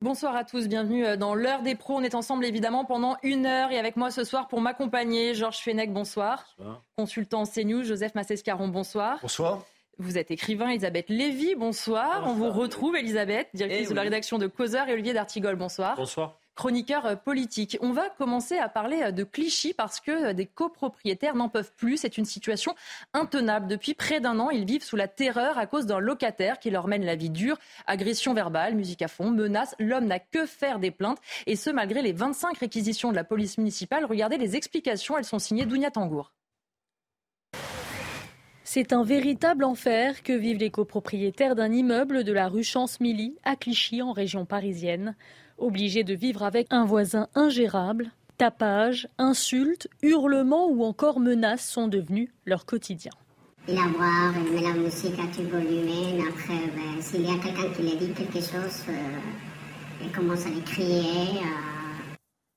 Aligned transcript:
Bonsoir 0.00 0.36
à 0.36 0.44
tous, 0.44 0.68
bienvenue 0.68 1.04
euh, 1.04 1.16
dans 1.16 1.34
l'heure 1.34 1.62
des 1.62 1.74
pros. 1.74 1.96
On 1.96 2.04
est 2.04 2.14
ensemble 2.14 2.44
évidemment 2.44 2.84
pendant 2.84 3.16
une 3.24 3.46
heure 3.46 3.72
et 3.72 3.78
avec 3.80 3.96
moi 3.96 4.12
ce 4.12 4.22
soir 4.22 4.46
pour 4.46 4.60
m'accompagner, 4.60 5.34
Georges 5.34 5.58
Fenech, 5.58 5.92
bonsoir. 5.92 6.54
bonsoir. 6.56 6.84
Consultant 6.96 7.42
CNews, 7.42 7.82
Joseph 7.82 8.14
Massescaron, 8.14 8.68
bonsoir. 8.68 9.18
Bonsoir. 9.22 9.64
Vous 9.98 10.16
êtes 10.16 10.30
écrivain, 10.30 10.68
Elisabeth 10.68 11.08
Lévy, 11.08 11.56
bonsoir. 11.56 12.22
On 12.28 12.34
vous 12.34 12.48
retrouve, 12.48 12.94
Elisabeth, 12.94 13.48
directrice 13.54 13.88
eh 13.88 13.90
de 13.90 13.94
la 13.96 14.02
rédaction 14.02 14.38
de 14.38 14.46
Causeur, 14.46 14.88
et 14.88 14.92
Olivier 14.92 15.14
D'Artigol, 15.14 15.56
bonsoir. 15.56 15.96
Bonsoir 15.96 16.37
chroniqueur 16.58 17.06
euh, 17.06 17.14
politique. 17.14 17.78
On 17.80 17.92
va 17.92 18.10
commencer 18.10 18.58
à 18.58 18.68
parler 18.68 19.00
euh, 19.00 19.10
de 19.12 19.22
Clichy 19.22 19.74
parce 19.74 20.00
que 20.00 20.10
euh, 20.10 20.32
des 20.32 20.46
copropriétaires 20.46 21.36
n'en 21.36 21.48
peuvent 21.48 21.72
plus. 21.76 21.98
C'est 21.98 22.18
une 22.18 22.24
situation 22.24 22.74
intenable. 23.14 23.68
Depuis 23.68 23.94
près 23.94 24.20
d'un 24.20 24.40
an, 24.40 24.50
ils 24.50 24.64
vivent 24.64 24.82
sous 24.82 24.96
la 24.96 25.06
terreur 25.06 25.56
à 25.56 25.66
cause 25.66 25.86
d'un 25.86 26.00
locataire 26.00 26.58
qui 26.58 26.70
leur 26.70 26.88
mène 26.88 27.04
la 27.04 27.14
vie 27.14 27.30
dure. 27.30 27.56
Agression 27.86 28.34
verbale, 28.34 28.74
musique 28.74 29.02
à 29.02 29.08
fond, 29.08 29.30
menaces. 29.30 29.76
L'homme 29.78 30.06
n'a 30.06 30.18
que 30.18 30.46
faire 30.46 30.80
des 30.80 30.90
plaintes. 30.90 31.18
Et 31.46 31.54
ce, 31.54 31.70
malgré 31.70 32.02
les 32.02 32.12
25 32.12 32.58
réquisitions 32.58 33.12
de 33.12 33.16
la 33.16 33.24
police 33.24 33.56
municipale. 33.56 34.04
Regardez 34.04 34.36
les 34.36 34.56
explications. 34.56 35.16
Elles 35.16 35.24
sont 35.24 35.38
signées 35.38 35.64
Dounia 35.64 35.92
Tangour. 35.92 36.32
C'est 38.64 38.92
un 38.92 39.04
véritable 39.04 39.64
enfer 39.64 40.22
que 40.22 40.32
vivent 40.32 40.58
les 40.58 40.70
copropriétaires 40.70 41.54
d'un 41.54 41.72
immeuble 41.72 42.24
de 42.24 42.32
la 42.32 42.48
rue 42.48 42.64
Chance-Milly 42.64 43.38
à 43.44 43.56
Clichy 43.56 44.02
en 44.02 44.12
région 44.12 44.44
parisienne 44.44 45.14
obligés 45.58 46.04
de 46.04 46.14
vivre 46.14 46.42
avec 46.42 46.66
un 46.70 46.84
voisin 46.84 47.28
ingérable. 47.34 48.10
Tapage, 48.38 49.08
insultes, 49.18 49.88
hurlements 50.02 50.68
ou 50.68 50.84
encore 50.84 51.20
menaces 51.20 51.68
sont 51.68 51.88
devenus 51.88 52.30
leur 52.46 52.66
quotidien. 52.66 53.12
Il 53.66 53.76
a 53.76 53.88
boire, 53.88 54.32
il 54.46 54.54
met 54.54 54.62
la 54.62 54.72
musique 54.72 55.18
à 55.18 55.42
volume. 55.42 56.24
Après, 56.26 56.54
ben, 56.74 57.02
s'il 57.02 57.22
y 57.22 57.30
a 57.30 57.38
quelqu'un 57.38 57.70
qui 57.74 57.82
lui 57.82 57.96
dit 57.96 58.12
quelque 58.14 58.40
chose, 58.40 58.84
euh, 58.88 59.18
il 60.02 60.10
commence 60.10 60.46
à 60.46 60.50
lui 60.50 60.62
crier. 60.62 61.40
Euh. 61.40 61.78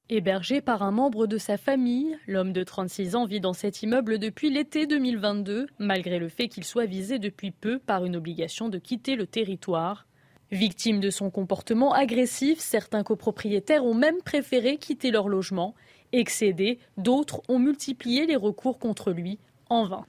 Hébergé 0.07 0.61
par 0.61 0.83
un 0.83 0.91
membre 0.91 1.25
de 1.25 1.37
sa 1.37 1.57
famille, 1.57 2.17
l'homme 2.27 2.53
de 2.53 2.63
36 2.63 3.15
ans 3.15 3.25
vit 3.25 3.39
dans 3.39 3.53
cet 3.53 3.81
immeuble 3.81 4.19
depuis 4.19 4.49
l'été 4.49 4.85
2022, 4.85 5.67
malgré 5.79 6.19
le 6.19 6.29
fait 6.29 6.47
qu'il 6.47 6.63
soit 6.63 6.85
visé 6.85 7.17
depuis 7.17 7.51
peu 7.51 7.79
par 7.79 8.05
une 8.05 8.15
obligation 8.15 8.69
de 8.69 8.77
quitter 8.77 9.15
le 9.15 9.25
territoire. 9.25 10.05
Victimes 10.51 10.99
de 10.99 11.09
son 11.09 11.29
comportement 11.29 11.93
agressif, 11.93 12.59
certains 12.59 13.03
copropriétaires 13.03 13.85
ont 13.85 13.93
même 13.93 14.17
préféré 14.25 14.77
quitter 14.77 15.09
leur 15.09 15.29
logement. 15.29 15.75
Excédés, 16.11 16.77
d'autres 16.97 17.41
ont 17.47 17.57
multiplié 17.57 18.25
les 18.25 18.35
recours 18.35 18.77
contre 18.77 19.11
lui 19.11 19.39
en 19.69 19.85
vain. 19.85 20.05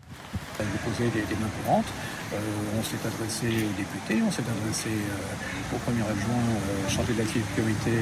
Il 0.59 0.63
a 0.63 0.69
déposé 0.73 1.11
des, 1.15 1.37
mains 1.37 1.51
courantes. 1.63 1.87
Euh, 2.33 2.39
on 2.77 2.83
s'est 2.83 2.98
adressé 3.07 3.47
aux 3.47 3.77
députés, 3.79 4.20
on 4.27 4.33
s'est 4.33 4.43
adressé 4.43 4.91
euh, 4.91 5.77
au 5.77 5.79
premier 5.79 6.03
adjoint 6.03 6.43
euh, 6.51 6.89
chargé 6.89 7.13
de 7.13 7.19
l'activité 7.19 7.93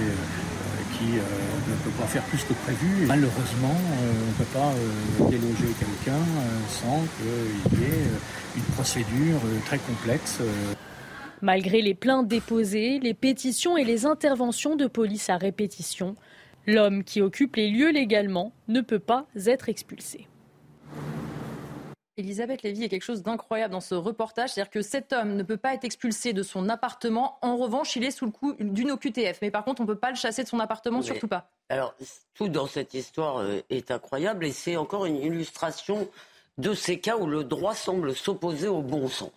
qui 0.96 1.12
ne 1.12 1.76
peut 1.84 1.96
pas 1.98 2.06
faire 2.06 2.22
plus 2.24 2.42
que 2.44 2.52
prévu. 2.52 3.06
Malheureusement, 3.06 3.76
on 4.02 4.28
ne 4.28 4.32
peut 4.32 4.52
pas 4.52 4.72
déloger 5.30 5.72
quelqu'un 5.78 6.20
sans 6.68 7.04
qu'il 7.16 7.80
y 7.80 7.84
ait 7.84 8.04
une 8.56 8.62
procédure 8.74 9.40
très 9.66 9.78
complexe. 9.78 10.40
Malgré 11.42 11.80
les 11.80 11.94
plaintes 11.94 12.28
déposées, 12.28 12.98
les 12.98 13.14
pétitions 13.14 13.78
et 13.78 13.84
les 13.84 14.04
interventions 14.04 14.76
de 14.76 14.86
police 14.86 15.30
à 15.30 15.38
répétition, 15.38 16.14
l'homme 16.66 17.02
qui 17.02 17.22
occupe 17.22 17.56
les 17.56 17.70
lieux 17.70 17.90
légalement 17.90 18.52
ne 18.68 18.82
peut 18.82 18.98
pas 18.98 19.26
être 19.46 19.70
expulsé. 19.70 20.28
Elisabeth 22.18 22.62
Lévy, 22.62 22.80
il 22.80 22.82
y 22.82 22.84
a 22.84 22.88
quelque 22.88 23.04
chose 23.04 23.22
d'incroyable 23.22 23.72
dans 23.72 23.80
ce 23.80 23.94
reportage, 23.94 24.50
c'est-à-dire 24.50 24.70
que 24.70 24.82
cet 24.82 25.14
homme 25.14 25.36
ne 25.36 25.42
peut 25.42 25.56
pas 25.56 25.72
être 25.72 25.84
expulsé 25.84 26.34
de 26.34 26.42
son 26.42 26.68
appartement. 26.68 27.38
En 27.40 27.56
revanche, 27.56 27.96
il 27.96 28.04
est 28.04 28.10
sous 28.10 28.26
le 28.26 28.30
coup 28.30 28.54
d'une 28.60 28.90
OQTF. 28.90 29.38
Mais 29.40 29.50
par 29.50 29.64
contre, 29.64 29.80
on 29.80 29.84
ne 29.84 29.88
peut 29.88 29.98
pas 29.98 30.10
le 30.10 30.16
chasser 30.16 30.42
de 30.42 30.48
son 30.48 30.60
appartement, 30.60 31.00
surtout 31.00 31.28
pas. 31.28 31.48
Alors, 31.70 31.94
tout 32.34 32.48
dans 32.48 32.66
cette 32.66 32.92
histoire 32.92 33.38
euh, 33.38 33.60
est 33.70 33.90
incroyable 33.90 34.44
et 34.44 34.52
c'est 34.52 34.76
encore 34.76 35.06
une 35.06 35.16
illustration 35.16 36.06
de 36.58 36.74
ces 36.74 37.00
cas 37.00 37.16
où 37.16 37.26
le 37.26 37.44
droit 37.44 37.74
semble 37.74 38.14
s'opposer 38.14 38.68
au 38.68 38.82
bon 38.82 39.08
sens 39.08 39.30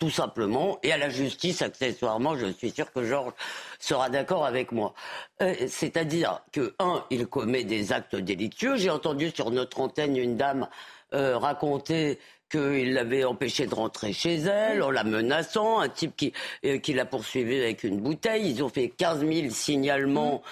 tout 0.00 0.10
simplement, 0.10 0.78
et 0.82 0.92
à 0.92 0.96
la 0.96 1.10
justice 1.10 1.60
accessoirement. 1.60 2.34
Je 2.34 2.46
suis 2.46 2.70
sûr 2.70 2.90
que 2.90 3.04
Georges 3.04 3.34
sera 3.78 4.08
d'accord 4.08 4.46
avec 4.46 4.72
moi. 4.72 4.94
Euh, 5.42 5.54
c'est-à-dire 5.68 6.40
que, 6.52 6.74
un, 6.78 7.04
il 7.10 7.26
commet 7.26 7.64
des 7.64 7.92
actes 7.92 8.16
délictueux. 8.16 8.76
J'ai 8.76 8.88
entendu 8.90 9.30
sur 9.30 9.50
notre 9.50 9.78
antenne 9.78 10.16
une 10.16 10.36
dame 10.38 10.68
euh, 11.12 11.36
raconter 11.36 12.18
qu'il 12.50 12.94
l'avait 12.94 13.24
empêché 13.24 13.66
de 13.66 13.74
rentrer 13.74 14.12
chez 14.12 14.36
elle 14.36 14.82
en 14.82 14.90
la 14.90 15.04
menaçant, 15.04 15.80
un 15.80 15.88
type 15.90 16.16
qui, 16.16 16.32
euh, 16.64 16.78
qui 16.78 16.94
l'a 16.94 17.04
poursuivi 17.04 17.60
avec 17.60 17.84
une 17.84 18.00
bouteille. 18.00 18.50
Ils 18.50 18.64
ont 18.64 18.70
fait 18.70 18.88
15 18.88 19.20
000 19.20 19.50
signalements. 19.50 20.42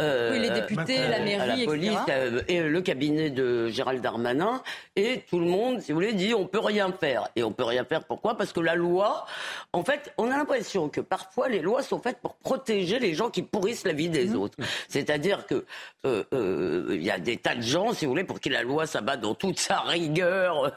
Euh, 0.00 0.32
oui, 0.32 0.40
les 0.40 0.50
députés, 0.50 0.98
la 1.06 1.20
mairie, 1.20 1.60
la 1.60 1.64
police 1.66 1.98
euh, 2.08 2.42
et 2.48 2.60
le 2.62 2.82
cabinet 2.82 3.30
de 3.30 3.68
Gérald 3.68 4.02
Darmanin 4.02 4.60
et 4.96 5.22
tout 5.30 5.38
le 5.38 5.46
monde, 5.46 5.80
si 5.82 5.92
vous 5.92 5.98
voulez, 5.98 6.14
dit 6.14 6.34
on 6.34 6.48
peut 6.48 6.58
rien 6.58 6.90
faire. 6.90 7.28
Et 7.36 7.44
on 7.44 7.52
peut 7.52 7.62
rien 7.62 7.84
faire 7.84 8.02
pourquoi? 8.02 8.36
Parce 8.36 8.52
que 8.52 8.58
la 8.58 8.74
loi, 8.74 9.24
en 9.72 9.84
fait, 9.84 10.12
on 10.18 10.32
a 10.32 10.36
l'impression 10.36 10.88
que 10.88 11.00
parfois 11.00 11.48
les 11.48 11.60
lois 11.60 11.84
sont 11.84 12.00
faites 12.00 12.18
pour 12.18 12.34
protéger 12.34 12.98
les 12.98 13.14
gens 13.14 13.30
qui 13.30 13.42
pourrissent 13.42 13.84
la 13.84 13.92
vie 13.92 14.08
des 14.08 14.30
mmh. 14.30 14.36
autres. 14.36 14.58
C'est-à-dire 14.88 15.46
que 15.46 15.64
euh, 16.04 16.86
il 16.90 17.04
y 17.04 17.12
a 17.12 17.20
des 17.20 17.36
tas 17.36 17.54
de 17.54 17.62
gens, 17.62 17.92
si 17.92 18.04
vous 18.04 18.10
voulez, 18.10 18.24
pour 18.24 18.40
qui 18.40 18.48
la 18.48 18.64
loi 18.64 18.88
s'abat 18.88 19.16
dans 19.16 19.36
toute 19.36 19.60
sa 19.60 19.78
rigueur. 19.78 20.72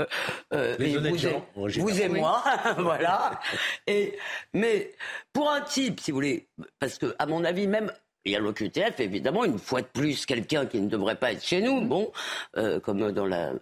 les 0.51 0.95
vous, 0.95 1.17
gens, 1.17 1.43
et, 1.55 1.79
vous 1.79 2.01
et 2.01 2.07
moi, 2.07 2.43
voilà. 2.77 3.39
Et 3.87 4.15
mais 4.53 4.91
pour 5.33 5.49
un 5.49 5.61
type, 5.61 6.01
si 6.01 6.11
vous 6.11 6.17
voulez, 6.17 6.49
parce 6.79 6.99
que 6.99 7.15
à 7.17 7.25
mon 7.25 7.43
avis 7.43 7.65
même 7.65 7.91
il 8.27 8.33
y 8.33 8.35
a 8.35 8.39
l'OQTF, 8.39 8.99
évidemment, 8.99 9.45
une 9.45 9.57
fois 9.57 9.81
de 9.81 9.87
plus, 9.87 10.25
quelqu'un 10.25 10.65
qui 10.65 10.79
ne 10.81 10.89
devrait 10.89 11.15
pas 11.15 11.31
être 11.31 11.43
chez 11.43 11.61
nous, 11.61 11.81
bon, 11.81 12.11
euh, 12.57 12.79
comme 12.79 13.11
dans 13.11 13.25
la 13.25 13.53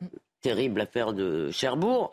terrible 0.41 0.81
affaire 0.81 1.13
de 1.13 1.49
Cherbourg. 1.51 2.11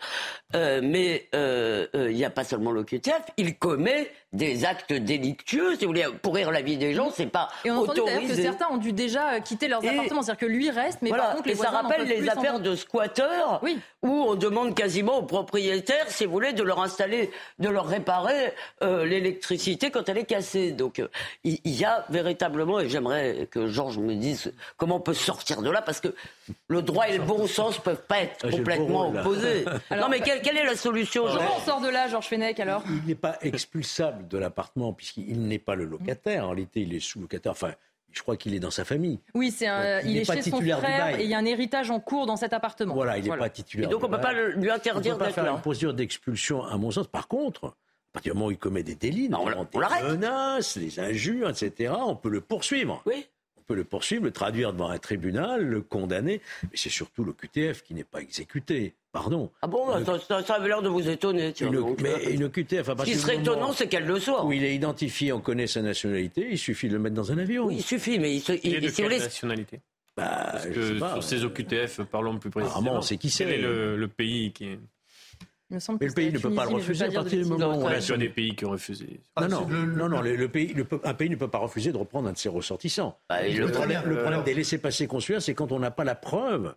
Euh, 0.54 0.80
mais 0.82 1.28
euh, 1.34 1.86
il 1.94 2.16
n'y 2.16 2.24
a 2.24 2.30
pas 2.30 2.44
seulement 2.44 2.72
l'OQTF, 2.72 3.22
il 3.36 3.58
commet 3.58 4.10
des 4.32 4.64
actes 4.64 4.92
délictueux, 4.92 5.74
si 5.74 5.84
vous 5.84 5.88
voulez, 5.88 6.06
pourrir 6.22 6.50
la 6.50 6.62
vie 6.62 6.78
des 6.78 6.94
gens, 6.94 7.10
c'est 7.10 7.26
pas 7.26 7.50
et 7.64 7.70
on 7.70 7.80
autorisé. 7.80 8.34
que 8.34 8.42
certains 8.42 8.68
ont 8.70 8.78
dû 8.78 8.92
déjà 8.92 9.40
quitter 9.40 9.68
leurs 9.68 9.86
appartements, 9.86 10.22
c'est-à-dire 10.22 10.40
que 10.40 10.52
lui 10.52 10.70
reste, 10.70 11.00
mais 11.02 11.10
par 11.10 11.34
contre 11.34 11.48
les 11.48 11.52
et 11.52 11.56
ça 11.56 11.70
rappelle 11.70 12.06
les 12.06 12.28
affaires 12.28 12.60
de 12.60 12.74
squatteurs, 12.74 13.60
oui. 13.62 13.78
où 14.02 14.08
on 14.08 14.34
demande 14.34 14.74
quasiment 14.74 15.18
aux 15.18 15.24
propriétaires, 15.24 16.06
si 16.08 16.24
vous 16.24 16.32
voulez, 16.32 16.54
de 16.54 16.62
leur 16.62 16.80
installer, 16.80 17.30
de 17.58 17.68
leur 17.68 17.86
réparer 17.86 18.54
euh, 18.82 19.04
l'électricité 19.04 19.90
quand 19.90 20.08
elle 20.08 20.18
est 20.18 20.24
cassée. 20.24 20.72
Donc 20.72 20.98
euh, 20.98 21.08
il 21.44 21.58
y, 21.64 21.84
a 21.84 22.06
véritablement, 22.08 22.80
et 22.80 22.88
j'aimerais 22.88 23.48
que 23.50 23.66
Georges 23.66 23.98
me 23.98 24.14
dise 24.14 24.52
comment 24.78 24.96
on 24.96 25.00
peut 25.00 25.14
sortir 25.14 25.60
de 25.60 25.70
là, 25.70 25.82
parce 25.82 26.00
que 26.00 26.14
le 26.68 26.80
droit 26.80 27.06
et 27.08 27.18
le 27.18 27.24
bon 27.24 27.46
sens 27.46 27.78
peuvent 27.78 28.06
pas 28.06 28.20
être 28.20 28.36
ah, 28.44 28.50
complètement 28.50 29.08
opposés. 29.08 29.66
non 29.90 30.08
mais 30.08 30.20
quelle, 30.20 30.40
quelle, 30.40 30.56
est 30.56 30.64
la 30.64 30.76
solution 30.76 31.26
Comment 31.26 31.56
on 31.58 31.60
sort 31.60 31.80
de 31.80 31.88
là, 31.88 32.08
Georges 32.08 32.28
Fenech 32.28 32.58
alors? 32.60 32.82
Il 32.88 33.06
n'est 33.06 33.14
pas 33.14 33.36
expulsable 33.42 34.21
de 34.28 34.38
l'appartement, 34.38 34.92
puisqu'il 34.92 35.46
n'est 35.46 35.58
pas 35.58 35.74
le 35.74 35.84
locataire. 35.84 36.44
En 36.46 36.50
réalité, 36.50 36.82
il 36.82 36.94
est 36.94 37.00
sous-locataire. 37.00 37.52
Enfin, 37.52 37.72
je 38.12 38.22
crois 38.22 38.36
qu'il 38.36 38.54
est 38.54 38.60
dans 38.60 38.70
sa 38.70 38.84
famille. 38.84 39.20
Oui, 39.34 39.50
c'est 39.50 39.66
il, 40.04 40.16
est, 40.16 40.24
chez 40.24 40.42
son 40.42 40.60
frère 40.60 41.18
et 41.18 41.24
il 41.24 41.30
y 41.30 41.34
a 41.34 41.38
un 41.38 41.44
héritage 41.44 41.90
en 41.90 41.98
cours 41.98 42.26
dans 42.26 42.36
cet 42.36 42.52
appartement. 42.52 42.94
Voilà, 42.94 43.18
il 43.18 43.24
n'est 43.24 43.36
pas 43.36 43.48
titulaire. 43.48 43.88
Et 43.88 43.92
donc 43.92 44.02
on 44.04 44.08
ne 44.08 44.14
peut 44.14 44.20
pas 44.20 44.32
lui 44.32 44.70
interdire 44.70 45.16
d'être 45.16 45.36
là. 45.36 45.44
faire 45.44 45.54
une 45.54 45.60
procédure 45.60 45.94
d'expulsion, 45.94 46.64
à 46.64 46.76
mon 46.76 46.90
sens. 46.90 47.06
Par 47.06 47.28
contre, 47.28 47.64
à 47.64 48.12
partir 48.12 48.34
du 48.34 48.38
moment 48.38 48.48
où 48.48 48.52
il 48.52 48.58
commet 48.58 48.82
des 48.82 48.94
délits, 48.94 49.28
non, 49.30 49.44
on, 49.44 49.48
les 49.48 50.08
menaces, 50.10 50.76
les 50.76 51.00
injures, 51.00 51.48
etc., 51.48 51.94
on 51.98 52.14
peut 52.14 52.28
le 52.28 52.42
poursuivre. 52.42 53.02
Oui. 53.06 53.26
On 53.72 53.74
peut 53.74 53.78
le 53.78 53.84
poursuivre, 53.84 54.24
le 54.24 54.32
traduire 54.32 54.74
devant 54.74 54.90
un 54.90 54.98
tribunal, 54.98 55.64
le 55.64 55.80
condamner. 55.80 56.42
Mais 56.64 56.68
c'est 56.74 56.90
surtout 56.90 57.24
le 57.24 57.32
QTF 57.32 57.82
qui 57.82 57.94
n'est 57.94 58.04
pas 58.04 58.20
exécuté. 58.20 58.92
Pardon. 59.12 59.50
Ah 59.62 59.66
bon, 59.66 59.86
ça, 60.04 60.42
ça, 60.42 60.54
avait 60.54 60.68
l'air 60.68 60.82
de 60.82 60.90
vous 60.90 61.08
étonner. 61.08 61.54
Tiens, 61.54 61.72
une, 61.72 61.96
mais 62.02 62.10
euh, 62.10 62.34
une 62.34 62.50
QTF, 62.50 62.86
à 62.90 62.96
Ce 62.98 63.04
qui 63.04 63.14
serait 63.14 63.36
étonnant, 63.36 63.72
c'est 63.72 63.88
qu'elle 63.88 64.04
le 64.04 64.20
soit. 64.20 64.44
Où 64.44 64.52
il 64.52 64.62
est 64.62 64.74
identifié, 64.74 65.32
on 65.32 65.40
connaît 65.40 65.66
sa 65.66 65.80
nationalité, 65.80 66.48
il 66.50 66.58
suffit 66.58 66.88
de 66.88 66.92
le 66.94 66.98
mettre 66.98 67.14
dans 67.14 67.32
un 67.32 67.38
avion. 67.38 67.66
Oui, 67.66 67.76
il 67.78 67.82
suffit, 67.82 68.18
mais 68.18 68.36
il, 68.36 68.42
il, 68.46 68.60
il 68.64 68.74
est 68.74 68.80
de 68.82 68.90
quelle 68.90 69.08
nationalité? 69.08 69.80
Bah, 70.18 70.50
Parce 70.52 70.66
que 70.66 70.98
sur 70.98 71.22
ces 71.22 71.44
OQTF, 71.44 72.02
parlons 72.02 72.38
plus 72.38 72.50
précisément. 72.50 72.78
Apparemment, 72.80 73.02
c'est 73.02 73.16
qui 73.16 73.30
c'est. 73.30 73.44
Quel 73.44 73.54
est 73.54 73.62
le, 73.62 73.96
le 73.96 74.08
pays 74.08 74.52
qui 74.52 74.66
est 74.66 74.78
mais 75.72 76.06
le 76.06 76.12
pays 76.12 76.32
ne 76.32 76.38
peut 76.38 76.54
pas 76.54 76.66
le 76.66 76.74
refuser 76.74 77.04
à 77.04 77.10
partir 77.10 77.42
du 77.42 77.48
moment 77.48 77.76
où 77.76 77.82
on 77.82 77.86
a 77.86 78.00
sur 78.00 78.18
des 78.18 78.28
pays 78.28 78.54
qui 78.54 78.64
ont 78.64 78.70
refusé. 78.70 79.20
Non, 79.40 79.48
non, 79.48 79.66
non, 79.68 80.08
non 80.08 80.20
le, 80.20 80.48
pays, 80.48 80.74
un 81.04 81.14
pays 81.14 81.30
ne 81.30 81.36
peut 81.36 81.48
pas 81.48 81.58
refuser 81.58 81.92
de 81.92 81.96
reprendre 81.96 82.28
un 82.28 82.32
de 82.32 82.38
ses 82.38 82.48
ressortissants. 82.48 83.18
Bah, 83.28 83.46
le, 83.46 83.70
problème, 83.70 84.02
le, 84.06 84.18
problème, 84.18 84.42
des 84.42 84.54
laissés-passer 84.54 85.06
consulaires, 85.06 85.42
c'est 85.42 85.54
quand 85.54 85.72
on 85.72 85.78
n'a 85.78 85.90
pas 85.90 86.04
la 86.04 86.14
preuve 86.14 86.74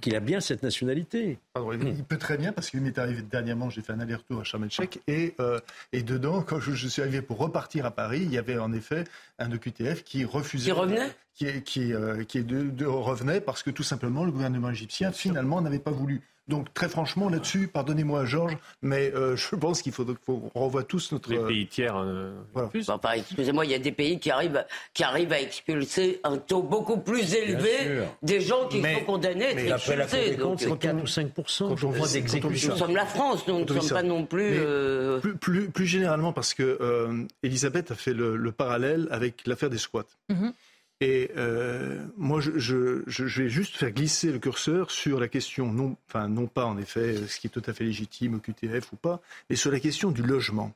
qu'il 0.00 0.16
a 0.16 0.20
bien 0.20 0.40
cette 0.40 0.62
nationalité. 0.62 1.38
il 1.56 2.04
peut 2.04 2.18
très 2.18 2.38
bien, 2.38 2.52
parce 2.52 2.70
qu'il 2.70 2.80
m'est 2.80 2.98
arrivé 2.98 3.22
dernièrement, 3.22 3.70
j'ai 3.70 3.82
fait 3.82 3.92
un 3.92 4.00
aller-retour 4.00 4.40
à 4.40 4.44
Sharm 4.44 4.66
et, 5.06 5.34
euh, 5.40 5.58
et 5.92 6.02
dedans, 6.02 6.42
quand 6.42 6.60
je, 6.60 6.88
suis 6.88 7.02
arrivé 7.02 7.22
pour 7.22 7.38
repartir 7.38 7.86
à 7.86 7.90
Paris, 7.90 8.20
il 8.22 8.32
y 8.32 8.38
avait 8.38 8.58
en 8.58 8.72
effet 8.72 9.04
un 9.38 9.50
EQTF 9.50 10.04
qui 10.04 10.24
refusait. 10.24 10.66
Qui 10.66 10.72
revenait 10.72 11.10
qui, 11.38 11.62
qui, 11.62 11.92
euh, 11.92 12.24
qui 12.24 12.42
de, 12.42 12.84
revenait 12.84 13.40
parce 13.40 13.62
que 13.62 13.70
tout 13.70 13.84
simplement 13.84 14.24
le 14.24 14.32
gouvernement 14.32 14.70
égyptien 14.70 15.12
finalement 15.12 15.60
n'avait 15.60 15.78
pas 15.78 15.92
voulu 15.92 16.20
Donc 16.48 16.72
très 16.72 16.88
franchement 16.88 17.28
là-dessus, 17.28 17.68
pardonnez-moi 17.68 18.24
Georges, 18.24 18.56
mais 18.82 19.12
euh, 19.14 19.36
je 19.50 19.54
pense 19.54 19.82
qu'il 19.82 19.92
faut 19.92 20.04
qu'on 20.04 20.50
renvoie 20.54 20.82
tous 20.82 21.12
notre... 21.12 21.30
Les 21.30 21.38
pays 21.38 21.66
tiers. 21.66 21.96
Euh, 21.96 22.32
plus. 22.70 22.90
excusez-moi, 23.16 23.64
il 23.64 23.70
y 23.70 23.74
a 23.74 23.78
des 23.78 23.92
pays 23.92 24.18
qui 24.18 24.30
arrivent, 24.30 24.64
qui 24.94 25.04
arrivent 25.04 25.32
à 25.32 25.40
expulser 25.40 26.20
un 26.24 26.38
taux 26.38 26.62
beaucoup 26.62 26.98
plus 26.98 27.34
élevé 27.34 28.02
des 28.22 28.40
gens 28.40 28.66
qui 28.68 28.80
sont 28.80 29.04
condamnés 29.06 29.54
mais 29.54 29.68
Cour 29.68 30.06
des 30.12 30.36
comptes, 30.36 30.60
c'est 30.60 30.78
4 30.78 31.02
ou 31.02 31.06
5 31.06 31.34
quand 31.34 31.84
on 31.84 31.90
voit 31.90 32.08
d'exécution. 32.08 32.72
Nous 32.72 32.78
sommes 32.78 32.96
la 32.96 33.06
France, 33.06 33.46
nous 33.46 33.60
ne 33.60 33.66
sommes 33.66 33.88
pas 33.88 34.02
non 34.02 34.24
plus, 34.24 34.54
euh... 34.58 35.18
plus, 35.20 35.36
plus... 35.36 35.68
plus, 35.70 35.86
généralement, 35.86 36.32
parce 36.32 36.54
que 36.54 36.78
euh, 36.80 37.24
Elisabeth 37.42 37.90
a 37.90 37.94
fait 37.94 38.12
le, 38.12 38.36
le 38.36 38.52
parallèle 38.52 39.08
avec 39.10 39.46
l'affaire 39.46 39.70
des 39.70 39.78
squats. 39.78 40.04
Mm-hmm. 40.30 40.52
Et 41.00 41.30
euh, 41.36 42.04
moi, 42.16 42.40
je, 42.40 43.40
vais 43.40 43.48
juste 43.48 43.76
faire 43.76 43.92
glisser 43.92 44.32
le 44.32 44.40
curseur 44.40 44.90
sur 44.90 45.20
la 45.20 45.28
question, 45.28 45.72
non, 45.72 45.96
enfin, 46.08 46.28
non 46.28 46.48
pas 46.48 46.64
en 46.64 46.76
effet 46.76 47.16
ce 47.28 47.38
qui 47.38 47.46
est 47.46 47.50
tout 47.50 47.62
à 47.66 47.72
fait 47.72 47.84
légitime 47.84 48.40
QTF 48.40 48.92
ou 48.92 48.96
pas, 48.96 49.20
mais 49.48 49.54
sur 49.54 49.70
la 49.70 49.78
question 49.78 50.10
du 50.10 50.22
logement. 50.22 50.74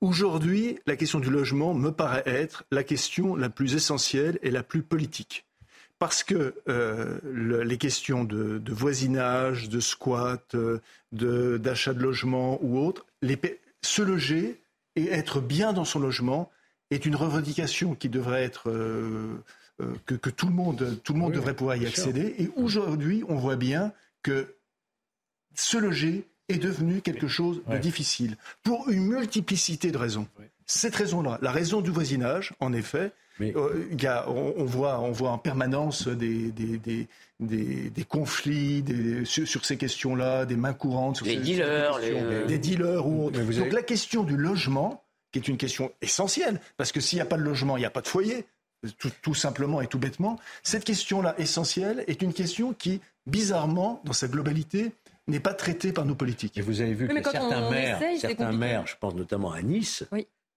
Aujourd'hui, 0.00 0.78
la 0.86 0.94
question 0.94 1.18
du 1.18 1.28
logement 1.28 1.74
me 1.74 1.90
paraît 1.90 2.22
être 2.24 2.64
la 2.70 2.84
question 2.84 3.34
la 3.34 3.50
plus 3.50 3.74
essentielle 3.74 4.38
et 4.42 4.52
la 4.52 4.62
plus 4.62 4.82
politique. 4.82 5.44
Parce 5.98 6.22
que 6.22 6.54
euh, 6.68 7.18
le, 7.24 7.64
les 7.64 7.78
questions 7.78 8.22
de, 8.22 8.62
voisinage, 8.68 9.68
de 9.68 9.80
squat, 9.80 10.54
euh, 10.54 10.78
d'achat 11.58 11.94
de, 11.94 12.00
logement 12.00 12.60
ou 12.62 12.78
autre, 12.78 13.06
se 13.82 14.02
loger 14.02 14.60
et 14.94 15.08
être 15.08 15.40
bien 15.40 15.72
dans 15.72 15.84
son 15.84 15.98
logement, 15.98 16.48
est 16.90 17.06
une 17.06 17.16
revendication 17.16 17.94
qui 17.94 18.08
devrait 18.08 18.44
être 18.44 18.70
euh, 18.70 19.42
euh, 19.80 19.94
que, 20.06 20.30
tout 20.30 20.46
le 20.46 20.52
monde, 20.52 20.98
tout 21.04 21.12
le 21.12 21.18
monde 21.18 21.32
devrait 21.32 21.54
pouvoir 21.54 21.76
y 21.76 21.86
accéder. 21.86 22.34
Et 22.38 22.50
aujourd'hui, 22.56 23.24
on 23.28 23.36
voit 23.36 23.56
bien 23.56 23.92
que 24.22 24.54
se 25.54 25.76
loger 25.76 26.26
est 26.48 26.58
devenu 26.58 27.02
quelque 27.02 27.28
chose 27.28 27.60
de 27.68 27.76
difficile 27.76 28.36
pour 28.62 28.88
une 28.88 29.06
multiplicité 29.06 29.90
de 29.90 29.98
raisons. 29.98 30.26
Cette 30.64 30.96
raison-là, 30.96 31.38
la 31.42 31.52
raison 31.52 31.80
du 31.80 31.90
voisinage, 31.90 32.54
en 32.60 32.72
effet, 32.72 33.12
euh, 33.40 33.86
il 33.92 34.02
y 34.02 34.06
a, 34.06 34.28
on, 34.28 34.64
voit, 34.64 35.00
on 35.00 35.12
voit 35.12 35.30
en 35.30 35.38
permanence 35.38 36.08
des, 36.08 36.50
des, 36.50 36.78
des, 37.40 37.90
des 37.90 38.04
conflits 38.04 38.84
sur, 39.24 39.46
sur, 39.46 39.64
ces 39.64 39.76
questions-là, 39.76 40.44
des 40.44 40.56
mains 40.56 40.72
courantes, 40.72 41.18
sur 41.18 41.26
des 41.26 41.36
dealers, 41.36 41.98
des 42.46 42.58
dealers 42.58 43.06
ou 43.06 43.30
Donc 43.30 43.72
la 43.72 43.82
question 43.82 44.24
du 44.24 44.36
logement 44.36 45.04
qui 45.32 45.38
est 45.38 45.48
une 45.48 45.56
question 45.56 45.92
essentielle, 46.00 46.60
parce 46.76 46.92
que 46.92 47.00
s'il 47.00 47.18
n'y 47.18 47.22
a 47.22 47.26
pas 47.26 47.36
de 47.36 47.42
logement, 47.42 47.76
il 47.76 47.80
n'y 47.80 47.86
a 47.86 47.90
pas 47.90 48.00
de 48.00 48.08
foyer, 48.08 48.46
tout, 49.22 49.34
simplement 49.34 49.80
et 49.80 49.86
tout 49.86 49.98
bêtement. 49.98 50.38
Cette 50.62 50.84
question-là 50.84 51.34
essentielle 51.38 52.04
est 52.06 52.22
une 52.22 52.32
question 52.32 52.72
qui, 52.72 53.00
bizarrement, 53.26 54.00
dans 54.04 54.12
sa 54.12 54.28
globalité, 54.28 54.92
n'est 55.26 55.40
pas 55.40 55.54
traitée 55.54 55.92
par 55.92 56.04
nos 56.04 56.14
politiques. 56.14 56.56
Et 56.58 56.62
vous 56.62 56.80
avez 56.80 56.94
vu 56.94 57.08
que 57.08 57.22
certains 57.22 57.70
maires, 57.70 58.00
certains 58.18 58.52
maires, 58.52 58.86
je 58.86 58.94
pense 58.98 59.14
notamment 59.14 59.52
à 59.52 59.62
Nice, 59.62 60.04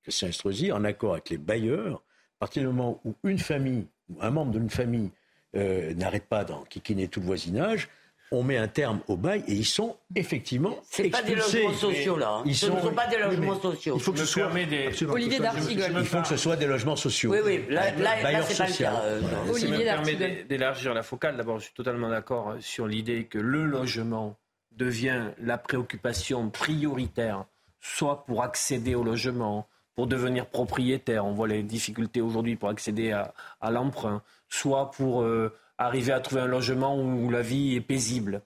que 0.03 0.12
c'est 0.12 0.29
Estrosi, 0.29 0.71
en 0.71 0.83
accord 0.83 1.13
avec 1.13 1.29
les 1.29 1.38
bailleurs, 1.38 2.03
à 2.38 2.39
partir 2.39 2.62
du 2.62 2.68
moment 2.68 3.00
où 3.03 3.15
une 3.23 3.39
famille, 3.39 3.88
ou 4.09 4.18
un 4.21 4.31
membre 4.31 4.51
d'une 4.51 4.69
famille 4.69 5.12
euh, 5.56 5.94
n'arrête 5.95 6.25
pas 6.25 6.45
d'enquiquiner 6.45 7.07
tout 7.07 7.19
le 7.19 7.25
voisinage, 7.25 7.89
on 8.31 8.44
met 8.44 8.57
un 8.57 8.68
terme 8.68 9.01
au 9.07 9.18
bail 9.18 9.44
et 9.48 9.54
ils 9.54 9.66
sont 9.66 9.98
effectivement 10.16 10.78
C'est 10.89 11.10
pas 11.10 11.22
des 11.22 11.36
logements 11.36 11.74
sociaux 11.74 12.18
là. 12.18 12.38
Hein. 12.38 12.44
Ils 12.45 12.56
Ce 12.56 12.68
sont... 12.68 12.75
ne 12.75 12.81
sont 12.81 12.94
pas 12.94 13.07
des 13.07 13.18
logements 13.18 13.60
sociaux. 13.60 13.95
Il 13.98 14.01
faut 14.01 14.13
que 14.13 14.19
ce 14.19 14.25
soit 14.25 14.50
des... 14.66 15.04
Olivier 15.06 15.39
D'Artigol. 15.39 15.92
Il 16.00 16.06
faut 16.06 16.22
que 16.22 16.28
ce 16.28 16.38
soit 16.38 16.56
des 16.56 16.68
logements 16.68 16.95
sociaux. 16.95 17.31
Oui, 17.31 17.39
oui. 17.44 17.66
Là, 17.69 17.92
là, 17.98 18.31
là 18.31 18.42
c'est 18.44 18.57
pas 18.57 18.69
le 18.69 18.78
cas. 18.78 19.01
Euh, 19.04 19.22
Olivier 19.50 19.78
me 19.80 19.83
permet 19.83 20.44
d'élargir 20.48 20.94
la 20.94 21.04
focale. 21.04 21.36
D'abord, 21.36 21.60
je 21.60 21.66
suis 21.66 21.74
totalement 21.74 22.10
d'accord 22.10 22.56
sur 22.62 22.88
l'idée 22.88 23.25
que 23.25 23.38
le 23.38 23.66
logement 23.66 24.38
devient 24.72 25.31
la 25.38 25.57
préoccupation 25.57 26.50
prioritaire, 26.50 27.45
soit 27.81 28.24
pour 28.25 28.44
accéder 28.44 28.95
au 28.95 29.04
logement, 29.04 29.68
pour 29.95 30.07
devenir 30.07 30.45
propriétaire. 30.45 31.25
On 31.25 31.33
voit 31.33 31.50
les 31.50 31.63
difficultés 31.63 32.22
aujourd'hui 32.22 32.56
pour 32.56 32.69
accéder 32.69 33.12
à, 33.12 33.33
à 33.60 33.72
l'emprunt, 33.72 34.22
soit 34.48 34.92
pour 34.92 35.22
euh, 35.24 35.54
arriver 35.86 36.12
à 36.12 36.19
trouver 36.19 36.42
un 36.42 36.48
logement 36.48 36.98
où 36.98 37.30
la 37.30 37.42
vie 37.42 37.75
est 37.75 37.81
paisible. 37.81 38.42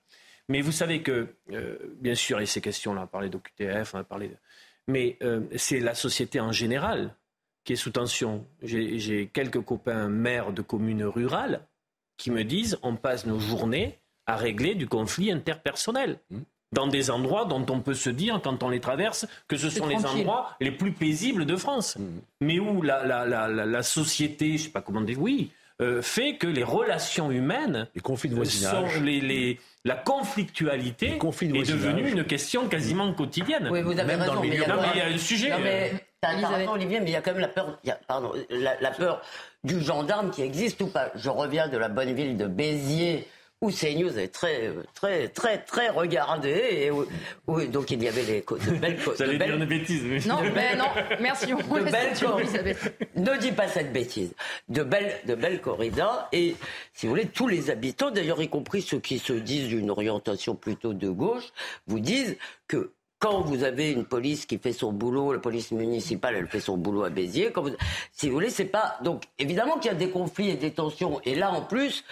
Mais 0.48 0.62
vous 0.62 0.72
savez 0.72 1.02
que, 1.02 1.28
euh, 1.52 1.78
bien 2.00 2.16
sûr, 2.16 2.38
il 2.38 2.42
y 2.42 2.44
a 2.44 2.48
ces 2.48 2.62
questions-là, 2.62 3.02
on 3.02 3.04
a 3.04 3.08
parlé 3.08 3.30
d'OQTF, 3.30 3.96
on 3.96 4.00
a 4.00 4.04
parlé 4.04 4.30
de... 4.30 4.36
Mais 4.88 5.18
euh, 5.24 5.42
c'est 5.56 5.80
la 5.80 5.96
société 5.96 6.40
en 6.40 6.52
général 6.52 7.16
qui 7.64 7.74
est 7.74 7.78
sous 7.78 7.90
tension. 7.90 8.46
J'ai 8.62 9.28
quelques 9.34 9.62
copains 9.62 10.08
maires 10.08 10.54
de 10.54 10.62
communes 10.62 11.04
rurales 11.04 11.66
qui 12.18 12.30
me 12.30 12.44
disent 12.44 12.78
on 12.84 12.96
passe 12.96 13.26
nos 13.26 13.40
journées 13.40 14.00
à 14.28 14.36
régler 14.36 14.76
du 14.76 14.88
conflit 14.88 15.32
interpersonnel. 15.32 16.20
Mmh. 16.30 16.40
Dans 16.72 16.88
des 16.88 17.10
endroits 17.10 17.46
dont 17.46 17.66
on 17.70 17.80
peut 17.80 17.94
se 17.94 18.10
dire, 18.10 18.40
quand 18.44 18.62
on 18.62 18.70
les 18.70 18.80
traverse, 18.80 19.26
que 19.48 19.56
ce 19.56 19.70
sont 19.70 19.88
les 19.88 20.06
endroits 20.06 20.56
les 20.60 20.72
plus 20.72 20.92
paisibles 20.92 21.46
de 21.46 21.56
France. 21.56 21.98
Mmh. 21.98 22.06
Mais 22.42 22.60
où 22.60 22.82
la, 22.82 23.06
la, 23.06 23.26
la, 23.26 23.48
la, 23.48 23.84
société, 23.84 24.50
je 24.50 24.54
ne 24.54 24.58
sais 24.58 24.70
pas 24.70 24.82
comment 24.82 25.02
dire, 25.02 25.20
oui, 25.20 25.52
euh, 25.82 26.02
fait 26.02 26.38
que 26.38 26.48
les 26.48 26.64
relations 26.64 27.32
humaines, 27.32 27.88
les 27.96 28.02
conflits 28.02 28.30
de 28.30 28.36
voisinage, 28.36 28.94
sont 28.94 29.02
les, 29.02 29.20
les, 29.20 29.60
la 29.84 29.96
conflictualité 29.96 31.18
est 31.18 31.70
devenue 31.70 32.10
une 32.10 32.24
question 32.24 32.68
quasiment 32.68 33.12
quotidienne. 33.14 33.68
Oui, 33.72 33.82
vous 33.82 33.92
avez 33.92 34.06
même 34.06 34.22
raison. 34.22 34.36
Non, 34.36 34.42
mais 34.42 34.48
il 34.48 34.98
y 34.98 35.02
a 35.02 35.08
un 35.08 35.18
sujet. 35.18 35.50
Non, 35.50 35.60
mais, 35.62 35.92
euh, 36.26 36.48
raison, 36.48 36.72
Olivier, 36.72 37.00
mais 37.02 37.08
il 37.08 37.14
y 37.14 37.16
a 37.16 37.22
quand 37.22 37.34
même 37.34 37.42
la 37.42 37.50
peur, 37.50 37.78
il 37.84 37.90
y 37.90 37.92
a, 37.92 38.00
pardon, 38.08 38.32
la, 38.50 38.80
la, 38.80 38.92
peur 38.92 39.22
du 39.64 39.82
gendarme 39.82 40.32
qui 40.32 40.42
existe 40.42 40.82
ou 40.82 40.88
pas. 40.88 41.12
Je 41.16 41.30
reviens 41.30 41.68
de 41.68 41.78
la 41.78 41.90
bonne 41.90 42.14
ville 42.14 42.38
de 42.38 42.48
Béziers 42.48 43.28
où 43.62 43.72
CNews 43.72 44.20
est 44.20 44.28
très, 44.28 44.72
très, 44.94 45.28
très, 45.30 45.58
très 45.60 45.90
regardé. 45.90 46.50
Et 46.50 46.92
où, 46.92 47.06
donc 47.68 47.92
il 47.92 48.04
y 48.04 48.08
avait 48.08 48.24
des 48.24 48.42
de 48.42 48.78
belles 48.78 48.98
Vous 48.98 49.12
allez 49.22 49.38
dire 49.38 49.56
une 49.56 49.66
bêtise. 49.66 50.28
Non, 50.28 50.42
mais 50.54 50.76
non, 50.76 50.86
merci. 51.20 51.54
On 51.54 51.58
de 51.78 51.84
belles 51.84 52.14
ne 53.16 53.38
dis 53.40 53.52
pas 53.52 53.68
cette 53.68 53.92
bêtise. 53.92 54.34
De 54.70 54.84
belles, 54.84 55.20
de 55.26 55.36
belles 55.36 55.62
corridas. 55.62 56.28
Et 56.32 56.56
si 56.94 57.06
vous 57.06 57.12
voulez, 57.14 57.28
tous 57.28 57.48
les 57.48 57.70
habitants, 57.70 58.12
d'ailleurs 58.12 58.42
y 58.42 58.50
compris 58.50 58.82
ceux 58.82 59.00
qui 59.00 59.20
se 59.20 59.34
disent 59.34 59.70
d'une 59.70 59.90
orientation 59.90 60.56
plutôt 60.56 60.94
de 60.94 61.10
gauche, 61.10 61.52
vous 61.88 62.00
disent 62.00 62.38
que 62.68 62.92
quand 63.20 63.42
vous 63.42 63.64
avez 63.64 63.92
une 63.92 64.06
police 64.06 64.46
qui 64.46 64.58
fait 64.58 64.74
son 64.74 64.92
boulot, 64.92 65.34
la 65.34 65.40
police 65.40 65.72
municipale, 65.72 66.36
elle 66.36 66.48
fait 66.48 66.60
son 66.60 66.78
boulot 66.78 67.06
à 67.06 67.10
Béziers. 67.10 67.52
Quand 67.52 67.64
vous, 67.64 67.72
si 68.12 68.28
vous 68.28 68.36
voulez, 68.36 68.50
c'est 68.50 68.66
pas. 68.66 68.98
Donc, 69.04 69.24
évidemment 69.40 69.80
qu'il 69.80 69.92
y 69.92 69.96
a 69.96 69.98
des 69.98 70.10
conflits 70.10 70.50
et 70.50 70.56
des 70.56 70.72
tensions. 70.72 71.20
Et 71.24 71.34
là, 71.34 71.52
en 71.52 71.62
plus, 71.62 72.04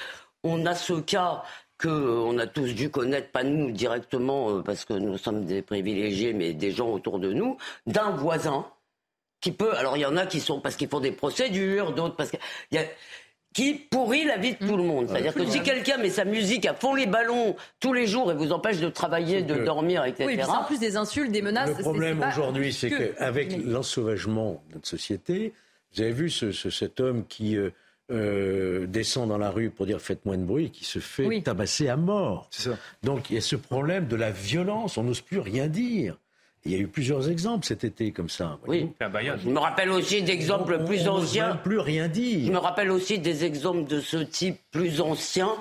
on 0.44 0.66
a 0.66 0.76
ce 0.76 0.94
cas 0.94 1.44
que 1.78 1.88
euh, 1.88 2.20
on 2.20 2.38
a 2.38 2.48
tous 2.48 2.74
dû 2.74 2.90
connaître, 2.90 3.30
pas 3.30 3.44
nous 3.44 3.72
directement, 3.72 4.50
euh, 4.50 4.62
parce 4.62 4.86
que 4.86 4.94
nous 4.94 5.18
sommes 5.18 5.46
des 5.46 5.62
privilégiés, 5.62 6.34
mais 6.34 6.54
des 6.54 6.72
gens 6.72 6.90
autour 6.90 7.20
de 7.20 7.34
nous, 7.34 7.58
d'un 7.88 8.12
voisin 8.12 8.66
qui 9.42 9.52
peut. 9.52 9.76
Alors 9.76 9.98
il 9.98 10.02
y 10.02 10.06
en 10.06 10.16
a 10.16 10.26
qui 10.26 10.40
sont 10.40 10.62
parce 10.62 10.76
qu'ils 10.76 10.88
font 10.88 11.00
des 11.00 11.12
procédures, 11.12 11.94
d'autres 11.94 12.16
parce 12.16 12.32
que 12.32 12.38
y 12.72 12.78
a, 12.78 12.84
qui 13.54 13.76
pourrit 13.76 14.26
la 14.26 14.38
vie 14.38 14.54
de 14.54 14.66
tout 14.66 14.78
le 14.78 14.84
monde. 14.84 15.08
C'est-à-dire 15.10 15.34
que 15.34 15.46
si 15.46 15.62
quelqu'un 15.62 15.98
met 15.98 16.10
sa 16.10 16.26
musique 16.26 16.66
à 16.66 16.74
fond 16.74 16.96
les 16.96 17.06
ballons 17.06 17.56
tous 17.80 17.94
les 17.94 18.08
jours 18.08 18.32
et 18.32 18.36
vous 18.36 18.52
empêche 18.52 18.80
de 18.80 18.90
travailler, 18.90 19.44
de 19.44 19.64
dormir, 19.64 20.04
etc. 20.06 20.26
Oui, 20.26 20.38
c'est 20.38 20.50
en 20.50 20.64
plus 20.64 20.80
des 20.80 20.98
insultes, 20.98 21.32
des 21.32 21.42
menaces. 21.42 21.78
Le 21.78 21.84
problème 21.84 22.24
aujourd'hui, 22.28 22.74
c'est 22.74 22.90
qu'avec 22.90 23.56
l'ensauvagement 23.64 24.64
de 24.70 24.76
notre 24.76 24.88
société, 24.88 25.54
vous 25.94 26.02
avez 26.02 26.12
vu 26.12 26.30
ce, 26.30 26.52
cet 26.52 27.00
homme 27.00 27.26
qui 27.28 27.56
euh, 27.56 27.70
euh, 28.14 28.86
descend 28.88 29.30
dans 29.30 29.38
la 29.38 29.50
rue 29.50 29.70
pour 29.70 29.86
dire 29.86 30.00
faites 30.00 30.26
moins 30.26 30.38
de 30.38 30.44
bruit, 30.44 30.70
qui 30.70 30.86
se 30.86 31.00
fait 31.00 31.42
tabasser 31.42 31.90
à 31.90 31.98
mort. 31.98 32.50
Donc 33.02 33.30
il 33.30 33.36
y 33.36 33.38
a 33.38 33.42
ce 33.42 33.56
problème 33.56 34.08
de 34.08 34.16
la 34.16 34.32
violence, 34.32 34.98
on 34.98 35.04
n'ose 35.04 35.22
plus 35.22 35.40
rien 35.40 35.68
dire. 35.68 36.18
Il 36.66 36.72
y 36.72 36.76
a 36.76 36.78
eu 36.78 36.88
plusieurs 36.88 37.30
exemples 37.30 37.66
cet 37.66 37.84
été 37.84 38.12
comme 38.12 38.30
ça. 38.30 38.58
Oui. 38.68 38.90
Je 39.02 39.50
me 39.50 39.60
rappelle 39.60 39.90
aussi 39.90 40.24
d'exemples 40.24 40.86
plus 40.86 41.10
anciens. 41.10 41.58
plus 41.58 41.80
rien 41.80 42.08
dire. 42.08 42.48
Je 42.48 42.52
me 42.52 42.58
rappelle 42.58 42.90
aussi 42.90 43.20
des 43.20 43.44
exemples 43.44 43.86
de 43.86 44.00
ce 44.00 44.18
type 44.18 44.58
plus 44.72 45.02
anciens. 45.02 45.52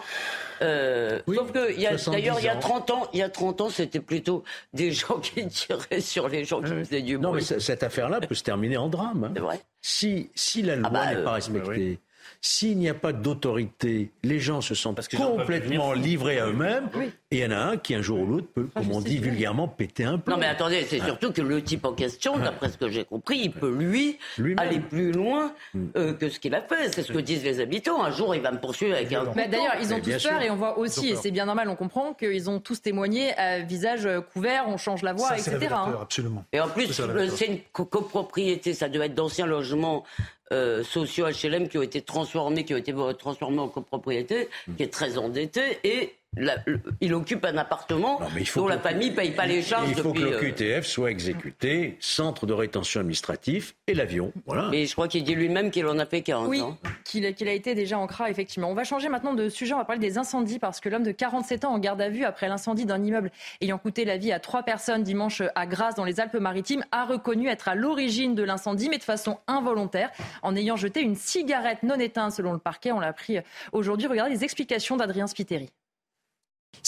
Euh, 0.61 1.21
sauf 1.27 1.51
que 1.51 2.11
d'ailleurs 2.11 2.39
il 2.39 2.45
y 2.45 2.49
a 2.49 2.55
30 2.55 2.91
ans, 2.91 3.09
il 3.13 3.19
y 3.19 3.23
a 3.23 3.29
30 3.29 3.63
ans, 3.63 3.69
c'était 3.69 3.99
plutôt 3.99 4.45
des 4.73 4.93
gens 4.93 5.19
qui 5.19 5.47
tiraient 5.49 6.01
sur 6.01 6.29
les 6.29 6.45
gens 6.45 6.63
qui 6.63 6.71
faisaient 6.71 7.03
du 7.03 7.19
bruit. 7.19 7.23
Non, 7.23 7.33
mais 7.33 7.41
cette 7.41 7.83
affaire-là 7.83 8.21
peut 8.21 8.35
se 8.37 8.45
terminer 8.45 8.77
en 8.77 8.89
drame. 8.89 9.25
Hein. 9.25 9.33
C'est 9.35 9.43
vrai. 9.43 9.61
Si, 9.81 10.31
si 10.37 10.63
la 10.63 10.77
loi 10.77 10.89
ah 10.89 10.93
bah, 10.93 11.15
n'est 11.15 11.23
pas 11.23 11.31
euh, 11.31 11.35
respectée, 11.35 11.99
s'il 12.45 12.77
n'y 12.77 12.89
a 12.89 12.95
pas 12.95 13.13
d'autorité, 13.13 14.11
les 14.25 14.41
gens 14.41 14.61
se 14.61 14.75
sentent 14.75 15.09
complètement 15.17 15.93
livrés 15.93 16.41
à 16.41 16.49
eux-mêmes. 16.49 16.91
Et 17.31 17.39
il 17.39 17.39
y 17.39 17.47
en 17.47 17.53
a 17.53 17.57
un 17.57 17.77
qui, 17.77 17.95
un 17.95 18.03
jour 18.03 18.19
ou 18.19 18.27
l'autre, 18.27 18.49
peut, 18.53 18.69
comme 18.75 18.91
on 18.91 19.01
dit 19.01 19.19
vulgairement, 19.19 19.69
péter 19.69 20.03
un 20.03 20.19
plomb. 20.19 20.35
Non, 20.35 20.41
mais 20.41 20.49
attendez, 20.49 20.85
c'est 20.89 20.99
surtout 20.99 21.33
que 21.33 21.41
le 21.41 21.63
type 21.63 21.85
en 21.85 21.93
question, 21.93 22.37
d'après 22.39 22.69
ce 22.69 22.77
que 22.77 22.89
j'ai 22.89 23.05
compris, 23.05 23.39
il 23.45 23.53
peut, 23.53 23.73
lui, 23.73 24.19
aller 24.57 24.81
plus 24.81 25.13
loin 25.13 25.53
mm. 25.73 25.85
euh, 25.97 26.13
que 26.15 26.29
ce 26.29 26.41
qu'il 26.41 26.53
a 26.57 26.61
fait. 26.61 26.93
C'est 26.93 27.05
ce 27.05 27.13
que 27.13 27.19
disent 27.19 27.45
les 27.45 27.61
habitants. 27.61 28.03
Un 28.03 28.11
jour, 28.11 28.35
il 28.35 28.43
va 28.43 28.51
me 28.51 28.59
poursuivre 28.59 28.97
avec 28.97 29.13
un. 29.13 29.25
Mais 29.37 29.47
d'ailleurs, 29.47 29.77
ils 29.81 29.95
ont 29.95 30.01
tous 30.01 30.23
peur 30.23 30.43
et 30.43 30.51
on 30.51 30.57
voit 30.57 30.79
aussi, 30.79 31.11
et 31.11 31.17
c'est 31.17 31.31
bien 31.31 31.47
normal, 31.47 31.69
on 31.69 31.77
comprend 31.77 32.13
qu'ils 32.13 32.51
ont 32.51 32.59
tous 32.59 32.83
témoigné 32.83 33.33
à 33.35 33.61
visage 33.61 34.09
couvert, 34.33 34.65
on 34.67 34.79
change 34.79 35.03
la 35.03 35.13
voix, 35.13 35.39
etc. 35.39 35.69
Hein. 35.71 35.97
absolument. 36.03 36.45
Et 36.53 36.61
en 36.61 36.69
plus, 36.69 36.93
c'est 37.37 37.47
une 37.47 37.61
copropriété, 37.73 38.75
ça 38.75 38.89
doit 38.89 39.07
être 39.07 39.15
d'anciens 39.15 39.47
logements 39.47 40.05
euh, 40.53 40.85
sociaux 40.85 41.27
HLM 41.27 41.69
qui 41.69 41.79
ont 41.79 41.83
été 41.83 42.03
transformés, 42.03 42.65
qui 42.65 42.75
ont 42.75 42.79
été 42.79 42.95
transformés 43.19 43.61
en 43.61 43.69
copropriété, 43.69 44.49
hmm. 44.67 44.77
qui 44.77 44.83
est 44.83 44.93
très 44.93 45.19
endetté 45.19 45.79
et 45.83 46.15
il 47.01 47.15
occupe 47.15 47.45
un 47.45 47.59
appartement 47.59 48.21
dont 48.57 48.67
la 48.67 48.79
famille 48.79 49.11
ne 49.11 49.15
paye 49.15 49.33
pas 49.33 49.45
les 49.45 49.61
charges. 49.61 49.91
Il 49.91 49.95
faut 49.95 50.13
que 50.13 50.21
l'OQTF 50.21 50.63
euh, 50.63 50.83
soit 50.83 51.11
exécuté, 51.11 51.97
centre 52.01 52.47
de 52.47 52.55
rétention 52.55 53.01
administratif 53.01 53.75
et 53.87 53.95
l'avion. 53.95 54.33
Voilà. 54.47 54.69
Mais 54.71 54.87
je 54.87 54.93
crois 54.93 55.09
qu'il 55.09 55.25
dit 55.25 55.35
lui-même 55.35 55.71
qu'il 55.71 55.87
en 55.87 55.99
a 55.99 56.07
fait 56.07 56.23
40 56.23 56.49
oui, 56.49 56.63
qu'il 57.05 57.27
a 57.27 57.53
été 57.53 57.75
déjà 57.75 57.99
en 57.99 58.07
CRA, 58.07 58.31
effectivement. 58.31 58.71
On 58.71 58.75
va 58.75 58.85
changer 58.85 59.11
maintenant 59.11 59.35
de 59.35 59.49
sujet, 59.49 59.75
on 59.75 59.79
va 59.79 59.85
parler 59.85 60.01
des 60.01 60.17
incendies, 60.17 60.59
parce 60.59 60.81
que 60.81 60.89
l'homme 60.89 61.03
de 61.03 61.13
47 61.13 61.67
ans 61.67 61.75
en 61.75 61.79
garde 61.79 62.01
à 62.01 62.09
vue 62.09 62.25
après 62.25 62.49
l'incendie 62.49 62.87
d'un 62.87 63.03
immeuble 63.03 63.31
ayant 63.61 63.79
coûté 63.79 64.05
la 64.05 64.17
vie 64.17 64.33
à 64.33 64.41
trois 64.41 64.63
personnes 64.63 65.03
dimanche 65.03 65.43
à 65.55 65.67
Grasse 65.67 65.97
dans 65.97 66.05
les 66.05 66.21
Alpes-Maritimes 66.21 66.85
a 66.93 67.05
reconnu 67.05 67.49
être 67.49 67.69
à 67.69 67.75
l'origine 67.75 68.35
de 68.35 68.43
l'incendie, 68.43 68.89
mais 68.89 68.99
de 68.99 69.03
façon 69.03 69.39
involontaire, 69.47 70.11
en 70.43 70.57
ayant 70.57 70.77
jeté 70.77 71.03
une 71.03 71.17
cigarette 71.17 71.83
non 71.83 71.97
éteinte 71.97 72.33
selon 72.33 72.53
le 72.53 72.59
parquet. 72.59 72.93
On 72.93 73.01
l'a 73.01 73.09
appris 73.09 73.39
aujourd'hui. 73.73 74.07
Regardez 74.07 74.33
les 74.33 74.45
explications 74.45 74.97
d'Adrien 74.97 75.27
Spiteri. 75.27 75.71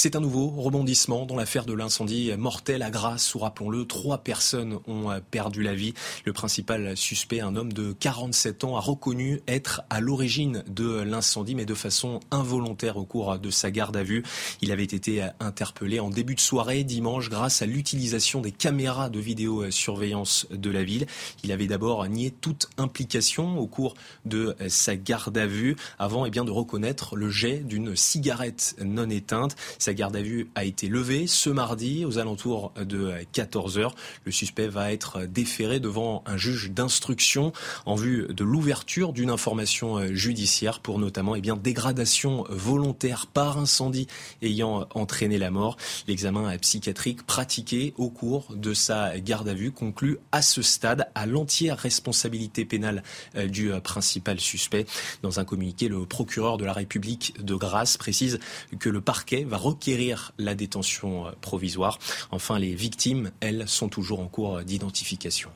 C'est 0.05 0.17
un 0.17 0.21
nouveau 0.21 0.49
rebondissement 0.49 1.25
dans 1.25 1.37
l'affaire 1.37 1.65
de 1.65 1.73
l'incendie 1.73 2.31
mortel 2.37 2.83
à 2.83 2.91
Grasse 2.91 3.35
où, 3.35 3.39
rappelons-le, 3.39 3.87
trois 3.87 4.19
personnes 4.19 4.79
ont 4.87 5.09
perdu 5.31 5.63
la 5.63 5.75
vie. 5.75 5.95
Le 6.27 6.35
principal 6.35 6.95
suspect, 6.95 7.41
un 7.41 7.57
homme 7.57 7.73
de 7.73 7.93
47 7.93 8.65
ans, 8.65 8.77
a 8.77 8.81
reconnu 8.81 9.41
être 9.49 9.81
à 9.89 10.01
l'origine 10.01 10.63
de 10.69 11.01
l'incendie, 11.01 11.55
mais 11.55 11.65
de 11.65 11.73
façon 11.73 12.21
involontaire 12.31 12.99
au 12.99 13.07
cours 13.07 13.39
de 13.39 13.49
sa 13.49 13.71
garde 13.71 13.97
à 13.97 14.03
vue. 14.03 14.25
Il 14.61 14.73
avait 14.73 14.83
été 14.85 15.27
interpellé 15.41 16.01
en 16.01 16.11
début 16.11 16.35
de 16.35 16.41
soirée 16.41 16.85
dimanche 16.85 17.31
grâce 17.31 17.63
à 17.63 17.67
l'utilisation 17.67 18.43
des 18.43 18.53
caméras 18.53 19.09
de 19.09 19.21
vidéosurveillance 19.21 20.47
de 20.51 20.71
la 20.71 20.85
ville. 20.85 21.07
Il 21.45 21.53
avait 21.53 21.67
d'abord 21.67 22.07
nié 22.09 22.31
toute 22.31 22.69
implication 22.77 23.59
au 23.59 23.67
cours 23.67 23.95
de 24.27 24.55
sa 24.69 24.97
garde 24.97 25.39
à 25.39 25.47
vue 25.47 25.77
avant 25.99 26.27
eh 26.27 26.31
bien, 26.31 26.45
de 26.45 26.51
reconnaître 26.51 27.17
le 27.17 27.31
jet 27.31 27.61
d'une 27.61 27.97
cigarette 27.97 28.77
non 28.85 29.09
éteinte. 29.09 29.57
Sa 29.79 29.95
garde 29.95 30.17
à 30.17 30.23
vue 30.23 30.51
a 30.55 30.65
été 30.65 30.89
levée 30.89 31.27
ce 31.27 31.51
mardi 31.51 32.05
aux 32.05 32.19
alentours 32.19 32.73
de 32.77 33.13
14 33.33 33.79
heures. 33.79 33.95
Le 34.25 34.33
suspect 34.33 34.69
va 34.69 34.93
être 34.93 35.27
déféré 35.27 35.81
devant 35.81 36.23
un 36.27 36.37
juge 36.37 36.71
d'instruction 36.71 37.53
en 37.87 37.95
vue 37.95 38.27
de 38.31 38.45
l'ouverture 38.45 39.13
d'une 39.13 39.31
information 39.31 40.15
judiciaire 40.15 40.81
pour 40.81 40.99
notamment 40.99 41.35
eh 41.35 41.41
bien, 41.41 41.57
dégradation 41.57 42.45
volontaire 42.49 43.27
par 43.27 43.59
incendie 43.59 44.07
ayant 44.43 44.87
entraîné 44.95 45.39
la 45.39 45.51
mort. 45.51 45.77
L'examen 46.07 46.57
psychiatrique 46.59 47.25
pratiqué 47.25 47.95
au 47.97 48.11
cours 48.11 48.55
de 48.55 48.75
sa 48.75 49.19
garde 49.19 49.49
à 49.49 49.55
vue 49.55 49.73
conclut 49.73 50.19
à 50.33 50.43
ce 50.43 50.63
stade 50.63 51.09
à 51.15 51.27
l'entière 51.27 51.79
responsabilité 51.79 52.65
pénale 52.65 53.03
euh, 53.37 53.49
du 53.49 53.71
principal 53.83 54.41
suspect. 54.41 54.87
Dans 55.23 55.41
un 55.41 55.45
communiqué, 55.45 55.89
le 55.89 56.07
procureur 56.07 56.59
de 56.59 56.65
la 56.65 56.73
République 56.73 57.35
de 57.43 57.55
Grasse 57.55 57.97
précise 57.97 58.39
que 58.79 58.89
le 58.89 59.01
parquet 59.01 59.45
va 59.45 59.57
requérir 59.65 60.33
la 60.39 60.55
détention 60.55 61.27
euh, 61.27 61.31
provisoire. 61.41 61.99
Enfin, 62.31 62.59
les 62.59 62.75
victimes, 62.75 63.31
elles, 63.41 63.69
sont 63.69 63.89
toujours 63.89 64.21
en 64.21 64.29
cours 64.29 64.63
d'identification. 64.63 65.51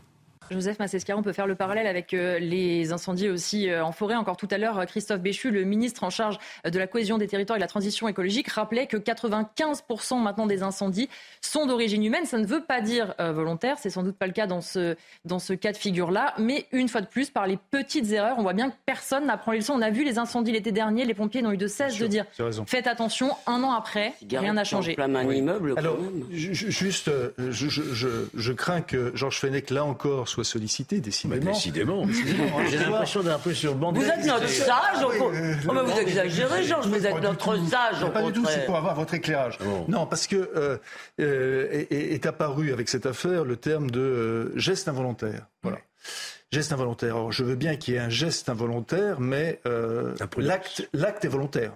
Joseph 0.51 0.79
Massescaron, 0.79 1.21
on 1.21 1.23
peut 1.23 1.33
faire 1.33 1.47
le 1.47 1.55
parallèle 1.55 1.87
avec 1.87 2.15
euh, 2.15 2.39
les 2.39 2.93
incendies 2.93 3.29
aussi 3.29 3.69
euh, 3.69 3.85
en 3.85 3.93
forêt. 3.93 4.15
Encore 4.15 4.37
tout 4.37 4.49
à 4.51 4.59
l'heure, 4.59 4.85
Christophe 4.87 5.21
Béchu, 5.21 5.51
le 5.51 5.65
ministre 5.65 6.05
en 6.05 6.11
charge 6.11 6.39
de 6.65 6.79
la 6.79 6.87
cohésion 6.87 7.19
des 7.19 7.27
territoires 7.27 7.57
et 7.57 7.61
de 7.61 7.65
la 7.65 7.69
transition 7.69 8.09
écologique, 8.09 8.49
rappelait 8.49 8.87
que 8.87 8.97
95% 8.97 10.21
maintenant 10.21 10.47
des 10.47 10.63
incendies 10.63 11.09
sont 11.41 11.67
d'origine 11.67 12.05
humaine. 12.05 12.25
Ça 12.25 12.39
ne 12.39 12.47
veut 12.47 12.63
pas 12.63 12.81
dire 12.81 13.15
euh, 13.21 13.33
volontaire, 13.33 13.77
c'est 13.79 13.91
sans 13.91 14.03
doute 14.03 14.17
pas 14.17 14.27
le 14.27 14.33
cas 14.33 14.47
dans 14.47 14.61
ce, 14.61 14.97
dans 15.25 15.39
ce 15.39 15.53
cas 15.53 15.73
de 15.73 15.77
figure-là, 15.77 16.35
mais 16.39 16.67
une 16.73 16.89
fois 16.89 17.01
de 17.01 17.07
plus, 17.07 17.31
par 17.31 17.47
les 17.47 17.59
petites 17.71 18.11
erreurs, 18.11 18.37
on 18.39 18.43
voit 18.43 18.53
bien 18.53 18.71
que 18.71 18.77
personne 18.87 19.27
n'apprend 19.27 19.53
les 19.53 19.59
leçons. 19.59 19.75
On 19.75 19.83
a 19.83 19.91
vu 19.91 20.05
les 20.05 20.19
incendies 20.19 20.53
l'été 20.53 20.73
dernier, 20.73 21.05
les 21.05 21.15
pompiers 21.15 21.43
n'ont 21.43 21.53
eu 21.53 21.57
de 21.57 21.67
cesse 21.67 21.99
de 21.99 22.07
dire 22.07 22.25
faites 22.67 22.87
attention, 22.87 23.31
un 23.47 23.63
an 23.63 23.73
après, 23.73 24.15
rien 24.31 24.55
n'a 24.55 24.65
changé. 24.65 24.97
Un 24.99 25.31
immeuble, 25.31 25.75
Alors, 25.77 25.99
juste, 26.31 27.11
je, 27.39 27.69
je, 27.69 28.27
je, 28.35 28.53
crains 28.53 28.81
que 28.81 29.13
Georges 29.15 29.39
Fenech, 29.39 29.71
là 29.71 29.85
encore, 29.85 30.29
soit 30.45 30.53
sollicité, 30.53 31.01
décidément. 31.01 31.41
Bah, 31.41 31.53
décidément. 31.53 32.07
J'ai 32.69 32.79
l'impression 32.79 33.23
d'être 33.23 33.35
un 33.35 33.39
peu 33.39 33.55
sur 33.55 33.73
le 33.73 33.79
banc 33.79 33.93
Vous 33.93 34.05
êtes 34.05 34.25
notre 34.25 34.49
sage 34.49 35.05
oh, 35.05 35.33
Vous 35.65 36.01
exagérez, 36.01 36.65
Georges, 36.65 36.87
vous 36.87 37.07
êtes 37.07 37.23
notre 37.23 37.57
sage. 37.69 38.13
Pas 38.13 38.23
du 38.23 38.33
tout, 38.33 38.47
c'est 38.49 38.67
pour 38.67 38.77
avoir 38.77 38.95
votre 38.95 39.15
éclairage. 39.15 39.59
Non, 39.89 40.07
parce 40.07 40.27
que 40.27 40.37
euh, 40.37 40.79
euh, 41.21 41.87
est, 41.91 42.27
apparu 42.27 42.73
avec 42.73 42.89
cette 42.89 43.07
affaire 43.07 43.45
le 43.45 43.57
terme 43.57 43.91
de 43.91 44.01
euh, 44.01 44.59
geste 44.59 44.89
involontaire. 44.89 45.47
Voilà. 45.63 45.79
Geste 46.51 46.73
involontaire. 46.73 47.17
Alors, 47.17 47.33
je 47.33 47.45
veux 47.45 47.57
bien 47.57 47.77
qu'il 47.77 47.95
y 47.95 47.97
ait 47.97 48.01
un 48.01 48.09
geste 48.09 48.49
involontaire, 48.49 49.21
mais 49.21 49.61
l'acte 50.37 51.25
est 51.25 51.29
volontaire. 51.29 51.73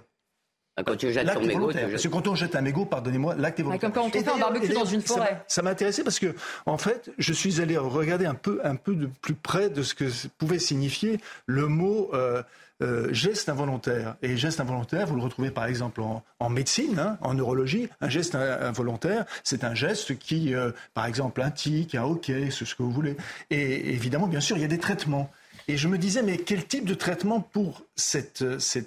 Ah, 0.75 0.83
quand 0.83 0.95
tu 0.95 1.11
jettes 1.13 1.31
ton 1.31 1.41
mégot, 1.41 1.71
Parce 1.71 2.01
que 2.01 2.07
quand 2.07 2.27
on 2.27 2.33
jette 2.35 2.55
un 2.55 2.61
mégot, 2.61 2.85
pardonnez-moi, 2.85 3.35
l'acte 3.35 3.59
est 3.59 3.63
volontaire. 3.63 3.91
comme 3.91 4.03
quand 4.03 4.07
on 4.07 4.11
fait 4.11 4.27
un 4.27 4.39
barbecue 4.39 4.73
dans 4.73 4.85
une 4.85 5.01
forêt. 5.01 5.43
Ça 5.47 5.61
m'a 5.61 5.69
intéressé 5.69 6.03
parce 6.03 6.19
que, 6.19 6.33
en 6.65 6.77
fait, 6.77 7.11
je 7.19 7.33
suis 7.33 7.61
allé 7.61 7.77
regarder 7.77 8.25
un 8.25 8.33
peu, 8.33 8.59
un 8.63 8.75
peu 8.75 8.95
de 8.95 9.07
plus 9.21 9.35
près 9.35 9.69
de 9.69 9.83
ce 9.83 9.93
que 9.93 10.05
pouvait 10.39 10.59
signifier 10.59 11.19
le 11.45 11.67
mot 11.67 12.09
euh, 12.13 12.41
euh, 12.81 13.13
geste 13.13 13.49
involontaire. 13.49 14.15
Et 14.23 14.35
geste 14.35 14.59
involontaire, 14.59 15.05
vous 15.05 15.15
le 15.15 15.21
retrouvez 15.21 15.51
par 15.51 15.65
exemple 15.65 16.01
en, 16.01 16.49
médecine, 16.49 16.97
hein, 16.97 17.17
en 17.21 17.35
neurologie. 17.35 17.87
Un 18.01 18.09
geste 18.09 18.33
involontaire, 18.33 19.25
c'est 19.43 19.63
un 19.63 19.75
geste 19.75 20.17
qui, 20.17 20.55
euh, 20.55 20.71
par 20.95 21.05
exemple, 21.05 21.41
un 21.43 21.51
tic, 21.51 21.93
un 21.93 22.03
hockey, 22.03 22.49
ce 22.49 22.63
que 22.63 22.81
vous 22.81 22.91
voulez. 22.91 23.15
Et 23.51 23.93
évidemment, 23.93 24.27
bien 24.27 24.41
sûr, 24.41 24.57
il 24.57 24.61
y 24.61 24.65
a 24.65 24.69
des 24.69 24.79
traitements. 24.79 25.29
Et 25.67 25.77
je 25.77 25.87
me 25.87 25.97
disais, 25.97 26.21
mais 26.21 26.37
quel 26.37 26.65
type 26.65 26.85
de 26.85 26.93
traitement 26.93 27.39
pour 27.39 27.83
cet, 27.95 28.43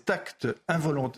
acte 0.08 0.46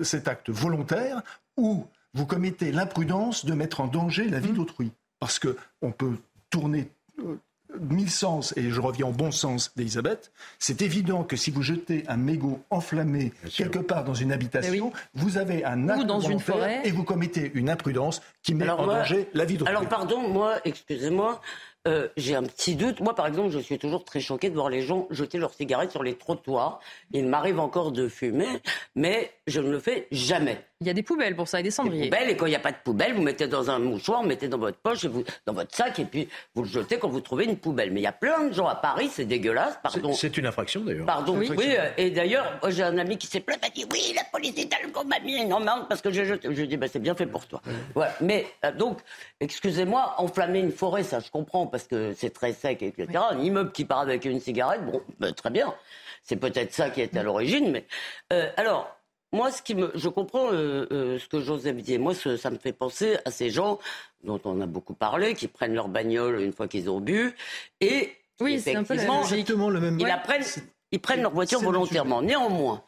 cet 0.03 0.29
acte 0.29 0.51
volontaire 0.51 1.23
où 1.57 1.87
vous 2.15 2.27
commettez 2.27 2.73
l'imprudence 2.73 3.45
de 3.45 3.55
mettre 3.55 3.81
en 3.81 3.87
danger 3.87 4.29
la 4.29 4.41
vie 4.41 4.53
mmh. 4.53 4.57
d'autrui? 4.57 4.93
Parce 5.19 5.41
qu'on 5.41 5.91
peut 5.91 6.17
tourner 6.51 6.89
euh, 7.19 7.41
mille 7.81 8.11
sens, 8.11 8.55
et 8.57 8.71
je 8.71 8.81
reviens 8.81 9.07
au 9.07 9.13
bon 9.13 9.31
sens 9.31 9.73
d'Elisabeth, 9.77 10.33
c'est 10.59 10.83
évident 10.83 11.25
que 11.25 11.37
si 11.37 11.51
vous 11.51 11.63
jetez 11.63 12.05
un 12.09 12.17
mégot 12.17 12.61
enflammé 12.71 13.33
quelque 13.55 13.79
part 13.79 14.05
dans 14.05 14.15
une 14.15 14.33
habitation, 14.33 14.93
eh 14.95 15.19
vous 15.19 15.37
avez 15.37 15.65
un 15.65 15.89
acte 15.89 16.07
dans 16.07 16.21
une 16.21 16.41
forêt. 16.41 16.81
et 16.85 16.91
vous 16.91 17.05
commettez 17.05 17.51
une 17.55 17.69
imprudence 17.69 18.23
qui 18.43 18.55
met 18.55 18.69
en 18.69 18.87
danger 18.87 19.29
la 19.35 19.45
vie 19.45 19.59
d'autrui. 19.59 19.75
Alors 19.75 19.89
pardon, 19.89 20.29
moi, 20.29 20.61
excusez-moi, 20.65 21.41
euh, 21.89 22.09
j'ai 22.17 22.35
un 22.35 22.43
petit 22.43 22.77
doute. 22.77 23.01
Moi, 23.01 23.15
par 23.15 23.27
exemple, 23.27 23.51
je 23.51 23.59
suis 23.59 23.79
toujours 23.79 24.05
très 24.05 24.21
choquée 24.21 24.51
de 24.51 24.55
voir 24.55 24.69
les 24.69 24.83
gens 24.83 25.07
jeter 25.11 25.39
leurs 25.39 25.55
cigarettes 25.55 25.91
sur 25.91 26.03
les 26.03 26.15
trottoirs. 26.15 26.81
Il 27.13 27.27
m'arrive 27.27 27.59
encore 27.59 27.93
de 27.93 28.09
fumer, 28.09 28.61
mais 28.95 29.33
je 29.47 29.61
ne 29.61 29.71
le 29.71 29.81
fais 29.81 30.07
jamais. 30.11 30.65
Il 30.81 30.87
y 30.87 30.91
a 30.91 30.93
des 30.93 31.03
poubelles 31.03 31.35
pour 31.35 31.49
ça 31.49 31.59
et 31.59 31.63
des 31.65 31.73
cendriers. 31.73 32.05
Des 32.05 32.11
poubelles, 32.11 32.31
et 32.31 32.37
quand 32.37 32.47
il 32.47 32.51
n'y 32.51 32.57
a 32.57 32.61
pas 32.61 32.71
de 32.71 32.77
poubelle, 32.85 33.15
vous 33.15 33.23
mettez 33.23 33.49
dans 33.49 33.69
un 33.69 33.81
mouchoir, 33.81 34.23
vous 34.23 34.29
mettez 34.29 34.47
dans 34.47 34.59
votre 34.59 34.79
poche, 34.79 35.05
et 35.05 35.09
vous, 35.09 35.25
dans 35.45 35.53
votre 35.53 35.75
sac, 35.75 35.99
et 35.99 36.05
puis 36.05 36.29
vous 36.55 36.63
le 36.63 36.69
jetez 36.69 36.99
quand 36.99 37.09
vous 37.09 37.21
trouvez 37.21 37.47
une 37.47 37.57
poubelle. 37.57 37.91
Mais 37.91 38.01
il 38.01 38.05
y 38.05 38.07
a 38.07 38.13
plein 38.13 38.45
de 38.45 38.53
gens 38.53 38.67
à 38.69 38.77
Paris, 38.77 39.11
c'est 39.13 39.25
dégueulasse, 39.25 39.79
pardon. 39.83 40.13
C'est 40.13 40.37
une 40.37 40.47
infraction 40.47 40.83
d'ailleurs. 40.83 41.07
Pardon, 41.07 41.37
oui. 41.37 41.51
Euh, 41.59 41.91
et 41.97 42.11
d'ailleurs, 42.11 42.61
j'ai 42.69 42.85
un 42.85 42.97
ami 42.99 43.19
qui 43.19 43.27
s'est 43.27 43.41
plaint, 43.41 43.61
m'a 43.61 43.71
dit 43.71 43.87
oui, 43.93 44.13
la 44.15 44.23
police 44.31 44.57
est 44.57 44.69
m'a 45.05 45.21
mis 45.21 45.37
une 45.37 45.53
amende 45.53 45.89
parce 45.89 46.01
que 46.01 46.11
j'ai 46.11 46.25
jeté. 46.25 46.49
Je 46.51 46.55
lui 46.55 46.63
ai 46.63 46.67
dit, 46.67 46.77
bah, 46.77 46.87
c'est 46.91 46.99
bien 46.99 47.15
fait 47.15 47.27
pour 47.27 47.47
toi. 47.47 47.61
Voilà. 47.95 48.13
Mais 48.21 48.47
euh, 48.65 48.73
donc, 48.73 48.99
excusez-moi, 49.41 50.15
enflammer 50.19 50.61
une 50.61 50.73
forêt, 50.73 51.03
ça 51.03 51.21
je 51.21 51.31
comprends, 51.31 51.67
parce 51.67 51.78
que 51.87 52.13
c'est 52.15 52.31
très 52.31 52.53
sec, 52.53 52.83
etc. 52.83 53.21
Un 53.31 53.41
immeuble 53.41 53.73
qui 53.73 53.85
part 53.85 54.01
avec 54.01 54.25
une 54.25 54.41
cigarette, 54.41 54.85
bon, 54.85 55.03
bah, 55.21 55.33
très 55.33 55.51
bien. 55.51 55.75
C'est 56.23 56.37
peut-être 56.37 56.73
ça 56.73 56.91
qui 56.91 57.01
est 57.01 57.17
à 57.17 57.23
l'origine, 57.23 57.71
mais 57.71 57.87
euh, 58.33 58.51
alors 58.57 58.99
moi, 59.33 59.53
ce 59.53 59.61
qui 59.61 59.75
me, 59.75 59.91
je 59.95 60.09
comprends 60.09 60.53
euh, 60.53 60.87
euh, 60.91 61.19
ce 61.19 61.29
que 61.29 61.41
Joseph 61.41 61.77
dit. 61.77 61.99
Moi, 61.99 62.15
ça 62.15 62.51
me 62.51 62.59
fait 62.59 62.73
penser 62.73 63.19
à 63.25 63.31
ces 63.31 63.51
gens 63.51 63.79
dont 64.25 64.41
on 64.45 64.61
a 64.61 64.67
beaucoup 64.67 64.95
parlé, 64.95 65.35
qui 65.35 65.49
prennent 65.49 65.75
leur 65.75 65.89
bagnole 65.89 66.41
une 66.41 66.53
fois 66.53 66.67
qu'ils 66.67 66.89
ont 66.89 67.01
bu, 67.01 67.35
et 67.81 68.13
oui, 68.41 68.61
c'est 68.61 68.75
exactement 68.75 69.71
le 69.71 69.81
même. 69.81 69.99
Ils, 70.01 70.07
prennent, 70.25 70.45
ils 70.93 71.01
prennent 71.01 71.23
leur 71.23 71.33
voiture 71.33 71.61
volontairement. 71.61 72.23
Néanmoins, 72.23 72.83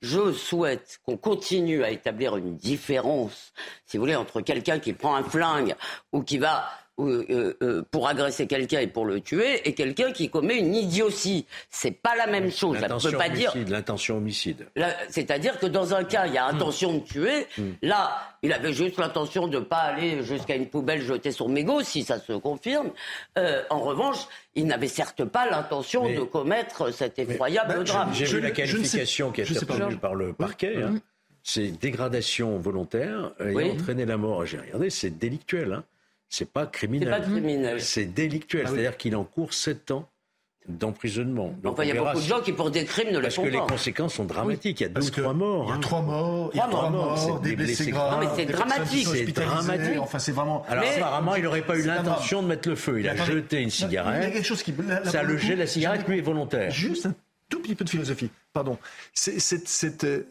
je 0.00 0.32
souhaite 0.32 1.00
qu'on 1.04 1.16
continue 1.16 1.84
à 1.84 1.90
établir 1.90 2.36
une 2.36 2.56
différence, 2.56 3.52
si 3.86 3.96
vous 3.96 4.02
voulez, 4.02 4.16
entre 4.16 4.40
quelqu'un 4.40 4.78
qui 4.78 4.92
prend 4.92 5.14
un 5.14 5.22
flingue 5.22 5.74
ou 6.12 6.22
qui 6.22 6.38
va 6.38 6.68
pour 6.96 8.08
agresser 8.08 8.46
quelqu'un 8.46 8.80
et 8.80 8.86
pour 8.86 9.04
le 9.04 9.20
tuer, 9.20 9.66
et 9.68 9.74
quelqu'un 9.74 10.12
qui 10.12 10.30
commet 10.30 10.58
une 10.58 10.74
idiotie. 10.74 11.46
C'est 11.68 11.90
pas 11.90 12.14
la 12.14 12.26
même 12.26 12.50
chose. 12.52 12.78
Ça 12.78 13.10
peut 13.10 13.16
pas 13.16 13.28
dire 13.28 13.52
l'intention 13.68 14.18
homicide. 14.18 14.66
C'est-à-dire 15.08 15.58
que 15.58 15.66
dans 15.66 15.94
un 15.94 16.04
cas, 16.04 16.26
il 16.26 16.34
y 16.34 16.38
a 16.38 16.46
intention 16.46 16.94
de 16.94 17.00
tuer. 17.00 17.46
Hmm. 17.58 17.72
Là, 17.82 18.36
il 18.42 18.52
avait 18.52 18.72
juste 18.72 18.98
l'intention 18.98 19.48
de 19.48 19.58
pas 19.58 19.78
aller 19.78 20.22
jusqu'à 20.22 20.54
une 20.54 20.68
poubelle 20.68 21.02
jeter 21.02 21.32
son 21.32 21.48
mégot, 21.48 21.82
si 21.82 22.04
ça 22.04 22.20
se 22.20 22.32
confirme. 22.32 22.90
Euh, 23.38 23.62
en 23.70 23.80
revanche, 23.80 24.26
il 24.54 24.66
n'avait 24.66 24.88
certes 24.88 25.24
pas 25.24 25.48
l'intention 25.50 26.08
de 26.08 26.20
commettre 26.20 26.92
cet 26.92 27.18
effroyable 27.18 27.84
drame. 27.84 28.10
J'ai 28.12 28.26
vu 28.26 28.40
la 28.40 28.50
qualification 28.50 29.32
qui 29.32 29.40
a 29.40 29.44
été 29.44 29.58
retenue 29.58 29.96
par 29.96 30.14
le 30.14 30.32
parquet. 30.32 30.82
Hein. 30.82 30.94
C'est 31.42 31.68
dégradation 31.68 32.56
volontaire 32.56 33.32
et 33.40 33.70
entraîner 33.70 34.06
la 34.06 34.16
mort. 34.16 34.46
J'ai 34.46 34.58
regardé, 34.58 34.88
c'est 34.88 35.10
délictuel. 35.10 35.72
Hein 35.72 35.84
c'est 36.28 36.50
pas 36.50 36.66
criminel. 36.66 37.08
C'est 37.08 37.20
pas 37.20 37.26
criminel. 37.26 37.80
C'est 37.80 38.06
délictuel. 38.06 38.64
Ah 38.66 38.70
C'est-à-dire 38.70 38.96
qu'il 38.96 39.16
en 39.16 39.24
court 39.24 39.52
7 39.52 39.90
ans 39.92 40.08
d'emprisonnement. 40.66 41.54
Enfin, 41.64 41.84
il 41.84 41.88
y 41.88 41.92
a 41.92 42.02
beaucoup 42.02 42.20
de 42.20 42.26
gens 42.26 42.40
qui, 42.40 42.52
pour 42.52 42.70
des 42.70 42.84
crimes, 42.84 43.10
ne 43.10 43.18
le 43.18 43.28
font 43.28 43.42
pas. 43.42 43.50
Parce 43.50 43.56
que 43.56 43.62
les 43.62 43.76
conséquences 43.76 44.14
sont 44.14 44.24
dramatiques. 44.24 44.80
Il 44.80 44.84
y 44.84 44.86
a 44.86 44.88
deux 44.88 45.06
ou 45.06 45.10
trois 45.10 45.34
morts. 45.34 45.64
Il 45.66 45.68
y 45.68 45.72
a 45.72 45.74
hein. 45.74 45.80
trois 45.80 46.02
morts, 46.02 46.50
il 46.54 46.56
y 46.56 46.60
a 46.60 46.66
trois 46.66 46.90
morts, 46.90 47.40
des 47.40 47.56
blessés 47.56 47.90
graves. 47.90 48.12
Non, 48.12 48.18
mais 48.20 48.34
c'est 48.34 48.50
dramatique. 48.50 49.06
C'est 49.06 49.24
dramatique. 49.26 49.98
Enfin, 49.98 50.18
c'est 50.18 50.32
vraiment. 50.32 50.64
Alors, 50.68 50.84
apparemment, 50.84 51.34
il 51.36 51.42
n'aurait 51.42 51.62
pas 51.62 51.76
eu 51.76 51.82
l'intention 51.82 52.42
de 52.42 52.48
mettre 52.48 52.68
le 52.68 52.76
feu. 52.76 53.00
Il 53.00 53.08
a 53.08 53.16
jeté 53.16 53.60
une 53.60 53.70
cigarette. 53.70 54.22
Il 54.22 54.28
y 54.28 54.30
a 54.30 54.34
quelque 54.34 54.46
chose 54.46 54.62
qui. 54.62 54.74
Ça 55.04 55.22
le 55.22 55.36
jet, 55.36 55.56
la 55.56 55.66
cigarette, 55.66 56.06
lui, 56.08 56.18
est 56.18 56.22
volontaire. 56.22 56.70
Juste 56.70 57.06
un 57.06 57.14
tout 57.50 57.60
petit 57.60 57.74
peu 57.74 57.84
de 57.84 57.90
philosophie. 57.90 58.30
Pardon. 58.52 58.78
C'est, 59.12 60.04
euh, 60.04 60.24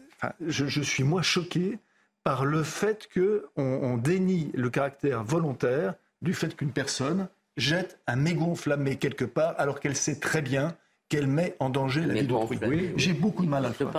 je, 0.46 0.66
je 0.66 0.80
suis, 0.80 1.04
moi, 1.04 1.22
choqué 1.22 1.78
par 2.24 2.44
le 2.44 2.62
fait 2.62 3.08
qu'on 3.12 3.40
on 3.62 3.96
dénie 3.96 4.50
le 4.54 4.70
caractère 4.70 5.22
volontaire 5.22 5.94
du 6.22 6.34
fait 6.34 6.56
qu'une 6.56 6.72
personne 6.72 7.28
jette 7.56 8.00
un 8.06 8.16
mégot 8.16 8.46
enflammé 8.46 8.96
quelque 8.96 9.26
part 9.26 9.54
alors 9.58 9.78
qu'elle 9.78 9.94
sait 9.94 10.18
très 10.18 10.42
bien 10.42 10.74
qu'elle 11.10 11.26
met 11.26 11.54
en 11.60 11.68
danger 11.68 12.00
la 12.00 12.14
vie 12.14 12.26
d'autrui. 12.26 12.58
Oui, 12.66 12.92
J'ai 12.96 13.12
beaucoup 13.12 13.44
de 13.44 13.50
mal 13.50 13.64
à 13.66 13.68
le 13.68 13.74
faire. 13.74 13.90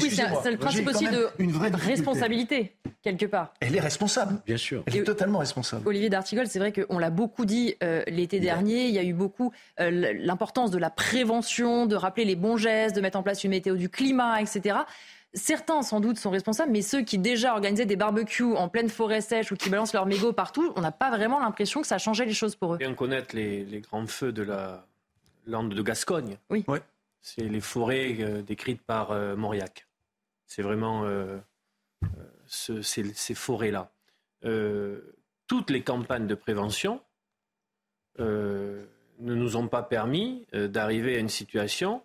Oui, 0.00 0.10
c'est 0.10 0.50
le 0.50 0.56
principe 0.56 0.86
aussi 0.86 1.08
de 1.08 1.28
une 1.38 1.50
vraie 1.50 1.70
responsabilité, 1.70 2.76
quelque 3.02 3.26
part. 3.26 3.52
Elle 3.60 3.74
est 3.74 3.80
responsable. 3.80 4.40
Bien 4.46 4.56
sûr. 4.56 4.84
Elle 4.86 4.98
est 4.98 5.04
totalement 5.04 5.40
responsable. 5.40 5.86
Olivier 5.86 6.08
D'Artigol, 6.08 6.46
c'est 6.46 6.60
vrai 6.60 6.72
qu'on 6.72 6.98
l'a 6.98 7.10
beaucoup 7.10 7.44
dit 7.44 7.74
euh, 7.82 8.04
l'été 8.06 8.38
dernier. 8.38 8.86
Il 8.86 8.94
y 8.94 8.98
a 8.98 9.02
eu 9.02 9.12
beaucoup 9.12 9.52
euh, 9.80 10.14
l'importance 10.20 10.70
de 10.70 10.78
la 10.78 10.88
prévention, 10.88 11.86
de 11.86 11.96
rappeler 11.96 12.24
les 12.24 12.36
bons 12.36 12.56
gestes, 12.56 12.94
de 12.94 13.00
mettre 13.00 13.18
en 13.18 13.24
place 13.24 13.42
une 13.42 13.50
météo 13.50 13.74
du 13.74 13.88
climat, 13.88 14.40
etc. 14.40 14.76
Certains, 15.34 15.82
sans 15.82 16.00
doute, 16.00 16.18
sont 16.18 16.30
responsables, 16.30 16.70
mais 16.72 16.82
ceux 16.82 17.02
qui 17.02 17.16
déjà 17.16 17.52
organisaient 17.52 17.86
des 17.86 17.96
barbecues 17.96 18.54
en 18.54 18.68
pleine 18.68 18.90
forêt 18.90 19.22
sèche 19.22 19.50
ou 19.50 19.56
qui 19.56 19.70
balancent 19.70 19.94
leurs 19.94 20.04
mégots 20.04 20.34
partout, 20.34 20.72
on 20.76 20.82
n'a 20.82 20.92
pas 20.92 21.10
vraiment 21.10 21.40
l'impression 21.40 21.80
que 21.80 21.86
ça 21.86 21.96
changeait 21.96 22.26
les 22.26 22.34
choses 22.34 22.54
pour 22.54 22.74
eux. 22.74 22.76
Bien 22.76 22.92
connaître 22.92 23.34
les, 23.34 23.80
grands 23.80 24.06
feux 24.06 24.32
de 24.32 24.42
la 24.42 24.86
lande 25.46 25.74
de 25.74 25.82
Gascogne. 25.82 26.36
Oui. 26.50 26.64
C'est 27.22 27.48
les 27.48 27.60
forêts 27.60 28.16
euh, 28.20 28.42
décrites 28.42 28.82
par 28.82 29.12
euh, 29.12 29.34
Mauriac. 29.34 29.86
C'est 30.46 30.62
vraiment 30.62 31.04
euh, 31.04 31.38
ces 32.46 33.34
forêts-là. 33.34 33.90
toutes 35.46 35.70
les 35.70 35.82
campagnes 35.82 36.26
de 36.26 36.34
prévention 36.34 37.00
ne 38.18 38.84
nous 39.18 39.56
ont 39.56 39.68
pas 39.68 39.82
permis 39.82 40.46
d'arriver 40.52 41.16
à 41.16 41.20
une 41.20 41.30
situation 41.30 42.02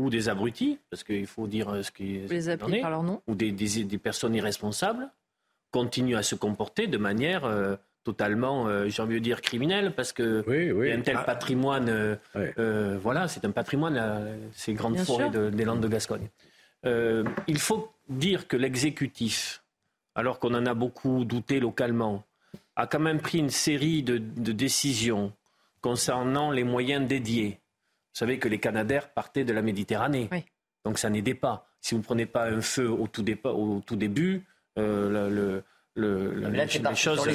ou 0.00 0.08
des 0.08 0.30
abrutis, 0.30 0.78
parce 0.88 1.04
qu'il 1.04 1.26
faut 1.26 1.46
dire 1.46 1.68
euh, 1.68 1.82
ce 1.82 1.90
qui 1.90 2.20
les 2.20 2.80
par 2.80 2.90
leur 2.90 3.02
nom. 3.02 3.20
ou 3.26 3.34
des, 3.34 3.52
des, 3.52 3.98
personnes 3.98 4.34
irresponsables, 4.34 5.10
continuent 5.70 6.16
à 6.16 6.22
se 6.22 6.34
comporter 6.34 6.86
de 6.86 6.96
manière 6.96 7.44
euh, 7.44 7.76
totalement, 8.02 8.66
euh, 8.66 8.88
j'ai 8.88 9.02
envie 9.02 9.16
de 9.16 9.20
dire, 9.20 9.42
criminelle, 9.42 9.94
parce 9.94 10.14
que 10.14 10.42
y 10.48 10.90
a 10.90 10.96
un 10.96 11.02
tel 11.02 11.18
ah. 11.18 11.22
patrimoine, 11.22 12.18
voilà, 13.02 13.28
c'est 13.28 13.44
un 13.44 13.50
patrimoine, 13.50 14.38
ces 14.52 14.72
grandes 14.72 14.98
forêts 14.98 15.30
des 15.30 15.64
Landes 15.64 15.82
de 15.82 15.88
Gascogne. 15.88 16.28
il 16.84 17.58
faut 17.58 17.92
dire 18.08 18.48
que 18.48 18.56
l'exécutif, 18.56 19.62
alors 20.14 20.38
qu'on 20.38 20.54
en 20.54 20.64
a 20.64 20.72
beaucoup 20.72 21.26
douté 21.26 21.60
localement, 21.60 22.24
a 22.74 22.86
quand 22.86 23.00
même 23.00 23.20
pris 23.20 23.38
une 23.38 23.50
série 23.50 24.02
de, 24.02 24.16
de 24.16 24.52
décisions 24.52 25.32
concernant 25.82 26.50
les 26.50 26.64
moyens 26.64 27.06
dédiés 27.06 27.59
vous 28.12 28.18
savez 28.18 28.38
que 28.38 28.48
les 28.48 28.58
Canadaires 28.58 29.08
partaient 29.08 29.44
de 29.44 29.52
la 29.52 29.62
Méditerranée. 29.62 30.28
Donc 30.84 30.98
ça 30.98 31.10
n'aidait 31.10 31.34
pas. 31.34 31.66
Si 31.80 31.94
vous 31.94 32.00
ne 32.00 32.04
prenez 32.04 32.26
pas 32.26 32.46
un 32.46 32.60
feu 32.60 32.88
au 32.90 33.06
tout, 33.06 33.24
au 33.44 33.82
tout 33.86 33.96
début, 33.96 34.44
euh, 34.78 35.62
le, 35.94 36.34
la, 36.40 36.50
les 36.50 36.96
choses. 36.96 37.28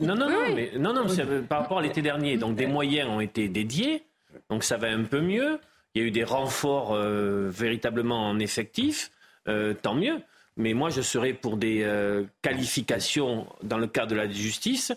non, 0.00 0.14
non, 0.14 0.28
non, 0.28 0.54
mais, 0.54 0.72
non, 0.78 0.92
non, 0.92 1.06
par 1.48 1.62
rapport 1.62 1.78
à 1.78 1.82
l'été 1.82 2.02
dernier. 2.02 2.36
Donc 2.36 2.56
des 2.56 2.66
moyens 2.66 3.08
ont 3.08 3.20
été 3.20 3.48
dédiés. 3.48 4.04
Donc 4.48 4.64
ça 4.64 4.76
va 4.76 4.88
un 4.88 5.04
peu 5.04 5.20
mieux. 5.20 5.58
Il 5.94 6.02
y 6.02 6.04
a 6.04 6.08
eu 6.08 6.10
des 6.10 6.24
renforts 6.24 6.94
euh, 6.94 7.50
véritablement 7.50 8.28
en 8.28 8.38
effectif. 8.38 9.10
Euh, 9.48 9.74
tant 9.74 9.94
mieux. 9.94 10.20
Mais 10.56 10.74
moi, 10.74 10.90
je 10.90 11.00
serais 11.00 11.32
pour 11.32 11.56
des 11.56 11.86
qualifications 12.42 13.46
dans 13.62 13.78
le 13.78 13.86
cadre 13.86 14.10
de 14.10 14.16
la 14.16 14.28
justice 14.28 14.92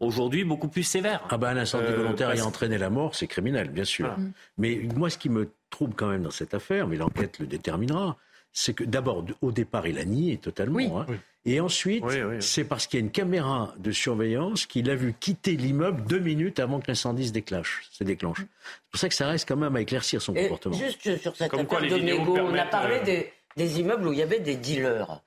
aujourd'hui 0.00 0.44
beaucoup 0.44 0.68
plus 0.68 0.82
sévère. 0.82 1.22
Ah 1.30 1.38
ben 1.38 1.48
un 1.48 1.58
incendie 1.58 1.92
euh, 1.92 1.96
volontaire 1.96 2.30
ayant 2.30 2.46
entraîné 2.46 2.78
la 2.78 2.90
mort, 2.90 3.14
c'est 3.14 3.26
criminel, 3.26 3.68
bien 3.68 3.84
sûr. 3.84 4.16
Mais 4.58 4.80
moi, 4.96 5.10
ce 5.10 5.18
qui 5.18 5.28
me 5.28 5.50
trouble 5.68 5.94
quand 5.94 6.08
même 6.08 6.22
dans 6.22 6.30
cette 6.30 6.54
affaire, 6.54 6.88
mais 6.88 6.96
l'enquête 6.96 7.38
le 7.38 7.46
déterminera, 7.46 8.16
c'est 8.52 8.74
que 8.74 8.82
d'abord, 8.82 9.24
au 9.42 9.52
départ, 9.52 9.86
il 9.86 9.98
a 9.98 10.04
nié 10.04 10.38
totalement. 10.38 11.02
Hein. 11.02 11.06
Et 11.46 11.60
ensuite, 11.60 12.04
c'est 12.40 12.64
parce 12.64 12.86
qu'il 12.86 12.98
y 13.00 13.02
a 13.02 13.04
une 13.04 13.12
caméra 13.12 13.74
de 13.78 13.92
surveillance 13.92 14.66
qu'il 14.66 14.90
a 14.90 14.94
vu 14.94 15.14
quitter 15.18 15.56
l'immeuble 15.56 16.02
deux 16.04 16.18
minutes 16.18 16.58
avant 16.58 16.80
que 16.80 16.88
l'incendie 16.88 17.28
se 17.28 17.32
déclenche. 17.32 17.88
Se 17.92 18.04
déclenche. 18.04 18.40
C'est 18.40 18.90
pour 18.90 19.00
ça 19.00 19.08
que 19.08 19.14
ça 19.14 19.28
reste 19.28 19.48
quand 19.48 19.56
même 19.56 19.74
à 19.76 19.80
éclaircir 19.80 20.20
son 20.20 20.34
comportement. 20.34 20.76
Juste 20.76 21.16
sur 21.18 21.36
cette 21.36 21.54
affaire 21.54 21.80
de 21.80 22.40
on 22.40 22.54
a 22.54 22.66
parlé 22.66 22.96
euh, 22.96 23.04
des, 23.04 23.32
des 23.56 23.80
immeubles 23.80 24.06
où 24.06 24.12
il 24.12 24.18
y 24.18 24.22
avait 24.22 24.40
des 24.40 24.56
dealers. 24.56 25.22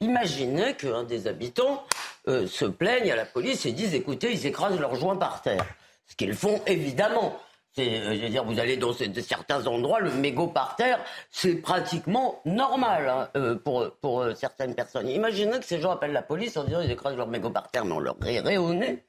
Imaginez 0.00 0.74
qu'un 0.74 1.02
des 1.02 1.26
habitants 1.26 1.84
euh, 2.28 2.46
se 2.46 2.64
plaignent 2.64 3.10
à 3.10 3.16
la 3.16 3.24
police 3.24 3.66
et 3.66 3.72
disent 3.72 3.94
écoutez, 3.94 4.32
ils 4.32 4.46
écrasent 4.46 4.78
leurs 4.78 4.94
joints 4.94 5.16
par 5.16 5.42
terre. 5.42 5.66
Ce 6.06 6.14
qu'ils 6.14 6.34
font 6.34 6.60
évidemment. 6.66 7.38
C'est, 7.72 8.00
euh, 8.00 8.14
je 8.14 8.22
veux 8.22 8.28
dire, 8.28 8.44
vous 8.44 8.60
allez 8.60 8.76
dans 8.76 8.92
certains 8.92 9.66
endroits, 9.66 10.00
le 10.00 10.12
mégot 10.12 10.46
par 10.46 10.76
terre, 10.76 11.00
c'est 11.30 11.56
pratiquement 11.56 12.40
normal 12.44 13.08
hein, 13.08 13.28
euh, 13.36 13.56
pour, 13.56 13.90
pour 14.00 14.24
certaines 14.36 14.74
personnes. 14.74 15.08
Imaginez 15.08 15.58
que 15.58 15.64
ces 15.64 15.80
gens 15.80 15.90
appellent 15.90 16.12
la 16.12 16.22
police 16.22 16.56
en 16.56 16.64
disant 16.64 16.80
ils 16.80 16.90
écrasent 16.90 17.16
leur 17.16 17.28
mégot 17.28 17.50
par 17.50 17.68
terre, 17.70 17.84
mais 17.84 17.92
on 17.92 18.00
leur 18.00 18.16
rirait 18.20 18.56
au 18.56 18.72
nez. 18.72 19.04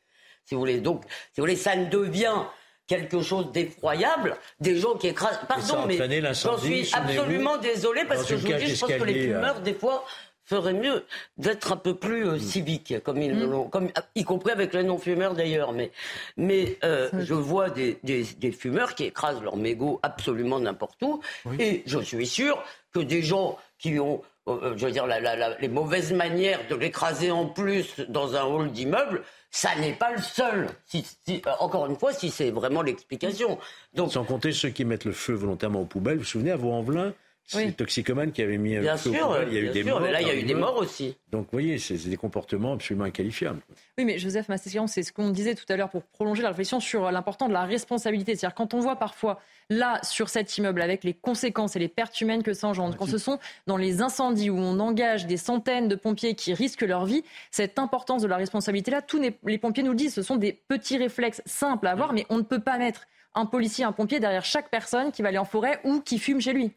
Si 0.45 0.55
vous 0.55 0.61
voulez, 0.61 0.81
donc, 0.81 1.03
si 1.33 1.39
vous 1.39 1.43
voulez, 1.43 1.55
ça 1.55 1.75
ne 1.75 1.85
devient 1.85 2.45
quelque 2.87 3.21
chose 3.21 3.51
d'effroyable, 3.51 4.35
des 4.59 4.75
gens 4.75 4.95
qui 4.95 5.07
écrasent. 5.07 5.39
Pardon, 5.47 5.85
mais 5.85 5.97
j'en 6.33 6.57
suis 6.57 6.89
absolument 6.91 7.57
désolé 7.57 8.03
parce 8.05 8.25
que 8.25 8.35
je 8.35 8.47
vous 8.47 8.53
dis, 8.53 8.75
je 8.75 8.79
pense 8.79 8.89
que 8.89 9.03
les 9.03 9.27
fumeurs, 9.27 9.61
des 9.61 9.75
fois, 9.75 10.03
ferait 10.49 10.73
mieux 10.73 11.05
d'être 11.37 11.71
un 11.71 11.77
peu 11.77 11.95
plus 11.95 12.27
euh, 12.27 12.35
mm. 12.35 12.39
civique, 12.39 12.93
comme 13.03 13.21
ils 13.21 13.33
mm. 13.33 13.69
comme, 13.69 13.89
y 14.15 14.23
compris 14.23 14.51
avec 14.51 14.73
les 14.73 14.83
non-fumeurs 14.83 15.35
d'ailleurs. 15.35 15.73
Mais, 15.73 15.91
mais 16.37 16.77
euh, 16.83 17.09
je 17.19 17.35
vois 17.35 17.69
des, 17.69 17.99
des, 18.03 18.23
des, 18.37 18.51
fumeurs 18.51 18.95
qui 18.95 19.05
écrasent 19.05 19.41
leur 19.41 19.57
mégot 19.57 19.99
absolument 20.01 20.59
n'importe 20.59 21.01
où. 21.03 21.21
Et 21.59 21.83
je 21.85 21.99
suis 21.99 22.27
sûr 22.27 22.61
que 22.91 22.99
des 22.99 23.21
gens 23.21 23.57
qui 23.77 23.99
ont, 23.99 24.23
euh, 24.47 24.73
je 24.75 24.87
veux 24.87 24.91
dire, 24.91 25.05
la, 25.05 25.19
la, 25.19 25.57
les 25.59 25.67
mauvaises 25.67 26.11
manières 26.11 26.59
de 26.67 26.75
l'écraser 26.75 27.29
en 27.29 27.45
plus 27.45 27.99
dans 28.09 28.35
un 28.35 28.43
hall 28.43 28.71
d'immeuble, 28.71 29.23
ça 29.51 29.75
n'est 29.75 29.93
pas 29.93 30.11
le 30.11 30.21
seul. 30.21 30.67
Si, 30.87 31.05
encore 31.59 31.85
une 31.85 31.95
fois, 31.95 32.11
si 32.11 32.31
c'est 32.31 32.49
vraiment 32.49 32.81
l'explication. 32.81 33.59
Donc, 33.93 34.11
Sans 34.11 34.23
compter 34.23 34.51
ceux 34.51 34.69
qui 34.69 34.83
mettent 34.83 35.05
le 35.05 35.11
feu 35.11 35.33
volontairement 35.33 35.81
aux 35.81 35.85
poubelles. 35.85 36.15
Vous 36.15 36.23
vous 36.23 36.25
souvenez, 36.25 36.51
à 36.51 36.57
Vaux-en-Velin 36.57 37.13
c'est 37.51 37.65
oui. 37.65 37.73
toxicomane 37.73 38.31
qui 38.31 38.43
avait 38.43 38.59
mis 38.59 38.77
bien 38.77 38.95
sûr, 38.95 39.11
il 39.47 39.53
y 39.53 39.57
a 39.57 39.61
eu 39.61 39.69
des 39.69 39.83
morts. 39.83 40.01
Mais 40.01 40.11
là, 40.11 40.21
il 40.21 40.27
y 40.27 40.29
a 40.29 40.35
eu 40.35 40.43
des 40.43 40.53
morts 40.53 40.77
aussi. 40.77 41.17
Donc, 41.31 41.45
vous 41.45 41.49
voyez, 41.51 41.79
c'est 41.79 41.95
des 41.95 42.15
comportements 42.15 42.73
absolument 42.73 43.05
inqualifiables. 43.05 43.59
Oui, 43.97 44.05
mais 44.05 44.19
Joseph 44.19 44.49
Massession, 44.49 44.85
c'est 44.85 45.01
ce 45.01 45.11
qu'on 45.11 45.31
disait 45.31 45.55
tout 45.55 45.65
à 45.69 45.75
l'heure 45.75 45.89
pour 45.89 46.03
prolonger 46.03 46.43
la 46.43 46.49
réflexion 46.49 46.79
sur 46.79 47.09
l'important 47.11 47.47
de 47.47 47.53
la 47.53 47.63
responsabilité. 47.63 48.35
C'est-à-dire, 48.35 48.53
quand 48.53 48.75
on 48.75 48.79
voit 48.79 48.97
parfois, 48.97 49.39
là, 49.71 49.99
sur 50.03 50.29
cet 50.29 50.55
immeuble, 50.59 50.79
avec 50.79 51.03
les 51.03 51.15
conséquences 51.15 51.75
et 51.75 51.79
les 51.79 51.87
pertes 51.87 52.21
humaines 52.21 52.43
que 52.43 52.53
ça 52.53 52.67
engendre, 52.67 52.95
quand 52.95 53.07
ce 53.07 53.17
sont 53.17 53.39
dans 53.65 53.77
les 53.77 54.03
incendies 54.03 54.51
où 54.51 54.57
on 54.57 54.79
engage 54.79 55.25
des 55.25 55.37
centaines 55.37 55.87
de 55.87 55.95
pompiers 55.95 56.35
qui 56.35 56.53
risquent 56.53 56.83
leur 56.83 57.05
vie, 57.05 57.23
cette 57.49 57.79
importance 57.79 58.21
de 58.21 58.27
la 58.27 58.37
responsabilité-là, 58.37 59.01
tous 59.01 59.19
les 59.43 59.57
pompiers 59.57 59.81
nous 59.81 59.91
le 59.91 59.97
disent, 59.97 60.13
ce 60.13 60.21
sont 60.21 60.35
des 60.35 60.53
petits 60.53 60.99
réflexes 60.99 61.41
simples 61.47 61.87
à 61.87 61.91
avoir, 61.91 62.13
mais 62.13 62.27
on 62.29 62.37
ne 62.37 62.43
peut 62.43 62.61
pas 62.61 62.77
mettre 62.77 63.07
un 63.35 63.45
policier, 63.45 63.85
un 63.85 63.91
pompier 63.91 64.19
derrière 64.19 64.45
chaque 64.45 64.69
personne 64.69 65.11
qui 65.11 65.21
va 65.21 65.29
aller 65.29 65.37
en 65.37 65.45
forêt 65.45 65.79
ou 65.83 66.01
qui 66.01 66.19
fume 66.19 66.41
chez 66.41 66.53
lui. 66.53 66.71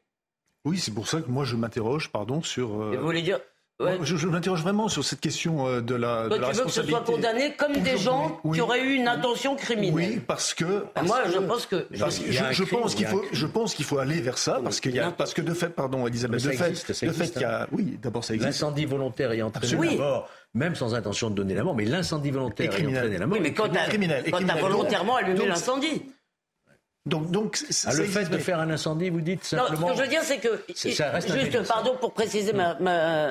Oui, 0.65 0.79
c'est 0.79 0.95
pour 0.95 1.09
ça 1.09 1.21
que 1.21 1.29
moi 1.29 1.45
je 1.45 1.57
m'interroge, 1.57 2.11
pardon, 2.11 2.43
sur. 2.43 2.83
Euh, 2.83 2.97
vous 2.97 3.05
voulez 3.05 3.23
dire 3.23 3.41
Je, 3.81 4.27
m'interroge 4.29 4.63
vraiment 4.63 4.89
sur 4.89 5.05
cette 5.05 5.19
question 5.19 5.67
euh, 5.67 5.81
de 5.81 5.97
la, 5.97 6.29
de 6.29 6.37
la 6.37 6.51
tu 6.51 6.57
veux 6.59 6.65
que 6.67 6.71
ce 6.71 6.85
soit 6.85 7.01
condamné 7.01 7.55
comme 7.57 7.73
des 7.79 7.99
gens 7.99 8.41
qui 8.53 8.61
auraient 8.61 8.85
eu 8.85 8.95
une 8.95 9.09
intention 9.09 9.57
criminelle 9.57 9.95
Oui, 9.95 10.21
parce 10.25 10.55
que. 10.55 10.85
moi, 11.05 11.23
je 11.33 11.39
pense 11.39 11.67
que. 11.67 11.89
je, 11.91 12.63
pense 12.65 12.95
qu'il 12.95 13.07
faut, 13.07 13.25
je 13.33 13.47
pense 13.47 13.75
qu'il 13.75 13.85
faut 13.85 13.99
aller 13.99 14.21
vers 14.21 14.39
ça, 14.39 14.61
parce 14.63 14.79
qu'il 14.79 14.95
y 14.95 15.01
a, 15.01 15.11
parce 15.11 15.35
que 15.35 15.43
de 15.43 15.53
fait, 15.53 15.71
pardon, 15.71 16.07
Elisabeth, 16.07 16.45
de 16.45 16.51
fait, 16.51 16.69
existe, 16.69 16.93
fait 16.93 17.33
qu'il 17.33 17.43
y 17.43 17.45
a, 17.45 17.63
hein. 17.63 17.67
oui, 17.73 17.99
d'abord 18.01 18.23
ça 18.23 18.35
existe. 18.35 18.53
L'incendie 18.53 18.85
volontaire 18.85 19.33
ayant 19.33 19.49
entraîné 19.49 19.75
la 19.75 19.97
mort, 19.97 20.31
même 20.55 20.77
sans 20.77 20.95
intention 20.95 21.29
de 21.31 21.35
donner 21.35 21.55
la 21.55 21.65
mort, 21.65 21.75
mais 21.75 21.87
l'incendie 21.87 22.31
volontaire 22.31 22.73
ayant 22.73 22.91
entraîné 22.91 23.19
la 23.19 23.27
mort. 23.27 23.37
Oui, 23.37 23.43
mais 23.43 23.53
quand 23.53 23.69
t'as 23.69 24.61
volontairement 24.61 25.17
allumé 25.17 25.47
l'incendie. 25.47 26.03
Donc, 27.05 27.31
donc 27.33 27.59
ah, 27.85 27.95
le 27.95 28.05
fait 28.05 28.31
de 28.31 28.39
faire 28.39 28.61
un 28.61 28.71
incendie, 28.71 29.11
vous 29.11 29.21
dites 29.21 29.43
simplement. 29.43 29.89
Non, 29.89 29.89
ce 29.89 29.93
que 29.93 29.99
je 29.99 30.03
veux 30.03 30.09
dire, 30.09 30.23
c'est 30.23 30.39
que 30.39 30.63
juste, 30.69 31.67
pardon 31.67 31.97
pour 32.01 32.13
préciser 32.13 32.53
ma, 32.53 32.77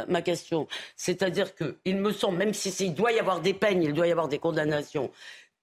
ma, 0.07 0.21
question, 0.21 0.67
c'est-à-dire 0.97 1.55
que 1.55 1.77
il 1.85 1.97
me 1.97 2.11
semble, 2.11 2.37
même 2.37 2.53
si 2.53 2.69
il 2.83 2.93
doit 2.93 3.13
y 3.13 3.19
avoir 3.19 3.39
des 3.39 3.53
peines, 3.53 3.81
il 3.81 3.93
doit 3.93 4.07
y 4.07 4.11
avoir 4.11 4.27
des 4.27 4.39
condamnations, 4.39 5.09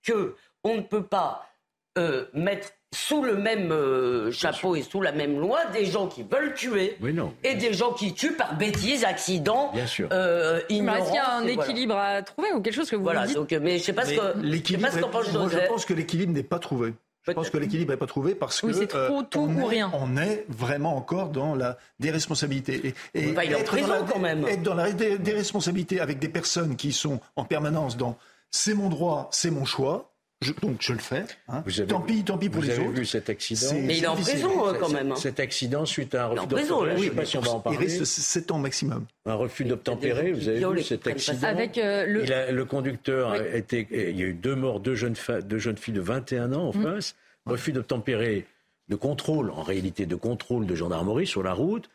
que 0.02 0.36
on 0.64 0.76
ne 0.76 0.80
peut 0.80 1.04
pas 1.04 1.50
euh, 1.98 2.24
mettre 2.32 2.70
sous 2.94 3.22
le 3.22 3.36
même 3.36 3.70
euh, 3.72 4.32
chapeau 4.32 4.74
et 4.74 4.80
sous 4.80 5.02
la 5.02 5.12
même 5.12 5.38
loi 5.38 5.66
des 5.66 5.84
gens 5.84 6.06
qui 6.06 6.22
veulent 6.22 6.54
tuer 6.54 6.96
et 7.44 7.54
des 7.54 7.74
gens 7.74 7.92
qui 7.92 8.14
tuent 8.14 8.32
par 8.32 8.56
bêtise, 8.56 9.04
accident, 9.04 9.70
Bien 9.74 9.86
sûr. 9.86 10.08
Euh, 10.12 10.62
ignorance. 10.70 11.00
Est-ce 11.00 11.06
qu'il 11.08 11.16
y 11.16 11.18
a 11.18 11.34
un 11.34 11.46
équilibre 11.46 11.96
à 11.96 12.22
trouver 12.22 12.52
ou 12.52 12.62
quelque 12.62 12.74
chose 12.74 12.88
que 12.88 12.96
vous 12.96 13.02
voilà, 13.02 13.26
dites 13.26 13.36
Donc, 13.36 13.50
mais 13.52 13.78
je 13.78 13.84
sais 13.84 13.92
pas 13.92 14.06
ce 14.06 14.14
que. 14.14 15.50
Je 15.50 15.68
pense 15.68 15.84
que 15.84 15.92
l'équilibre 15.92 16.32
n'est 16.32 16.42
pas 16.42 16.58
trouvé. 16.58 16.94
Je 17.28 17.34
pense 17.34 17.50
que 17.50 17.58
l'équilibre 17.58 17.92
n'est 17.92 17.98
pas 17.98 18.06
trouvé 18.06 18.34
parce 18.34 18.60
que 18.60 18.72
c'est 18.72 18.86
trop 18.86 19.22
tout 19.22 19.40
on, 19.40 19.54
ou 19.54 19.60
est, 19.60 19.74
rien. 19.76 19.90
on 19.94 20.16
est 20.16 20.44
vraiment 20.48 20.96
encore 20.96 21.28
dans 21.28 21.54
la 21.54 21.78
déresponsabilité. 22.00 22.94
Et, 23.14 23.20
et 23.20 23.30
être, 23.30 23.76
dans 23.76 23.86
la, 23.86 24.00
quand 24.00 24.18
même. 24.18 24.46
être 24.46 24.62
dans 24.62 24.74
la 24.74 24.90
déresponsabilité 24.92 26.00
avec 26.00 26.18
des 26.18 26.28
personnes 26.28 26.76
qui 26.76 26.92
sont 26.92 27.20
en 27.36 27.44
permanence 27.44 27.96
dans 27.96 28.16
c'est 28.50 28.74
mon 28.74 28.88
droit, 28.88 29.28
c'est 29.32 29.50
mon 29.50 29.64
choix. 29.64 30.10
Je, 30.40 30.52
donc 30.52 30.76
je 30.80 30.92
le 30.92 31.00
fais. 31.00 31.24
Hein. 31.48 31.64
Vous 31.66 31.80
avez, 31.80 31.88
tant 31.88 32.00
pis, 32.00 32.22
tant 32.22 32.38
pis 32.38 32.48
pour 32.48 32.60
vous 32.60 32.68
les 32.68 32.74
avez 32.74 32.86
autres. 32.86 32.98
vu 32.98 33.06
cet 33.06 33.28
accident 33.28 33.74
Mais 33.74 33.98
il 33.98 34.04
est 34.04 34.06
en 34.06 34.14
prison 34.14 34.68
euh, 34.68 34.74
quand 34.74 34.88
même. 34.88 35.10
Hein. 35.10 35.16
Cet 35.16 35.40
accident 35.40 35.84
suite 35.84 36.14
à 36.14 36.26
un 36.26 36.28
refus 36.28 36.46
d'obtempérer. 36.46 36.96
Je 36.96 37.02
ne 37.02 37.08
sais 37.08 37.16
pas 37.16 37.24
si 37.24 37.36
on 37.38 37.40
va 37.40 37.50
en 37.50 37.60
parler. 37.60 37.78
Il 37.80 37.84
reste 37.84 38.04
7 38.04 38.52
ans 38.52 38.58
maximum. 38.58 39.06
Un 39.26 39.34
refus 39.34 39.64
d'obtempérer. 39.64 40.32
Vous 40.32 40.48
avez 40.48 40.64
vu 40.64 40.82
cet 40.84 41.08
accident 41.08 41.48
Avec 41.48 41.76
euh, 41.78 42.06
le... 42.06 42.22
Il 42.22 42.32
a, 42.32 42.52
le 42.52 42.64
conducteur 42.64 43.32
oui. 43.32 43.38
a 43.38 43.56
été. 43.56 43.88
Il 43.90 44.16
y 44.16 44.22
a 44.22 44.26
eu 44.26 44.34
deux 44.34 44.54
morts, 44.54 44.78
deux 44.78 44.94
jeunes, 44.94 45.16
deux 45.44 45.58
jeunes 45.58 45.76
filles 45.76 45.94
de 45.94 46.00
21 46.00 46.52
ans 46.52 46.68
en 46.68 46.76
mmh. 46.76 46.82
face. 46.82 47.16
Refus 47.44 47.72
d'obtempérer 47.72 48.46
de 48.88 48.96
contrôle, 48.96 49.50
en 49.50 49.62
réalité 49.62 50.06
de 50.06 50.14
contrôle 50.14 50.66
de 50.66 50.74
gendarmerie 50.76 51.26
sur 51.26 51.42
la 51.42 51.52
route. 51.52 51.90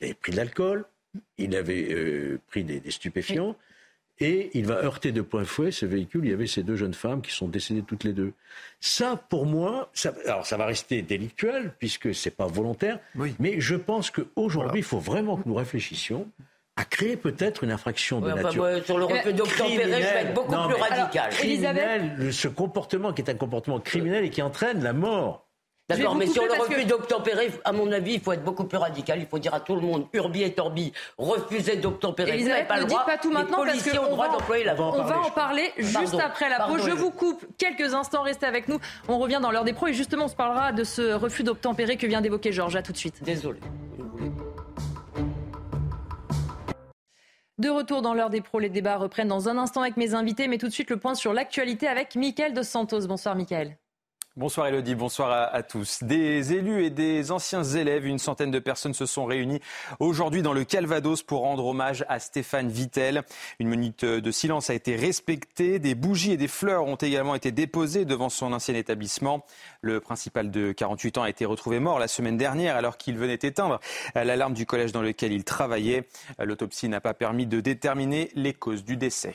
Il 0.00 0.06
avait 0.06 0.14
pris 0.14 0.32
de 0.32 0.36
l'alcool. 0.36 0.86
Il 1.36 1.54
avait 1.54 1.92
euh, 1.92 2.40
pris 2.48 2.64
des, 2.64 2.80
des 2.80 2.90
stupéfiants. 2.90 3.48
Oui. 3.48 3.54
Et 4.20 4.50
il 4.54 4.66
va 4.66 4.74
heurter 4.74 5.10
de 5.10 5.22
plein 5.22 5.44
fouet 5.44 5.72
ce 5.72 5.86
véhicule. 5.86 6.24
Il 6.24 6.30
y 6.30 6.34
avait 6.34 6.46
ces 6.46 6.62
deux 6.62 6.76
jeunes 6.76 6.94
femmes 6.94 7.20
qui 7.20 7.32
sont 7.32 7.48
décédées 7.48 7.82
toutes 7.82 8.04
les 8.04 8.12
deux. 8.12 8.32
Ça, 8.80 9.16
pour 9.28 9.44
moi, 9.44 9.90
ça, 9.92 10.14
alors 10.26 10.46
ça 10.46 10.56
va 10.56 10.66
rester 10.66 11.02
délictuel 11.02 11.74
puisque 11.78 12.14
c'est 12.14 12.30
pas 12.30 12.46
volontaire. 12.46 13.00
Oui. 13.16 13.34
Mais 13.40 13.60
je 13.60 13.74
pense 13.74 14.10
qu'aujourd'hui, 14.10 14.52
voilà. 14.54 14.78
il 14.78 14.84
faut 14.84 15.00
vraiment 15.00 15.36
que 15.36 15.48
nous 15.48 15.54
réfléchissions 15.54 16.28
à 16.76 16.84
créer 16.84 17.16
peut-être 17.16 17.64
une 17.64 17.70
infraction 17.70 18.20
de 18.20 18.26
ouais, 18.26 18.42
nature. 18.42 18.62
Enfin, 18.62 18.72
moi, 18.72 18.82
sur 18.82 18.98
le 18.98 19.04
refus 19.04 19.32
d'obtempérer, 19.32 19.84
je 19.84 19.88
vais 19.88 20.22
être 20.22 20.34
beaucoup 20.34 20.52
non, 20.52 20.68
plus 20.68 20.80
radical. 20.80 21.30
criminel, 21.30 22.32
ce 22.32 22.48
comportement 22.48 23.12
qui 23.12 23.22
est 23.22 23.30
un 23.30 23.34
comportement 23.34 23.78
criminel 23.78 24.24
et 24.24 24.30
qui 24.30 24.42
entraîne 24.42 24.82
la 24.82 24.92
mort. 24.92 25.43
D'accord, 25.86 26.14
mais 26.14 26.26
sur 26.26 26.46
le 26.46 26.52
refus 26.52 26.82
que... 26.82 26.88
d'obtempérer, 26.88 27.50
à 27.62 27.72
mon 27.72 27.92
avis, 27.92 28.14
il 28.14 28.20
faut 28.20 28.32
être 28.32 28.42
beaucoup 28.42 28.64
plus 28.64 28.78
radical. 28.78 29.18
Il 29.20 29.26
faut 29.26 29.38
dire 29.38 29.52
à 29.52 29.60
tout 29.60 29.74
le 29.74 29.82
monde, 29.82 30.06
urbi 30.14 30.42
et 30.42 30.54
torbi, 30.54 30.94
refusez 31.18 31.76
d'obtempérer. 31.76 32.30
Elisabeth, 32.32 32.68
pas 32.68 32.76
ne 32.76 32.80
le 32.80 32.86
droit. 32.86 33.04
pas 33.04 33.18
tout 33.18 33.30
maintenant 33.30 33.62
Les 33.62 33.72
parce 33.72 33.82
policiers 33.82 33.98
ont 33.98 34.04
le 34.04 34.10
droit 34.10 34.28
d'employer 34.28 34.64
la 34.64 34.80
On 34.80 35.02
va 35.02 35.18
en 35.18 35.30
parler 35.30 35.70
juste 35.76 35.92
Pardon. 35.92 36.18
après 36.20 36.48
la 36.48 36.60
pause. 36.60 36.86
Je 36.86 36.90
vous 36.90 37.10
coupe 37.10 37.44
quelques 37.58 37.92
instants, 37.92 38.22
restez 38.22 38.46
avec 38.46 38.66
nous. 38.68 38.78
On 39.08 39.18
revient 39.18 39.40
dans 39.42 39.50
l'heure 39.50 39.64
des 39.64 39.74
pros 39.74 39.88
et 39.88 39.92
justement, 39.92 40.24
on 40.24 40.28
se 40.28 40.36
parlera 40.36 40.72
de 40.72 40.84
ce 40.84 41.12
refus 41.12 41.42
d'obtempérer 41.42 41.98
que 41.98 42.06
vient 42.06 42.22
d'évoquer 42.22 42.50
Georges. 42.50 42.76
À 42.76 42.82
tout 42.82 42.92
de 42.92 42.96
suite. 42.96 43.22
Désolé. 43.22 43.60
De 47.58 47.68
retour 47.68 48.00
dans 48.00 48.14
l'heure 48.14 48.30
des 48.30 48.40
pros, 48.40 48.58
les 48.58 48.70
débats 48.70 48.96
reprennent 48.96 49.28
dans 49.28 49.50
un 49.50 49.58
instant 49.58 49.82
avec 49.82 49.98
mes 49.98 50.14
invités, 50.14 50.48
mais 50.48 50.56
tout 50.56 50.66
de 50.66 50.72
suite 50.72 50.88
le 50.88 50.96
point 50.96 51.14
sur 51.14 51.34
l'actualité 51.34 51.86
avec 51.86 52.16
Mickaël 52.16 52.54
Dos 52.54 52.62
Santos. 52.62 53.06
Bonsoir 53.06 53.36
Mickaël. 53.36 53.76
Bonsoir 54.36 54.66
Elodie, 54.66 54.96
bonsoir 54.96 55.54
à, 55.54 55.62
tous. 55.62 56.02
Des 56.02 56.54
élus 56.54 56.84
et 56.84 56.90
des 56.90 57.30
anciens 57.30 57.62
élèves, 57.62 58.04
une 58.04 58.18
centaine 58.18 58.50
de 58.50 58.58
personnes 58.58 58.92
se 58.92 59.06
sont 59.06 59.26
réunies 59.26 59.60
aujourd'hui 60.00 60.42
dans 60.42 60.52
le 60.52 60.64
Calvados 60.64 61.22
pour 61.22 61.42
rendre 61.42 61.64
hommage 61.64 62.04
à 62.08 62.18
Stéphane 62.18 62.68
Vittel. 62.68 63.22
Une 63.60 63.68
minute 63.68 64.04
de 64.04 64.30
silence 64.32 64.70
a 64.70 64.74
été 64.74 64.96
respectée, 64.96 65.78
des 65.78 65.94
bougies 65.94 66.32
et 66.32 66.36
des 66.36 66.48
fleurs 66.48 66.86
ont 66.86 66.96
également 66.96 67.36
été 67.36 67.52
déposées 67.52 68.04
devant 68.04 68.28
son 68.28 68.52
ancien 68.52 68.74
établissement. 68.74 69.46
Le 69.82 70.00
principal 70.00 70.50
de 70.50 70.72
48 70.72 71.18
ans 71.18 71.22
a 71.22 71.30
été 71.30 71.44
retrouvé 71.44 71.78
mort 71.78 72.00
la 72.00 72.08
semaine 72.08 72.36
dernière 72.36 72.74
alors 72.74 72.96
qu'il 72.96 73.16
venait 73.16 73.34
éteindre 73.34 73.78
l'alarme 74.16 74.54
du 74.54 74.66
collège 74.66 74.90
dans 74.90 75.02
lequel 75.02 75.32
il 75.32 75.44
travaillait. 75.44 76.08
L'autopsie 76.40 76.88
n'a 76.88 77.00
pas 77.00 77.14
permis 77.14 77.46
de 77.46 77.60
déterminer 77.60 78.32
les 78.34 78.52
causes 78.52 78.82
du 78.82 78.96
décès. 78.96 79.34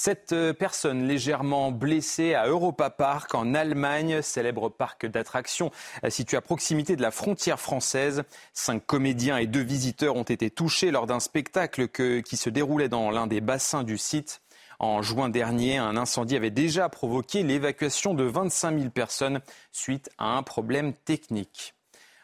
Cette 0.00 0.52
personne 0.52 1.08
légèrement 1.08 1.72
blessée 1.72 2.34
à 2.34 2.46
Europa 2.46 2.88
Park 2.88 3.34
en 3.34 3.52
Allemagne, 3.52 4.22
célèbre 4.22 4.68
parc 4.68 5.06
d'attractions 5.06 5.72
situé 6.08 6.36
à 6.36 6.40
proximité 6.40 6.94
de 6.94 7.02
la 7.02 7.10
frontière 7.10 7.58
française. 7.58 8.22
Cinq 8.52 8.86
comédiens 8.86 9.38
et 9.38 9.48
deux 9.48 9.64
visiteurs 9.64 10.14
ont 10.14 10.22
été 10.22 10.50
touchés 10.50 10.92
lors 10.92 11.08
d'un 11.08 11.18
spectacle 11.18 11.88
qui 11.88 12.36
se 12.36 12.48
déroulait 12.48 12.88
dans 12.88 13.10
l'un 13.10 13.26
des 13.26 13.40
bassins 13.40 13.82
du 13.82 13.98
site. 13.98 14.40
En 14.78 15.02
juin 15.02 15.30
dernier, 15.30 15.78
un 15.78 15.96
incendie 15.96 16.36
avait 16.36 16.52
déjà 16.52 16.88
provoqué 16.88 17.42
l'évacuation 17.42 18.14
de 18.14 18.22
25 18.22 18.78
000 18.78 18.90
personnes 18.90 19.40
suite 19.72 20.10
à 20.16 20.36
un 20.36 20.44
problème 20.44 20.92
technique. 20.92 21.74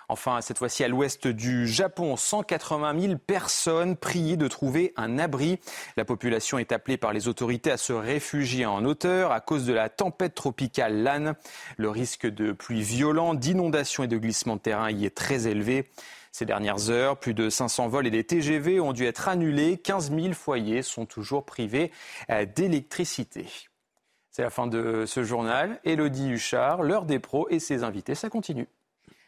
Enfin, 0.09 0.41
cette 0.41 0.59
fois-ci 0.59 0.85
à 0.85 0.89
l'ouest 0.89 1.27
du 1.27 1.67
Japon, 1.67 2.17
180 2.17 3.01
000 3.01 3.15
personnes 3.19 3.97
priées 3.97 4.37
de 4.37 4.49
trouver 4.49 4.93
un 4.97 5.19
abri. 5.19 5.59
La 5.97 6.05
population 6.05 6.59
est 6.59 6.73
appelée 6.73 6.97
par 6.97 7.13
les 7.13 7.29
autorités 7.29 7.71
à 7.71 7.77
se 7.77 7.93
réfugier 7.93 8.67
en 8.67 8.85
hauteur 8.85 9.33
à 9.33 9.41
cause 9.41 9.65
de 9.65 9.73
la 9.73 9.89
tempête 9.89 10.35
tropicale 10.35 11.03
Lan. 11.03 11.33
Le 11.77 11.89
risque 11.89 12.27
de 12.27 12.53
pluies 12.53 12.83
violentes, 12.83 13.41
d'inondations 13.41 14.05
et 14.05 14.09
de 14.09 14.19
glissements 14.19 14.57
de 14.57 14.61
terrain 14.61 14.91
y 14.91 15.07
est 15.07 15.15
très 15.15 15.47
élevé. 15.47 15.89
Ces 16.33 16.47
dernières 16.47 16.91
heures, 16.91 17.17
plus 17.17 17.33
de 17.33 17.49
500 17.49 17.89
vols 17.89 18.09
et 18.09 18.11
des 18.11 18.25
TGV 18.25 18.81
ont 18.81 18.93
dû 18.93 19.07
être 19.07 19.29
annulés. 19.29 19.79
15 19.79 20.11
000 20.11 20.33
foyers 20.33 20.83
sont 20.83 21.07
toujours 21.07 21.45
privés 21.45 21.93
d'électricité. 22.57 23.47
C'est 24.31 24.43
la 24.43 24.51
fin 24.51 24.67
de 24.67 25.05
ce 25.07 25.23
journal. 25.23 25.81
Élodie 25.85 26.31
Huchard, 26.31 26.83
l'heure 26.83 27.05
des 27.05 27.21
pros 27.21 27.49
et 27.51 27.61
ses 27.61 27.85
invités, 27.85 28.17
ça 28.17 28.31
continue. 28.31 28.67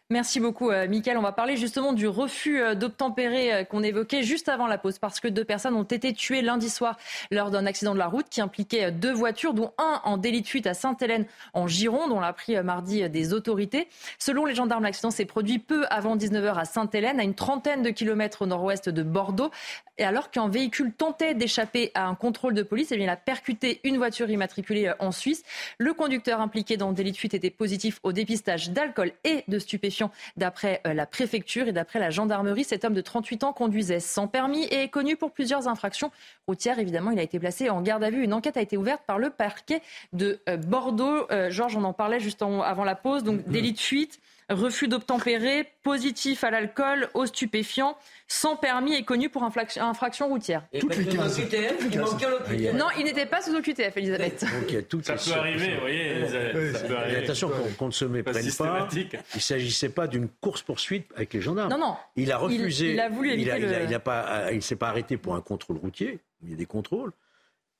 Merci 0.09 0.39
beaucoup, 0.39 0.71
euh, 0.71 0.87
Mickaël. 0.87 1.19
On 1.19 1.23
va 1.23 1.33
parler 1.33 1.57
justement 1.57 1.93
du 1.93 2.07
refus 2.07 2.63
euh, 2.63 2.77
d'obtempérer 2.77 3.53
euh, 3.53 3.65
qu'on 3.65 3.83
évoquait 3.83 4.23
juste 4.23 4.49
avant 4.49 4.69
la 4.69 4.79
pause, 4.79 5.01
parce 5.01 5.19
que 5.19 5.27
deux 5.27 5.45
personnes 5.45 5.75
ont 5.75 5.83
été 5.83 6.13
tuées 6.13 6.43
lundi 6.43 6.71
soir 6.71 6.97
lors 7.33 7.51
d'un 7.51 7.67
accident 7.67 7.93
de 7.93 7.99
la 7.99 8.07
route 8.07 8.27
qui 8.31 8.41
impliquait 8.41 8.93
deux 8.93 9.13
voitures, 9.13 9.53
dont 9.53 9.73
un 9.79 10.01
en 10.05 10.17
délit 10.17 10.43
de 10.43 10.47
fuite 10.47 10.69
à 10.69 10.75
Sainte-Hélène, 10.75 11.27
en 11.55 11.67
Gironde. 11.67 12.13
On 12.13 12.21
l'a 12.21 12.29
appris 12.29 12.55
mardi 12.63 13.11
des 13.11 13.33
autorités. 13.33 13.89
Selon 14.21 14.45
les 14.45 14.55
gendarmes, 14.55 14.85
l'accident 14.85 15.11
s'est 15.11 15.25
produit 15.25 15.59
peu 15.59 15.87
avant 15.91 16.17
19h 16.17 16.55
à 16.55 16.65
Sainte-Hélène, 16.65 17.19
à 17.19 17.25
une 17.25 17.35
trentaine 17.35 17.83
de 17.83 17.91
kilomètres 17.91 18.43
au 18.43 18.47
nord-ouest 18.47 18.89
de 18.89 19.03
Bordeaux. 19.03 19.51
Et 19.99 20.05
alors 20.05 20.31
qu'un 20.31 20.49
véhicule 20.49 20.93
tentait 20.93 21.35
d'échapper 21.35 21.91
à 21.95 22.07
un 22.07 22.15
contrôle 22.15 22.55
de 22.55 22.63
police, 22.63 22.89
eh 22.93 22.97
bien, 22.97 23.07
il 23.07 23.11
a 23.11 23.17
percuté 23.17 23.81
une 23.85 23.97
voiture 23.97 24.29
immatriculée 24.29 24.93
en 24.99 25.11
Suisse. 25.11 25.43
Le 25.79 25.95
conducteur 25.95 26.41
impliqué 26.41 26.77
dans 26.77 26.89
le 26.89 26.95
délit 26.95 27.13
de 27.13 27.17
fuite 27.17 27.35
était 27.35 27.51
positif 27.51 28.01
au 28.03 28.13
dépistage 28.13 28.71
d'alcool 28.71 29.13
et 29.25 29.45
de 29.49 29.59
stupéfiants 29.59 30.11
d'après 30.37 30.83
la 30.85 31.07
préfecture 31.07 31.69
et 31.69 31.73
d'après 31.73 31.99
la 31.99 32.11
gendarmerie. 32.11 32.65
Cet 32.65 32.85
homme 32.85 32.95
de 32.95 33.01
38 33.01 33.45
ans 33.45 33.53
conduisait 33.53 34.01
sans 34.01 34.29
permis 34.29 34.65
et 34.65 34.83
est 34.83 34.89
connu 34.89 35.17
pour 35.17 35.33
plusieurs 35.33 35.69
infractions 35.69 36.11
routières. 36.47 36.79
Évidemment, 36.79 37.11
il 37.11 37.19
a 37.19 37.23
été 37.23 37.39
placé 37.39 37.71
en 37.71 37.81
garde 37.81 38.05
à 38.05 38.11
vue. 38.11 38.23
Une 38.23 38.35
enquête 38.35 38.57
a 38.57 38.63
été 38.63 38.77
ouverte 38.77 39.03
par 39.07 39.19
le 39.19 39.31
parquet 39.31 39.81
de 40.13 40.41
Bordeaux. 40.67 41.27
Euh, 41.31 41.51
Georges, 41.51 41.77
on 41.77 41.85
en 41.85 41.93
parlait 41.93 42.21
juste 42.21 42.43
en, 42.43 42.61
avant 42.61 42.85
la 42.85 42.95
pause. 42.95 43.25
Donc, 43.25 43.49
délit 43.49 43.73
de 43.73 43.79
fuite 43.79 44.21
refus 44.49 44.89
d'obtempérer, 44.89 45.67
positif 45.83 46.45
à 46.45 46.51
l'alcool, 46.51 47.09
aux 47.15 47.27
stupéfiants, 47.27 47.97
sans 48.29 48.57
permis 48.57 48.95
et 48.95 49.05
connu 49.05 49.29
pour 49.29 49.45
infraction 49.45 50.29
routière. 50.29 50.63
Et 50.73 50.79
Toutes 50.79 50.97
les 50.97 51.05
cases. 51.05 51.39
Il 51.39 52.77
non, 52.77 52.87
il 52.99 53.05
n'était 53.05 53.27
pas 53.27 53.43
sous 53.43 53.55
OQTF, 53.55 53.97
Elisabeth. 53.97 54.45
Donc, 54.91 55.05
ça 55.05 55.15
les 55.15 55.21
peut 55.21 55.39
arriver, 55.39 55.75
vous 55.75 55.81
voyez. 55.81 56.15
Oui, 56.55 56.73
ça 56.73 56.81
peut 56.81 56.97
arriver. 56.97 57.17
Attention 57.17 57.51
qu'on 57.79 57.87
ne 57.87 57.93
se 57.93 58.05
méprenne 58.05 58.53
pas. 58.57 58.89
Il 58.93 59.09
ne 59.35 59.41
s'agissait 59.41 59.89
pas 59.89 60.07
d'une 60.07 60.29
course-poursuite 60.29 61.07
avec 61.17 61.35
les 61.35 61.41
gendarmes. 61.41 61.71
Non, 61.71 61.79
non. 61.79 61.97
Il 62.15 62.31
a 62.33 62.39
refusé. 62.39 62.87
Il, 62.87 62.93
il 62.93 63.01
a 63.01 63.09
voulu 63.09 63.31
éviter 63.33 63.49
il 63.49 63.51
a, 63.51 63.81
le... 63.81 63.85
Il, 63.85 63.95
a, 63.95 64.01
pas, 64.01 64.53
il 64.53 64.63
s'est 64.63 64.77
pas 64.77 64.89
arrêté 64.89 65.17
pour 65.17 65.35
un 65.35 65.41
contrôle 65.41 65.79
routier. 65.79 66.21
Il 66.43 66.51
y 66.51 66.53
a 66.53 66.57
des 66.57 66.67
contrôles. 66.67 67.13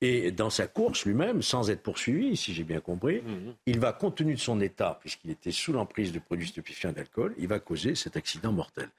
Et 0.01 0.31
dans 0.31 0.51
sa 0.51 0.67
course 0.67 1.05
lui-même, 1.05 1.41
sans 1.41 1.71
être 1.71 1.81
poursuivi, 1.81 2.37
si 2.37 2.53
j'ai 2.53 2.63
bien 2.63 2.79
compris, 2.79 3.21
mmh. 3.21 3.53
il 3.65 3.79
va, 3.79 3.93
compte 3.93 4.15
tenu 4.15 4.35
de 4.35 4.39
son 4.39 4.61
état, 4.61 4.99
puisqu'il 4.99 5.31
était 5.31 5.51
sous 5.51 5.73
l'emprise 5.73 6.11
de 6.11 6.19
produits 6.19 6.47
stupéfiants 6.47 6.91
et 6.91 6.93
d'alcool, 6.93 7.33
il 7.39 7.47
va 7.47 7.59
causer 7.59 7.95
cet 7.95 8.15
accident 8.15 8.51
mortel. 8.51 8.89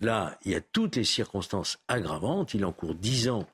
Là, 0.00 0.38
il 0.44 0.52
y 0.52 0.54
a 0.54 0.60
toutes 0.60 0.96
les 0.96 1.04
circonstances 1.04 1.78
aggravantes. 1.88 2.54
Il 2.54 2.64
encourt 2.64 2.94
10 2.94 3.28
ans 3.30 3.46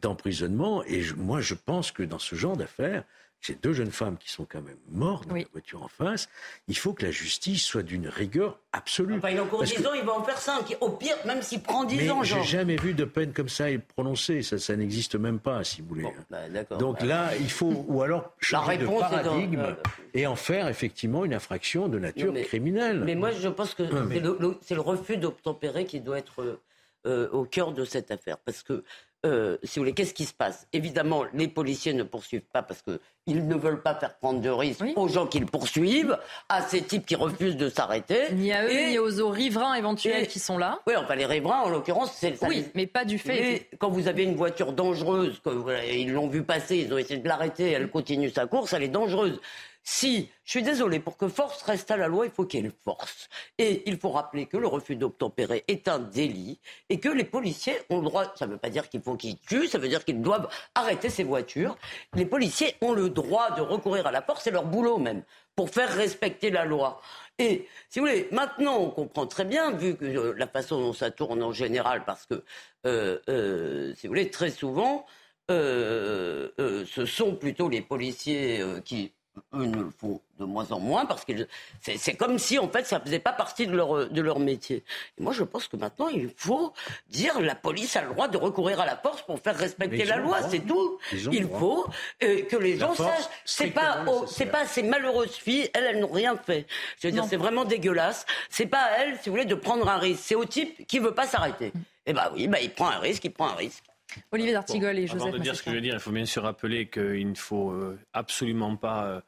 d'emprisonnement. 0.00 0.84
Et 0.84 1.02
je, 1.02 1.14
moi, 1.14 1.40
je 1.40 1.54
pense 1.54 1.90
que 1.90 2.02
dans 2.02 2.18
ce 2.18 2.34
genre 2.34 2.56
d'affaires, 2.56 3.04
ces 3.42 3.54
deux 3.56 3.72
jeunes 3.72 3.90
femmes 3.90 4.16
qui 4.16 4.30
sont 4.30 4.46
quand 4.48 4.62
même 4.62 4.78
mortes 4.88 5.26
dans 5.26 5.34
oui. 5.34 5.42
la 5.42 5.48
voiture 5.52 5.82
en 5.82 5.88
face, 5.88 6.28
il 6.68 6.78
faut 6.78 6.92
que 6.92 7.04
la 7.04 7.10
justice 7.10 7.64
soit 7.64 7.82
d'une 7.82 8.06
rigueur 8.06 8.60
absolue. 8.72 9.16
Enfin, 9.16 9.30
il 9.30 9.38
a 9.38 9.42
encore 9.42 9.64
10 9.64 9.74
que... 9.74 9.86
ans, 9.86 9.94
il 9.94 10.04
va 10.04 10.12
en 10.12 10.22
faire 10.22 10.38
5. 10.38 10.76
Au 10.80 10.90
pire, 10.90 11.16
même 11.26 11.42
s'il 11.42 11.60
prend 11.60 11.84
10 11.84 11.96
Mais 11.96 12.10
ans, 12.10 12.22
j'ai 12.22 12.42
jamais 12.44 12.76
vu 12.76 12.94
de 12.94 13.04
peine 13.04 13.32
comme 13.32 13.48
ça 13.48 13.66
prononcée. 13.96 14.42
Ça, 14.42 14.58
ça 14.58 14.76
n'existe 14.76 15.16
même 15.16 15.40
pas, 15.40 15.64
si 15.64 15.82
vous 15.82 15.88
voulez. 15.88 16.02
Bon, 16.04 16.14
bah, 16.30 16.76
Donc 16.78 17.00
bah, 17.00 17.06
là, 17.06 17.36
il 17.40 17.50
faut, 17.50 17.84
ou 17.88 18.02
alors 18.02 18.32
changer 18.38 18.78
de 18.78 18.86
paradigme 18.86 19.56
dans... 19.56 19.76
et 20.14 20.26
en 20.28 20.36
faire 20.36 20.68
effectivement 20.68 21.24
une 21.24 21.34
infraction 21.34 21.88
de 21.88 21.98
nature 21.98 22.28
non, 22.28 22.34
mais, 22.34 22.44
criminelle. 22.44 23.02
Mais 23.04 23.16
moi, 23.16 23.32
je 23.32 23.48
pense 23.48 23.74
que 23.74 23.82
mais... 23.82 24.14
c'est 24.14 24.20
le, 24.20 24.36
le, 24.38 24.56
le, 24.70 24.80
refus 24.80 25.16
d'obtempérer 25.16 25.84
qui 25.84 26.00
doit 26.00 26.18
être 26.18 26.60
euh, 27.04 27.28
au 27.30 27.44
cœur 27.44 27.72
de 27.72 27.84
cette 27.84 28.12
affaire. 28.12 28.38
Parce 28.38 28.62
que 28.62 28.84
euh, 29.24 29.56
si 29.62 29.78
vous 29.78 29.84
voulez, 29.84 29.92
qu'est-ce 29.92 30.14
qui 30.14 30.24
se 30.24 30.34
passe? 30.34 30.66
Évidemment, 30.72 31.24
les 31.32 31.46
policiers 31.46 31.94
ne 31.94 32.02
poursuivent 32.02 32.48
pas 32.52 32.62
parce 32.62 32.82
qu'ils 32.82 33.46
ne 33.46 33.54
veulent 33.54 33.80
pas 33.80 33.94
faire 33.94 34.16
prendre 34.16 34.40
de 34.40 34.48
risques 34.48 34.80
oui. 34.80 34.94
aux 34.96 35.06
gens 35.06 35.26
qu'ils 35.26 35.46
poursuivent, 35.46 36.18
à 36.48 36.62
ces 36.62 36.82
types 36.82 37.06
qui 37.06 37.14
refusent 37.14 37.56
de 37.56 37.68
s'arrêter. 37.68 38.32
Ni 38.32 38.52
à 38.52 38.64
eux, 38.64 38.70
et, 38.70 38.90
ni 38.90 38.98
aux 38.98 39.30
riverains 39.30 39.74
éventuels 39.74 40.24
et, 40.24 40.26
qui 40.26 40.40
sont 40.40 40.58
là. 40.58 40.80
Oui, 40.88 40.94
enfin, 40.96 41.14
les 41.14 41.26
riverains, 41.26 41.60
en 41.60 41.68
l'occurrence, 41.68 42.12
c'est 42.16 42.34
Oui, 42.44 42.66
mais 42.74 42.86
pas 42.86 43.04
du 43.04 43.18
fait. 43.18 43.68
Mais 43.70 43.78
quand 43.78 43.90
vous 43.90 44.08
avez 44.08 44.24
une 44.24 44.34
voiture 44.34 44.72
dangereuse, 44.72 45.40
que, 45.44 45.50
voilà, 45.50 45.84
ils 45.84 46.12
l'ont 46.12 46.28
vu 46.28 46.42
passer, 46.42 46.78
ils 46.78 46.92
ont 46.92 46.98
essayé 46.98 47.20
de 47.20 47.28
l'arrêter, 47.28 47.70
elle 47.70 47.90
continue 47.90 48.30
sa 48.30 48.46
course, 48.46 48.72
elle 48.72 48.82
est 48.82 48.88
dangereuse. 48.88 49.40
Si, 49.84 50.30
je 50.44 50.50
suis 50.50 50.62
désolé, 50.62 51.00
pour 51.00 51.16
que 51.16 51.28
force 51.28 51.62
reste 51.62 51.90
à 51.90 51.96
la 51.96 52.06
loi, 52.06 52.26
il 52.26 52.30
faut 52.30 52.44
qu'il 52.44 52.60
y 52.60 52.62
ait 52.62 52.66
une 52.66 52.72
force. 52.84 53.28
Et 53.58 53.82
il 53.86 53.98
faut 53.98 54.10
rappeler 54.10 54.46
que 54.46 54.56
le 54.56 54.68
refus 54.68 54.94
d'obtempérer 54.94 55.64
est 55.66 55.88
un 55.88 55.98
délit 55.98 56.60
et 56.88 57.00
que 57.00 57.08
les 57.08 57.24
policiers 57.24 57.76
ont 57.90 57.98
le 57.98 58.04
droit, 58.04 58.32
ça 58.36 58.46
ne 58.46 58.52
veut 58.52 58.58
pas 58.58 58.70
dire 58.70 58.88
qu'il 58.88 59.02
faut 59.02 59.16
qu'ils 59.16 59.38
tuent, 59.40 59.66
ça 59.66 59.78
veut 59.78 59.88
dire 59.88 60.04
qu'ils 60.04 60.22
doivent 60.22 60.48
arrêter 60.76 61.10
ces 61.10 61.24
voitures. 61.24 61.76
Les 62.14 62.26
policiers 62.26 62.76
ont 62.80 62.92
le 62.92 63.10
droit 63.10 63.50
de 63.52 63.60
recourir 63.60 64.06
à 64.06 64.12
la 64.12 64.22
force, 64.22 64.44
c'est 64.44 64.52
leur 64.52 64.66
boulot 64.66 64.98
même, 64.98 65.24
pour 65.56 65.70
faire 65.70 65.92
respecter 65.92 66.50
la 66.50 66.64
loi. 66.64 67.00
Et 67.38 67.66
si 67.88 67.98
vous 67.98 68.06
voulez, 68.06 68.28
maintenant 68.30 68.78
on 68.78 68.90
comprend 68.90 69.26
très 69.26 69.44
bien, 69.44 69.72
vu 69.72 69.96
que 69.96 70.04
euh, 70.04 70.34
la 70.36 70.46
façon 70.46 70.78
dont 70.80 70.92
ça 70.92 71.10
tourne 71.10 71.42
en 71.42 71.52
général, 71.52 72.04
parce 72.04 72.26
que, 72.26 72.44
euh, 72.86 73.18
euh, 73.28 73.94
si 73.96 74.06
vous 74.06 74.12
voulez, 74.12 74.30
très 74.30 74.50
souvent, 74.50 75.06
ce 75.48 77.04
sont 77.06 77.34
plutôt 77.34 77.68
les 77.68 77.82
policiers 77.82 78.64
qui 78.86 79.12
eux 79.54 79.66
ne 79.66 79.76
le 79.84 79.90
font 79.90 80.20
de 80.38 80.44
moins 80.44 80.70
en 80.72 80.80
moins 80.80 81.06
parce 81.06 81.24
que 81.24 81.32
c'est 81.80 82.14
comme 82.14 82.38
si 82.38 82.58
en 82.58 82.68
fait 82.68 82.84
ça 82.86 83.00
faisait 83.00 83.18
pas 83.18 83.32
partie 83.32 83.66
de 83.66 83.72
leur 83.74 84.08
de 84.08 84.20
leur 84.20 84.38
métier. 84.38 84.84
Et 85.18 85.22
moi 85.22 85.32
je 85.32 85.42
pense 85.42 85.68
que 85.68 85.76
maintenant 85.76 86.08
il 86.08 86.30
faut 86.36 86.72
dire 87.08 87.40
la 87.40 87.54
police 87.54 87.96
a 87.96 88.02
le 88.02 88.08
droit 88.10 88.28
de 88.28 88.36
recourir 88.36 88.80
à 88.80 88.86
la 88.86 88.96
force 88.96 89.22
pour 89.22 89.38
faire 89.40 89.56
respecter 89.56 90.04
la 90.04 90.16
loi, 90.16 90.42
c'est 90.42 90.66
tout. 90.66 90.98
Il 91.12 91.48
faut 91.48 91.86
euh, 92.22 92.42
que 92.42 92.56
les 92.56 92.78
gens 92.78 92.94
sachent 92.94 93.28
c'est 93.44 93.70
pas 93.70 94.04
c'est 94.26 94.46
pas 94.46 94.66
ces 94.66 94.82
malheureuses 94.82 95.36
filles, 95.36 95.70
elles 95.74 95.84
elles 95.84 96.00
n'ont 96.00 96.12
rien 96.12 96.36
fait. 96.36 96.66
Je 97.00 97.08
veux 97.08 97.12
dire 97.12 97.24
c'est 97.28 97.36
vraiment 97.36 97.64
dégueulasse. 97.64 98.26
C'est 98.50 98.66
pas 98.66 98.82
à 98.82 98.98
elles 98.98 99.18
si 99.22 99.28
vous 99.28 99.36
voulez 99.36 99.46
de 99.46 99.54
prendre 99.54 99.88
un 99.88 99.98
risque, 99.98 100.22
c'est 100.24 100.34
au 100.34 100.44
type 100.44 100.86
qui 100.86 100.98
veut 100.98 101.14
pas 101.14 101.26
s'arrêter. 101.26 101.66
Et 102.04 102.10
eh 102.10 102.12
ben 102.12 102.30
oui, 102.34 102.48
bah 102.48 102.60
il 102.60 102.70
prend 102.70 102.88
un 102.88 102.98
risque, 102.98 103.24
il 103.24 103.32
prend 103.32 103.48
un 103.48 103.54
risque. 103.54 103.84
Olivier 104.30 104.52
D'Artigol 104.52 104.98
et 104.98 105.06
Joseph. 105.06 105.22
Avant 105.22 105.32
de 105.32 105.38
dire 105.38 105.56
ce 105.56 105.62
que 105.62 105.70
je 105.70 105.74
veux 105.74 105.80
dire, 105.80 105.94
il 105.94 106.00
faut 106.00 106.12
bien 106.12 106.26
sûr 106.26 106.42
rappeler 106.42 106.88
qu'il 106.88 107.28
ne 107.28 107.34
faut 107.34 107.70
euh, 107.70 107.98
absolument 108.12 108.76
pas 108.76 109.06
euh, 109.06 109.20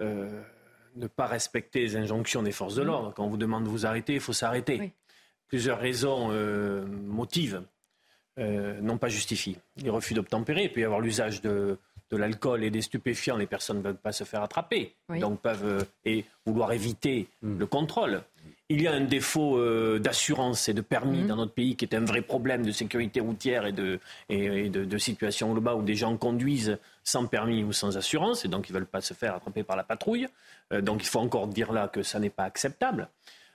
euh, 0.00 0.42
ne 0.96 1.06
pas 1.06 1.26
respecter 1.26 1.80
les 1.80 1.96
injonctions 1.96 2.42
des 2.42 2.52
forces 2.52 2.74
de 2.74 2.82
l'ordre. 2.82 3.12
Quand 3.14 3.24
on 3.24 3.28
vous 3.28 3.36
demande 3.36 3.64
de 3.64 3.68
vous 3.68 3.86
arrêter, 3.86 4.14
il 4.14 4.20
faut 4.20 4.32
s'arrêter. 4.32 4.92
Plusieurs 5.48 5.78
raisons 5.78 6.28
motivent, 6.86 7.62
non 8.36 8.98
pas 8.98 9.08
justifient. 9.08 9.58
Les 9.76 9.90
refus 9.90 10.14
d'obtempérer, 10.14 10.64
il 10.64 10.72
peut 10.72 10.80
y 10.80 10.84
avoir 10.84 11.00
l'usage 11.00 11.42
de, 11.42 11.78
l'alcool 12.12 12.64
et 12.64 12.70
des 12.70 12.82
stupéfiants, 12.82 13.36
les 13.36 13.46
personnes 13.46 13.78
ne 13.78 13.82
peuvent 13.82 13.96
pas 13.96 14.12
se 14.12 14.24
faire 14.24 14.42
attraper, 14.42 14.96
donc 15.08 15.40
peuvent 15.40 15.86
et 16.04 16.24
vouloir 16.46 16.72
éviter 16.72 17.28
hmm. 17.42 17.58
le 17.58 17.66
contrôle. 17.66 18.22
Il 18.72 18.80
y 18.82 18.86
a 18.86 18.92
un 18.92 19.00
défaut 19.00 19.58
euh, 19.58 19.98
d'assurance 19.98 20.68
et 20.68 20.74
de 20.74 20.80
permis 20.80 21.22
mhm. 21.22 21.26
dans 21.26 21.36
notre 21.36 21.52
pays 21.52 21.74
qui 21.74 21.84
est 21.84 21.92
un 21.92 22.04
vrai 22.04 22.22
problème 22.22 22.64
de 22.64 22.70
sécurité 22.70 23.18
routière 23.18 23.66
et 23.66 23.72
de, 23.72 23.98
et, 24.28 24.68
de, 24.68 24.98
situation 24.98 25.52
globale 25.52 25.74
où 25.74 25.82
des 25.82 25.96
gens 25.96 26.16
conduisent 26.16 26.78
sans 27.02 27.26
permis 27.26 27.64
ou 27.64 27.72
sans 27.72 27.96
assurance 27.96 28.44
et 28.44 28.48
donc 28.48 28.68
ils 28.68 28.72
ne 28.72 28.78
veulent 28.78 28.86
pas 28.86 29.00
se 29.00 29.12
faire 29.12 29.34
attraper 29.34 29.64
par 29.64 29.76
la 29.76 29.82
patrouille. 29.82 30.28
Euh, 30.72 30.82
donc 30.82 31.02
il 31.02 31.08
faut 31.08 31.18
encore 31.18 31.48
dire 31.48 31.72
là 31.72 31.88
que 31.88 32.04
ça 32.04 32.20
n'est 32.20 32.30
pas 32.30 32.44
acceptable. 32.44 33.08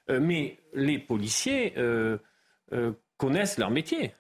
Euh, 0.10 0.20
mais 0.20 0.58
les 0.74 1.00
policiers 1.00 1.74
connaissent 3.18 3.58
leur 3.58 3.72
métier 3.72 4.12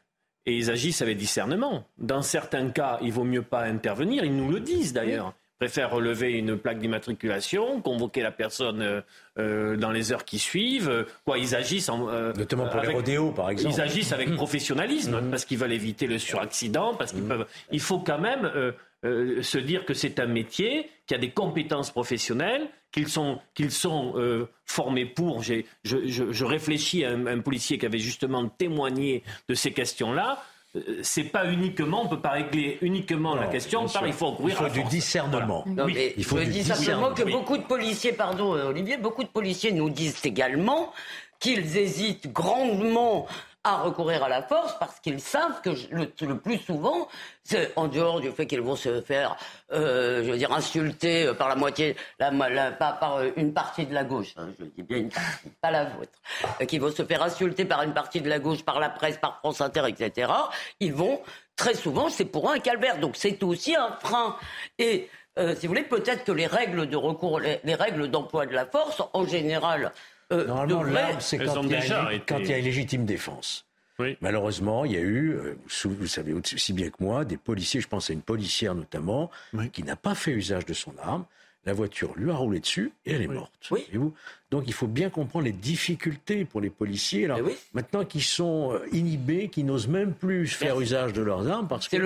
et 0.45 0.57
ils 0.57 0.71
agissent 0.71 1.01
avec 1.01 1.17
discernement. 1.17 1.85
Dans 1.97 2.21
certains 2.21 2.69
cas, 2.69 2.99
il 3.01 3.11
vaut 3.11 3.25
mieux 3.25 3.41
pas 3.41 3.63
intervenir. 3.63 4.23
Ils 4.23 4.35
nous 4.35 4.49
le 4.49 4.61
disent 4.61 4.93
d'ailleurs 4.93 5.33
préfèrent 5.59 5.91
relever 5.91 6.33
une 6.33 6.57
plaque 6.57 6.79
d'immatriculation, 6.79 7.81
convoquer 7.81 8.21
la 8.21 8.31
personne 8.31 8.81
euh, 8.81 9.01
euh, 9.39 9.77
dans 9.77 9.91
les 9.91 10.11
heures 10.11 10.25
qui 10.25 10.39
suivent. 10.39 11.05
Quoi, 11.25 11.37
ils 11.37 11.55
agissent 11.55 11.89
en, 11.89 12.09
euh, 12.09 12.33
notamment 12.33 12.67
pour 12.67 12.81
les 12.81 12.93
rodéos, 12.93 13.31
par 13.31 13.49
exemple. 13.49 13.75
Ils 13.75 13.81
agissent 13.81 14.11
avec 14.11 14.29
mmh. 14.29 14.35
professionnalisme 14.35 15.21
mmh. 15.21 15.29
parce 15.29 15.45
qu'ils 15.45 15.57
veulent 15.57 15.73
éviter 15.73 16.07
le 16.07 16.19
suraccident, 16.19 16.95
parce 16.95 17.11
qu'ils 17.13 17.23
mmh. 17.23 17.29
peuvent. 17.29 17.45
Il 17.71 17.79
faut 17.79 17.99
quand 17.99 18.19
même 18.19 18.51
se 19.03 19.57
dire 19.59 19.85
que 19.85 19.93
c'est 19.93 20.19
un 20.19 20.25
métier 20.25 20.89
qui 21.05 21.13
a 21.13 21.19
des 21.19 21.29
compétences 21.29 21.91
professionnelles, 21.91 22.67
qu'ils 22.91 23.07
sont, 23.07 23.39
qu'ils 23.53 23.71
sont 23.71 24.15
formés 24.65 25.05
pour. 25.05 25.43
Je, 25.43 25.61
je, 25.83 25.97
je, 26.07 26.45
réfléchis 26.45 27.05
à 27.05 27.11
un 27.11 27.39
policier 27.39 27.77
qui 27.77 27.85
avait 27.85 27.99
justement 27.99 28.47
témoigné 28.47 29.23
de 29.47 29.53
ces 29.53 29.71
questions-là 29.71 30.43
c'est 31.03 31.23
pas 31.25 31.45
uniquement, 31.45 32.03
on 32.03 32.07
peut 32.07 32.19
pas 32.19 32.31
régler 32.31 32.77
uniquement 32.81 33.35
la 33.35 33.47
question 33.47 33.87
par 33.87 34.05
il 34.05 34.13
faut 34.13 34.33
courir 34.33 34.57
Il 34.59 34.65
faut 34.67 34.73
du 34.73 34.83
discernement. 34.83 35.63
oui. 35.67 36.13
il 36.17 36.23
faut 36.23 36.37
je 36.37 36.43
dis 36.43 36.63
simplement 36.63 37.13
que 37.13 37.23
beaucoup 37.23 37.57
de 37.57 37.63
policiers, 37.63 38.11
pardon 38.13 38.51
Olivier, 38.53 38.97
beaucoup 38.97 39.23
de 39.23 39.29
policiers 39.29 39.71
nous 39.71 39.89
disent 39.89 40.25
également 40.25 40.91
qu'ils 41.39 41.77
hésitent 41.77 42.31
grandement 42.31 43.27
à 43.65 43.77
recourir 43.77 44.23
à 44.23 44.29
la 44.29 44.43
force 44.43 44.77
parce 44.79 44.99
qu'ils 44.99 45.19
savent 45.19 45.59
que 45.61 45.71
le, 45.91 46.37
plus 46.37 46.59
souvent, 46.59 47.07
c'est 47.43 47.73
en 47.75 47.87
dehors 47.87 48.21
du 48.21 48.29
fait 48.29 48.45
qu'ils 48.45 48.61
vont 48.61 48.75
se 48.75 49.01
faire, 49.01 49.35
euh, 49.73 50.23
je 50.23 50.31
veux 50.31 50.37
dire, 50.37 50.53
insulter 50.53 51.33
par 51.33 51.49
la 51.49 51.55
moitié, 51.55 51.95
la, 52.19 52.31
par 52.71 53.21
une 53.35 53.53
partie 53.53 53.87
de 53.87 53.93
la 53.93 54.03
gauche, 54.03 54.35
hein, 54.37 54.49
je 54.59 54.65
dis 54.65 54.83
bien 54.83 54.97
une 54.97 55.09
partie, 55.09 55.49
pas 55.61 55.71
la 55.71 55.85
vôtre, 55.85 56.11
euh, 56.61 56.65
qui 56.65 56.77
vont 56.77 56.91
se 56.91 57.03
faire 57.03 57.23
insulter 57.23 57.65
par 57.65 57.81
une 57.81 57.93
partie 57.93 58.21
de 58.21 58.29
la 58.29 58.37
gauche, 58.37 58.63
par 58.63 58.79
la 58.79 58.89
presse, 58.89 59.17
par 59.17 59.39
France 59.39 59.59
Inter, 59.61 59.85
etc. 59.87 60.31
Ils 60.79 60.93
vont 60.93 61.19
très 61.55 61.73
souvent, 61.73 62.09
c'est 62.09 62.25
pour 62.25 62.51
un 62.51 62.59
calvaire, 62.59 62.99
donc 62.99 63.15
c'est 63.15 63.41
aussi 63.41 63.75
un 63.75 63.91
frein. 63.99 64.35
Et 64.77 65.09
euh, 65.39 65.55
si 65.55 65.65
vous 65.65 65.73
voulez, 65.73 65.83
peut-être 65.83 66.23
que 66.23 66.31
les 66.31 66.47
règles 66.47 66.87
de 66.87 66.95
recours, 66.95 67.39
les 67.39 67.75
règles 67.75 68.09
d'emploi 68.09 68.45
de 68.45 68.53
la 68.53 68.67
force, 68.67 69.01
en 69.13 69.25
général, 69.25 69.91
euh, 70.31 70.45
Normalement, 70.45 70.83
l'arme, 70.83 71.19
c'est 71.19 71.37
quand, 71.37 71.61
il 72.39 72.47
y 72.47 72.53
a 72.53 72.57
une 72.57 72.65
légitime 72.65 73.05
défense. 73.05 73.65
Malheureusement, 74.21 74.85
il 74.85 74.91
y 74.91 74.97
a 74.97 75.01
eu, 75.01 75.31
euh, 75.31 75.55
vous 75.85 76.07
savez 76.07 76.33
aussi 76.33 76.73
bien 76.73 76.89
que 76.89 76.97
moi, 76.99 77.23
des 77.25 77.37
policiers, 77.37 77.81
je 77.81 77.87
pense 77.87 78.09
à 78.09 78.13
une 78.13 78.21
policière 78.21 78.75
notamment, 78.75 79.31
qui 79.71 79.83
n'a 79.83 79.95
pas 79.95 80.15
fait 80.15 80.31
usage 80.31 80.65
de 80.65 80.73
son 80.73 80.93
arme. 81.01 81.25
La 81.65 81.73
voiture 81.73 82.13
lui 82.15 82.29
a 82.29 82.35
roulé 82.35 82.59
dessus 82.59 82.91
et 83.07 83.13
elle 83.13 83.23
est 83.23 83.27
morte. 83.27 83.51
Vous 83.91 84.13
Donc 84.51 84.65
il 84.67 84.73
faut 84.73 84.85
bien 84.85 85.09
comprendre 85.09 85.45
les 85.45 85.51
difficultés 85.51 86.45
pour 86.45 86.61
les 86.61 86.69
policiers. 86.69 87.25
Alors, 87.25 87.39
maintenant 87.73 88.05
qu'ils 88.05 88.21
sont 88.21 88.73
euh, 88.73 88.85
inhibés, 88.91 89.47
qu'ils 89.47 89.65
n'osent 89.65 89.87
même 89.87 90.13
plus 90.13 90.47
faire 90.47 90.79
usage 90.79 91.13
de 91.13 91.23
leurs 91.23 91.47
armes 91.47 91.67
parce 91.67 91.87
qu'ils 91.87 92.03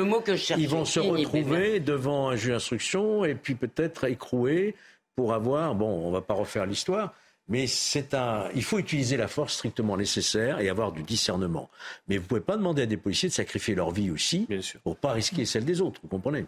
vont 0.69 0.85
se 0.85 1.01
retrouver 1.01 1.81
devant 1.81 2.29
un 2.29 2.37
juge 2.37 2.51
d'instruction 2.51 3.25
et 3.25 3.35
puis 3.35 3.55
peut-être 3.55 4.05
écroués 4.05 4.75
pour 5.17 5.33
avoir, 5.33 5.75
bon, 5.75 6.07
on 6.07 6.11
va 6.11 6.21
pas 6.21 6.35
refaire 6.35 6.65
l'histoire, 6.65 7.13
mais 7.49 7.65
c'est 7.65 8.13
un, 8.13 8.47
il 8.53 8.63
faut 8.63 8.77
utiliser 8.77 9.17
la 9.17 9.27
force 9.27 9.55
strictement 9.55 9.97
nécessaire 9.97 10.59
et 10.59 10.69
avoir 10.69 10.91
du 10.91 11.01
discernement. 11.01 11.69
Mais 12.07 12.17
vous 12.17 12.23
ne 12.23 12.27
pouvez 12.27 12.41
pas 12.41 12.55
demander 12.55 12.83
à 12.83 12.85
des 12.85 12.95
policiers 12.95 13.27
de 13.27 13.33
sacrifier 13.33 13.73
leur 13.73 13.91
vie 13.91 14.11
aussi 14.11 14.47
pour 14.83 14.95
pas 14.95 15.11
risquer 15.11 15.45
celle 15.45 15.65
des 15.65 15.81
autres. 15.81 15.99
Vous 16.03 16.09
comprenez? 16.09 16.45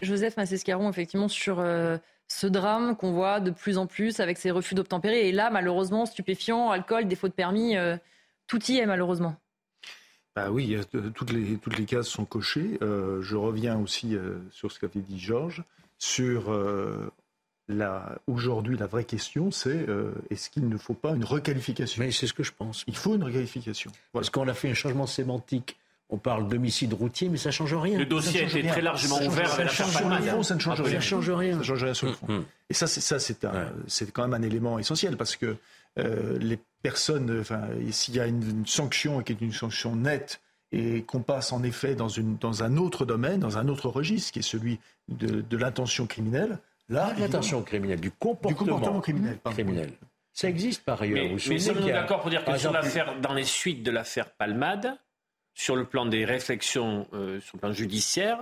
Joseph 0.00 0.36
Massescaron, 0.36 0.88
effectivement, 0.88 1.28
sur 1.28 1.58
euh, 1.58 1.98
ce 2.28 2.46
drame 2.46 2.96
qu'on 2.96 3.12
voit 3.12 3.40
de 3.40 3.50
plus 3.50 3.76
en 3.76 3.86
plus 3.86 4.20
avec 4.20 4.38
ces 4.38 4.52
refus 4.52 4.76
d'obtempérer. 4.76 5.28
Et 5.28 5.32
là, 5.32 5.50
malheureusement, 5.50 6.06
stupéfiants, 6.06 6.70
alcool, 6.70 7.08
défaut 7.08 7.26
de 7.26 7.32
permis, 7.32 7.76
euh, 7.76 7.96
tout 8.46 8.62
y 8.70 8.78
est 8.78 8.86
malheureusement. 8.86 9.34
Bah 10.36 10.52
oui, 10.52 10.78
toutes 11.12 11.32
les, 11.32 11.56
toutes 11.56 11.76
les 11.76 11.86
cases 11.86 12.06
sont 12.06 12.24
cochées. 12.24 12.78
Euh, 12.82 13.20
je 13.20 13.34
reviens 13.34 13.76
aussi 13.78 14.16
sur 14.52 14.70
ce 14.70 14.78
qu'avait 14.78 15.00
dit 15.00 15.18
Georges, 15.18 15.64
sur 15.98 16.52
Aujourd'hui, 18.26 18.76
la 18.76 18.86
vraie 18.86 19.04
question, 19.04 19.50
c'est 19.50 19.88
euh, 19.88 20.12
est-ce 20.30 20.50
qu'il 20.50 20.68
ne 20.68 20.76
faut 20.76 20.94
pas 20.94 21.10
une 21.10 21.24
requalification? 21.24 22.02
Mais 22.02 22.12
c'est 22.12 22.26
ce 22.26 22.32
que 22.32 22.42
je 22.42 22.52
pense. 22.52 22.84
Il 22.86 22.96
faut 22.96 23.14
une 23.14 23.24
requalification. 23.24 23.90
Parce 24.12 24.30
qu'on 24.30 24.48
a 24.48 24.54
fait 24.54 24.70
un 24.70 24.74
changement 24.74 25.06
sémantique. 25.06 25.76
On 26.12 26.18
parle 26.18 26.48
d'homicide 26.48 26.92
routier, 26.92 27.28
mais 27.28 27.36
ça 27.36 27.50
ne 27.50 27.52
change 27.52 27.72
rien. 27.74 27.96
Le 27.96 28.04
dossier 28.04 28.40
a 28.40 28.42
été 28.44 28.66
très 28.66 28.82
largement 28.82 29.22
ouvert. 29.22 29.48
Ça, 29.48 29.68
change 29.68 29.96
rien. 29.96 30.42
ça 30.42 30.54
ne 30.56 30.60
change 30.60 30.80
rien. 30.80 30.94
Ça 30.94 31.00
change 31.00 31.30
rien. 31.30 31.58
Ça 31.58 31.62
change 31.62 31.84
rien 31.84 31.94
sur 31.94 32.06
le 32.08 32.12
fond. 32.14 32.26
Mm, 32.26 32.36
mm. 32.38 32.44
Et 32.70 32.74
ça, 32.74 32.86
c'est 32.88 33.00
ça, 33.00 34.06
quand 34.12 34.26
même 34.26 34.34
un 34.34 34.44
élément 34.44 34.78
essentiel 34.80 35.16
parce 35.16 35.36
que 35.36 35.56
euh, 35.98 36.38
les 36.40 36.58
personnes, 36.82 37.40
enfin, 37.40 37.62
s'il 37.92 38.16
y 38.16 38.20
a 38.20 38.26
une, 38.26 38.66
sanction 38.66 39.22
qui 39.22 39.32
est 39.32 39.40
une 39.40 39.52
sanction 39.52 39.94
nette 39.94 40.40
et 40.72 41.02
qu'on 41.02 41.20
passe 41.20 41.52
en 41.52 41.62
effet 41.62 41.94
dans, 41.94 42.08
une, 42.08 42.36
dans 42.38 42.64
un 42.64 42.76
autre 42.76 43.04
domaine, 43.04 43.38
dans 43.38 43.58
un 43.58 43.68
autre 43.68 43.88
registre, 43.88 44.32
qui 44.32 44.40
est 44.40 44.42
celui 44.42 44.80
de, 45.08 45.42
de 45.42 45.56
l'intention 45.56 46.06
criminelle, 46.06 46.58
Là, 46.90 47.14
l'intention 47.18 47.62
criminelle, 47.62 48.00
du 48.00 48.10
comportement, 48.10 49.00
criminel, 49.00 49.92
Ça 50.32 50.48
existe 50.48 50.84
par 50.84 51.00
ailleurs. 51.00 51.16
Mais, 51.16 51.36
mais 51.48 51.58
sommes-nous 51.58 51.86
d'accord 51.86 52.20
pour 52.20 52.30
dire 52.30 52.44
que 52.44 52.58
sur 52.58 52.72
l'affaire, 52.72 53.18
dans 53.20 53.32
les 53.32 53.44
suites 53.44 53.82
de 53.84 53.92
l'affaire 53.92 54.30
Palmade, 54.30 54.98
sur 55.54 55.76
le 55.76 55.84
plan 55.84 56.04
des 56.04 56.24
réflexions, 56.24 57.06
euh, 57.12 57.40
sur 57.40 57.56
le 57.56 57.60
plan 57.60 57.72
judiciaire, 57.72 58.38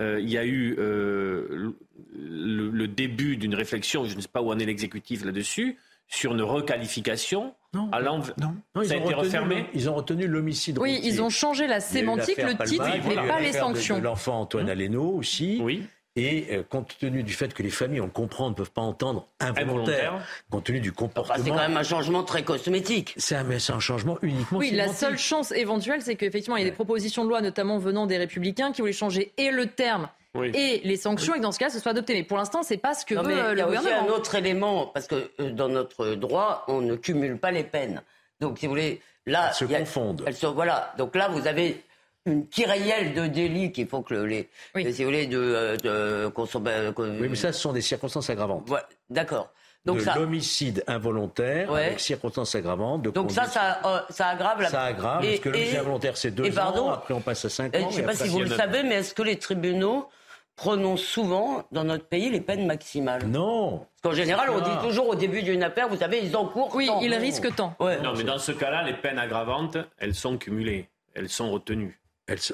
euh, 0.00 0.20
il 0.20 0.28
y 0.28 0.36
a 0.36 0.44
eu 0.44 0.76
euh, 0.78 1.74
le, 2.14 2.88
début 2.88 3.36
d'une 3.36 3.54
réflexion, 3.54 4.04
je 4.04 4.16
ne 4.16 4.20
sais 4.20 4.28
pas 4.28 4.42
où 4.42 4.50
en 4.50 4.58
est 4.58 4.64
l'exécutif 4.64 5.24
là-dessus, 5.24 5.78
sur 6.08 6.32
une 6.32 6.42
requalification 6.42 7.54
non, 7.72 7.88
à 7.90 8.02
Non, 8.02 8.20
non, 8.38 8.84
ça 8.84 8.94
a 8.94 8.96
été 8.98 9.14
refermé. 9.14 9.66
Ils 9.72 9.88
ont 9.88 9.94
retenu 9.94 10.26
l'homicide. 10.26 10.78
Oui, 10.78 11.00
ils 11.02 11.22
ont 11.22 11.30
changé 11.30 11.66
la 11.66 11.80
sémantique, 11.80 12.36
le 12.36 12.54
titre, 12.66 12.84
mais 13.08 13.14
pas 13.14 13.40
les 13.40 13.52
sanctions. 13.52 13.98
L'enfant 14.00 14.40
Antoine 14.40 14.64
hum. 14.64 14.70
Aleno 14.70 15.04
aussi. 15.10 15.58
Oui. 15.62 15.84
Et 16.14 16.48
euh, 16.50 16.62
compte 16.62 16.98
tenu 16.98 17.22
du 17.22 17.32
fait 17.32 17.54
que 17.54 17.62
les 17.62 17.70
familles, 17.70 18.02
on 18.02 18.06
le 18.06 18.10
comprend, 18.10 18.50
ne 18.50 18.54
peuvent 18.54 18.70
pas 18.70 18.82
entendre 18.82 19.26
involontaire, 19.40 20.20
compte 20.50 20.64
tenu 20.64 20.80
du 20.80 20.92
comportement. 20.92 21.42
c'est 21.42 21.50
quand 21.50 21.56
même 21.56 21.76
un 21.76 21.82
changement 21.82 22.22
très 22.22 22.42
cosmétique. 22.42 23.14
C'est 23.16 23.34
un, 23.34 23.48
un, 23.50 23.80
changement 23.80 24.18
uniquement. 24.20 24.58
Oui, 24.58 24.72
la 24.72 24.88
seule 24.88 25.16
chance 25.16 25.52
éventuelle, 25.52 26.02
c'est 26.02 26.16
qu'effectivement, 26.16 26.56
il 26.56 26.64
y 26.64 26.66
a 26.66 26.68
des 26.68 26.74
propositions 26.74 27.24
de 27.24 27.30
loi, 27.30 27.40
notamment 27.40 27.78
venant 27.78 28.06
des 28.06 28.18
Républicains, 28.18 28.72
qui 28.72 28.82
voulaient 28.82 28.92
changer 28.92 29.32
et 29.38 29.50
le 29.50 29.68
terme 29.68 30.08
et 30.34 30.80
les 30.84 30.96
sanctions 30.96 31.34
et 31.34 31.38
que 31.38 31.42
dans 31.42 31.52
ce 31.52 31.58
cas, 31.58 31.70
ce 31.70 31.78
soit 31.78 31.92
adopté. 31.92 32.14
Mais 32.14 32.22
pour 32.22 32.38
l'instant, 32.38 32.62
c'est 32.62 32.78
pas 32.78 32.94
ce 32.94 33.04
que 33.04 33.14
veut 33.14 33.54
le 33.54 33.64
gouvernement. 33.64 33.70
Il 33.70 33.72
y 33.72 33.74
a 33.74 33.80
aussi 33.80 34.10
un 34.10 34.12
autre 34.12 34.34
élément 34.34 34.86
parce 34.86 35.06
que 35.06 35.30
dans 35.50 35.68
notre 35.68 36.14
droit, 36.14 36.64
on 36.68 36.80
ne 36.80 36.96
cumule 36.96 37.38
pas 37.38 37.50
les 37.50 37.64
peines. 37.64 38.02
Donc, 38.40 38.58
si 38.58 38.66
vous 38.66 38.72
voulez, 38.72 39.00
là, 39.26 39.48
elles 39.48 39.54
se 39.54 39.64
confondent. 39.64 40.24
Elles 40.26 40.34
voilà. 40.54 40.94
Donc 40.98 41.14
là, 41.14 41.28
vous 41.28 41.46
avez 41.46 41.82
une 42.26 42.48
kyrielle 42.48 43.14
de 43.14 43.26
délits 43.26 43.72
qu'il 43.72 43.88
faut 43.88 44.02
que 44.02 44.14
les, 44.14 44.48
oui. 44.74 44.92
si 44.92 45.02
vous 45.02 45.08
voulez, 45.10 45.26
de, 45.26 45.38
euh, 45.38 45.76
de 45.76 47.20
Oui, 47.20 47.28
mais 47.28 47.36
ça, 47.36 47.52
ce 47.52 47.60
sont 47.60 47.72
des 47.72 47.80
circonstances 47.80 48.30
aggravantes. 48.30 48.68
Ouais, 48.70 48.80
D'accord. 49.10 49.50
Donc 49.84 49.98
de 49.98 50.18
l'homicide 50.20 50.84
involontaire 50.86 51.72
avec 51.74 51.98
circonstances 51.98 52.54
aggravantes. 52.54 53.02
De 53.02 53.10
Donc 53.10 53.32
ça, 53.32 53.46
ça, 53.46 53.80
euh, 53.84 54.00
ça, 54.10 54.28
aggrave 54.28 54.62
la... 54.62 54.68
Ça 54.68 54.82
aggrave, 54.82 55.24
parce 55.24 55.40
que 55.40 55.48
l'homicide 55.48 55.78
involontaire, 55.78 56.16
c'est 56.16 56.30
deux 56.30 56.56
ans, 56.56 56.90
après 56.90 57.14
on 57.14 57.20
passe 57.20 57.44
à 57.44 57.48
cinq 57.48 57.74
ans. 57.74 57.78
Je 57.80 57.86
ne 57.86 57.90
sais 57.90 58.02
pas 58.02 58.14
si 58.14 58.28
vous 58.28 58.40
le 58.40 58.46
savez, 58.46 58.84
mais 58.84 58.96
est-ce 58.96 59.12
que 59.12 59.22
les 59.22 59.38
tribunaux 59.38 60.08
prononcent 60.54 61.02
souvent, 61.02 61.64
dans 61.72 61.82
notre 61.82 62.06
pays, 62.06 62.30
les 62.30 62.40
peines 62.40 62.64
maximales? 62.64 63.26
Non 63.26 63.86
Parce 64.00 64.14
qu'en 64.14 64.22
général, 64.22 64.50
on 64.50 64.60
dit 64.60 64.86
toujours 64.86 65.08
au 65.08 65.16
début 65.16 65.42
d'une 65.42 65.64
affaire, 65.64 65.88
vous 65.88 65.96
savez, 65.96 66.20
ils 66.22 66.36
encourent 66.36 66.72
Oui, 66.76 66.88
ils 67.00 67.14
risquent 67.14 67.52
tant. 67.52 67.74
Non, 67.80 68.14
mais 68.16 68.22
dans 68.22 68.38
ce 68.38 68.52
cas-là, 68.52 68.84
les 68.84 68.94
peines 68.94 69.18
aggravantes, 69.18 69.78
elles 69.98 70.14
sont 70.14 70.38
cumulées, 70.38 70.88
elles 71.14 71.28
sont 71.28 71.50
retenues 71.50 71.98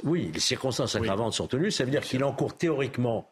oui, 0.04 0.30
les 0.32 0.40
circonstances 0.40 0.94
aggravantes 0.96 1.34
sont 1.34 1.46
tenues. 1.46 1.70
Ça 1.70 1.84
veut 1.84 1.90
dire 1.90 2.02
qu'il 2.02 2.24
encourt 2.24 2.56
théoriquement 2.56 3.28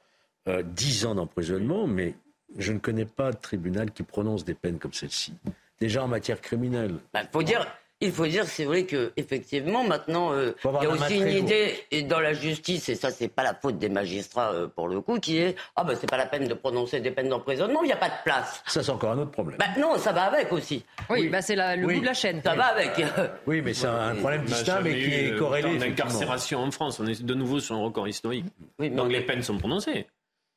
euh, 0.49 0.63
10 0.63 1.07
ans 1.07 1.15
d'emprisonnement, 1.15 1.87
mais 1.87 2.15
je 2.59 2.73
ne 2.73 2.79
connais 2.79 3.05
pas 3.05 3.33
de 3.33 3.37
tribunal 3.37 3.91
qui 3.91 4.03
prononce 4.03 4.45
des 4.45 4.55
peines 4.55 4.79
comme 4.79 4.93
celle-ci. 4.93 5.35
Déjà 5.81 6.05
en 6.05 6.09
matière 6.09 6.41
criminelle. 6.41 6.93
Il 6.93 7.01
bah, 7.13 7.29
faut 7.33 7.43
dire, 7.43 7.67
il 8.01 8.13
faut 8.13 8.27
dire, 8.27 8.45
c'est 8.45 8.65
vrai 8.67 8.85
que 8.85 9.13
effectivement, 9.17 9.83
maintenant, 9.83 10.33
euh, 10.33 10.53
il 10.65 10.83
y 10.83 10.87
a 10.87 10.91
aussi 10.91 11.19
une 11.19 11.29
idée 11.29 11.75
dans 12.03 12.21
la 12.21 12.35
justice, 12.35 12.89
et 12.91 12.95
ça, 12.95 13.11
c'est 13.11 13.29
pas 13.29 13.43
la 13.43 13.55
faute 13.55 13.79
des 13.79 13.89
magistrats 13.89 14.53
euh, 14.53 14.69
pour 14.69 14.89
le 14.89 15.01
coup, 15.01 15.19
qui 15.19 15.39
est 15.39 15.57
ah 15.77 15.85
ben 15.85 15.97
c'est 15.99 16.09
pas 16.09 16.19
la 16.19 16.27
peine 16.27 16.47
de 16.47 16.55
prononcer 16.55 17.01
des 17.01 17.11
peines 17.11 17.31
d'emprisonnement, 17.31 17.83
il 17.83 17.87
n'y 17.87 17.93
a 17.93 17.97
pas 17.97 18.09
de 18.11 18.23
place. 18.25 18.63
Ça, 18.67 18.83
c'est 18.83 18.91
encore 18.93 19.13
un 19.13 19.19
autre 19.19 19.31
problème. 19.31 19.59
Bah, 19.59 19.67
non, 19.79 19.97
ça 19.97 20.13
va 20.13 20.25
avec 20.25 20.53
aussi. 20.53 20.85
Oui, 21.09 21.29
Bah, 21.29 21.41
c'est 21.41 21.57
le 21.57 21.83
bout 21.87 22.01
de 22.01 22.05
la 22.05 22.15
chaîne. 22.15 22.43
Ça 22.43 22.55
va 22.55 22.67
avec. 22.67 22.93
Oui, 23.47 23.63
mais 23.63 23.75
c'est 23.75 23.87
un 23.87 24.15
problème 24.17 24.45
distinct, 24.45 24.81
mais 24.83 24.95
qui 24.95 25.15
est 25.15 25.39
corrélé. 25.39 25.79
L'incarcération 25.79 26.61
en 26.61 26.71
France, 26.71 27.01
on 27.01 27.07
est 27.07 27.23
de 27.23 27.35
nouveau 27.35 27.61
sur 27.61 27.77
un 27.77 27.83
record 27.83 28.09
historique. 28.09 28.45
Donc 28.79 29.11
les 29.11 29.21
peines 29.23 29.43
sont 29.43 29.59
prononcées. 29.59 30.07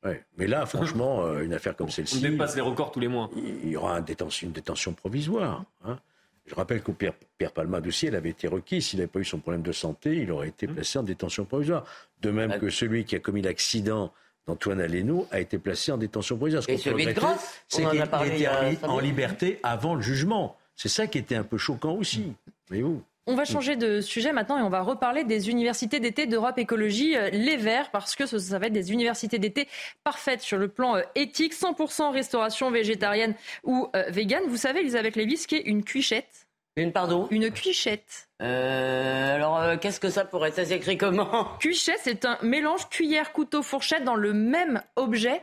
Ouais. 0.04 0.22
Mais 0.38 0.46
là, 0.46 0.64
franchement, 0.64 1.24
euh, 1.24 1.42
une 1.42 1.52
affaire 1.52 1.76
comme 1.76 1.90
celle-ci. 1.90 2.18
On 2.18 2.30
dépasse 2.30 2.56
les 2.56 2.62
records 2.62 2.90
tous 2.90 3.00
les 3.00 3.08
mois. 3.08 3.28
Il 3.36 3.70
y 3.70 3.76
aura 3.76 3.98
une 3.98 4.52
détention 4.52 4.94
provisoire. 4.94 5.64
Hein. 5.84 5.98
Je 6.46 6.54
rappelle 6.54 6.82
que 6.82 6.90
Pierre, 6.90 7.12
Pierre 7.38 7.52
Palmade 7.52 7.86
aussi, 7.86 8.06
elle 8.06 8.16
avait 8.16 8.30
été 8.30 8.48
requis. 8.48 8.82
S'il 8.82 8.98
n'avait 8.98 9.10
pas 9.10 9.20
eu 9.20 9.24
son 9.24 9.38
problème 9.38 9.62
de 9.62 9.72
santé, 9.72 10.16
il 10.16 10.30
aurait 10.32 10.48
été 10.48 10.66
mmh. 10.66 10.74
placé 10.74 10.98
en 10.98 11.02
détention 11.02 11.44
provisoire. 11.44 11.84
De 12.20 12.30
même 12.30 12.58
que 12.58 12.70
celui 12.70 13.04
qui 13.04 13.16
a 13.16 13.20
commis 13.20 13.42
l'accident 13.42 14.12
d'Antoine 14.46 14.80
Aleno 14.80 15.26
a 15.30 15.40
été 15.40 15.58
placé 15.58 15.92
en 15.92 15.96
détention 15.96 16.36
provisoire. 16.36 16.64
Ce 16.64 16.70
Et 16.70 16.78
celui 16.78 17.06
de 17.06 17.12
Grasse 17.12 17.62
C'est 17.68 17.84
qu'il 17.88 18.00
était 18.00 18.84
en 18.84 18.98
liberté 18.98 19.60
avant 19.62 19.94
le 19.94 20.02
jugement. 20.02 20.56
C'est 20.74 20.88
ça 20.88 21.06
qui 21.06 21.18
était 21.18 21.36
un 21.36 21.44
peu 21.44 21.58
choquant 21.58 21.94
aussi. 21.94 22.32
Mais 22.70 22.80
vous 22.80 23.02
on 23.26 23.34
va 23.34 23.44
changer 23.44 23.76
de 23.76 24.00
sujet 24.00 24.32
maintenant 24.32 24.58
et 24.58 24.62
on 24.62 24.70
va 24.70 24.80
reparler 24.80 25.24
des 25.24 25.50
universités 25.50 26.00
d'été 26.00 26.26
d'Europe 26.26 26.58
Écologie 26.58 27.16
euh, 27.16 27.30
Les 27.30 27.56
Verts 27.56 27.90
parce 27.90 28.16
que 28.16 28.26
ça 28.26 28.58
va 28.58 28.66
être 28.66 28.72
des 28.72 28.92
universités 28.92 29.38
d'été 29.38 29.68
parfaites 30.04 30.40
sur 30.40 30.58
le 30.58 30.68
plan 30.68 30.96
euh, 30.96 31.02
éthique, 31.14 31.54
100% 31.54 32.12
restauration 32.12 32.70
végétarienne 32.70 33.34
ou 33.62 33.88
euh, 33.94 34.04
végane. 34.08 34.44
Vous 34.48 34.56
savez, 34.56 34.80
Elisabeth 34.80 35.16
Lévis, 35.16 35.38
ce 35.38 35.48
qu'est 35.48 35.62
une 35.62 35.84
cuichette? 35.84 36.48
Une 36.76 36.92
pardon? 36.92 37.28
Une 37.30 37.50
cuichette. 37.50 38.28
alors, 38.38 39.78
qu'est-ce 39.80 40.00
que 40.00 40.08
ça 40.08 40.24
pourrait 40.24 40.48
être 40.48 40.54
Ça 40.54 40.64
s'écrit 40.64 40.96
comment 40.96 41.44
Cuichette, 41.58 42.00
c'est 42.02 42.24
un 42.24 42.38
mélange 42.42 42.88
cuillère, 42.88 43.32
couteau, 43.32 43.62
fourchette 43.62 44.04
dans 44.04 44.14
le 44.14 44.32
même 44.32 44.80
objet. 44.96 45.42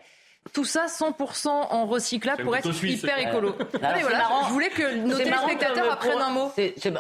Tout 0.54 0.66
ça 0.66 0.86
100% 0.88 1.48
en 1.48 1.86
recyclable 1.86 2.44
pour 2.44 2.56
être 2.56 2.84
hyper 2.84 3.20
écolo. 3.20 3.56
je 3.74 4.54
voulais 4.54 4.70
que 4.70 4.96
nos 4.96 5.18
téléspectateurs 5.18 5.92
apprennent 5.92 6.20
un 6.20 6.30
mot. 6.30 6.52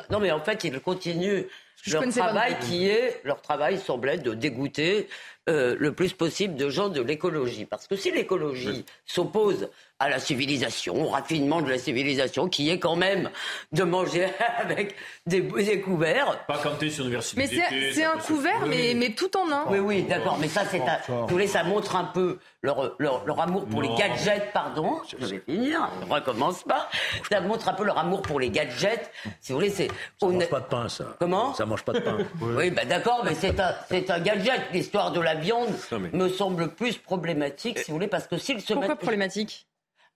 non 0.09 0.19
mais 0.19 0.31
en 0.31 0.41
fait, 0.41 0.63
ils 0.63 0.79
continuent 0.79 1.43
leur 1.91 2.07
travail 2.09 2.57
qui 2.59 2.87
est, 2.87 3.21
leur 3.23 3.41
travail 3.41 3.77
semblait 3.77 4.17
de 4.17 4.33
dégoûter 4.33 5.07
euh, 5.49 5.75
le 5.79 5.93
plus 5.93 6.13
possible 6.13 6.55
de 6.55 6.69
gens 6.69 6.89
de 6.89 7.01
l'écologie. 7.01 7.65
Parce 7.65 7.87
que 7.87 7.95
si 7.95 8.11
l'écologie 8.11 8.85
s'oppose 9.05 9.69
à 9.99 10.09
la 10.09 10.19
civilisation, 10.19 10.95
au 10.95 11.07
raffinement 11.07 11.61
de 11.61 11.69
la 11.69 11.79
civilisation, 11.79 12.47
qui 12.47 12.69
est 12.69 12.77
quand 12.77 12.95
même 12.95 13.31
de 13.71 13.83
manger 13.83 14.27
avec 14.57 14.95
des, 15.25 15.41
couverts. 15.81 16.45
Pas 16.45 16.59
quand 16.61 16.77
tu 16.79 16.87
es 16.87 16.89
sur 16.89 17.03
l'université. 17.03 17.41
Mais 17.41 17.93
c'est 17.93 18.03
un 18.03 18.17
couvert, 18.17 18.65
mais, 18.67 18.93
mais 18.95 19.11
tout 19.11 19.35
en 19.37 19.51
un. 19.51 19.65
Oui, 19.69 19.79
oui, 19.79 20.03
d'accord. 20.03 20.37
Mais 20.39 20.47
ça, 20.47 20.63
c'est 20.69 20.81
un. 20.81 21.47
ça 21.47 21.63
montre 21.63 21.95
un 21.95 22.03
peu 22.03 22.37
leur, 22.61 22.95
leur, 22.99 23.39
amour 23.39 23.65
pour 23.65 23.81
les 23.81 23.93
gadgets, 23.95 24.51
pardon. 24.53 24.99
Je 25.07 25.25
vais 25.25 25.39
finir, 25.39 25.89
ne 26.05 26.13
recommence 26.13 26.63
pas. 26.63 26.89
Ça 27.29 27.41
montre 27.41 27.67
un 27.69 27.73
peu 27.73 27.83
leur 27.83 27.97
amour 27.97 28.21
pour 28.21 28.39
les 28.39 28.49
gadgets. 28.49 29.11
Si 29.41 29.51
vous 29.51 29.59
voulez, 29.59 29.71
c'est. 29.71 29.87
Ça 30.19 30.27
mange 30.27 30.49
pas 30.49 30.59
de 30.59 30.65
pain, 30.65 30.89
ça. 30.89 31.15
Comment 31.19 31.53
Ça 31.55 31.65
mange 31.65 31.83
pas 31.83 31.93
de 31.93 31.99
pain. 31.99 32.17
oui, 32.41 32.69
ben 32.69 32.87
d'accord, 32.87 33.23
mais 33.25 33.33
c'est 33.33 33.59
un, 33.59 33.73
un 33.89 34.19
gadget. 34.19 34.61
L'histoire 34.73 35.11
de 35.11 35.21
la 35.21 35.35
viande 35.35 35.69
me 36.13 36.29
semble 36.29 36.69
plus 36.69 36.97
problématique, 36.97 37.79
si 37.79 37.85
vous 37.87 37.97
voulez, 37.97 38.07
parce 38.07 38.27
que 38.27 38.37
s'ils 38.37 38.61
se 38.61 38.73
Pourquoi 38.73 38.95
problématique? 38.95 39.67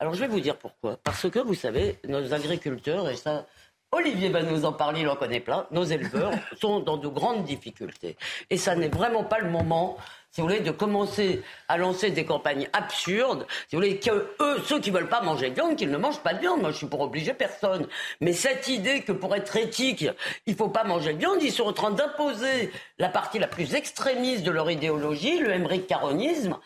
Alors 0.01 0.15
je 0.15 0.19
vais 0.19 0.27
vous 0.27 0.39
dire 0.39 0.57
pourquoi. 0.57 0.97
Parce 1.03 1.29
que 1.29 1.37
vous 1.37 1.53
savez, 1.53 1.99
nos 2.07 2.33
agriculteurs, 2.33 3.07
et 3.07 3.15
ça, 3.15 3.45
Olivier 3.91 4.29
va 4.29 4.41
nous 4.41 4.65
en 4.65 4.73
parler, 4.73 5.01
il 5.01 5.07
en 5.07 5.15
connaît 5.15 5.39
plein, 5.39 5.67
nos 5.69 5.83
éleveurs 5.83 6.33
sont 6.59 6.79
dans 6.79 6.97
de 6.97 7.07
grandes 7.07 7.43
difficultés. 7.43 8.17
Et 8.49 8.57
ça 8.57 8.75
n'est 8.75 8.89
vraiment 8.89 9.23
pas 9.23 9.37
le 9.37 9.51
moment 9.51 9.97
si 10.31 10.39
vous 10.39 10.47
voulez, 10.47 10.61
de 10.61 10.71
commencer 10.71 11.41
à 11.67 11.77
lancer 11.77 12.09
des 12.09 12.23
campagnes 12.23 12.69
absurdes, 12.71 13.45
si 13.67 13.75
vous 13.75 13.81
voulez, 13.81 13.97
que 13.97 14.33
eux, 14.39 14.61
ceux 14.65 14.79
qui 14.79 14.89
veulent 14.89 15.09
pas 15.09 15.21
manger 15.21 15.49
de 15.49 15.55
viande, 15.55 15.75
qu'ils 15.75 15.91
ne 15.91 15.97
mangent 15.97 16.21
pas 16.21 16.33
de 16.33 16.39
viande. 16.39 16.61
Moi, 16.61 16.71
je 16.71 16.77
suis 16.77 16.87
pour 16.87 17.01
obliger 17.01 17.33
personne. 17.33 17.87
Mais 18.21 18.31
cette 18.31 18.69
idée 18.69 19.01
que 19.01 19.11
pour 19.11 19.35
être 19.35 19.55
éthique, 19.57 20.07
il 20.45 20.55
faut 20.55 20.69
pas 20.69 20.85
manger 20.85 21.13
de 21.13 21.19
viande, 21.19 21.41
ils 21.41 21.51
sont 21.51 21.65
en 21.65 21.73
train 21.73 21.91
d'imposer 21.91 22.71
la 22.97 23.09
partie 23.09 23.39
la 23.39 23.47
plus 23.47 23.75
extrémiste 23.75 24.43
de 24.43 24.51
leur 24.51 24.71
idéologie, 24.71 25.39
le 25.39 25.51
Emmerich 25.51 25.87
caronisme, 25.87 26.57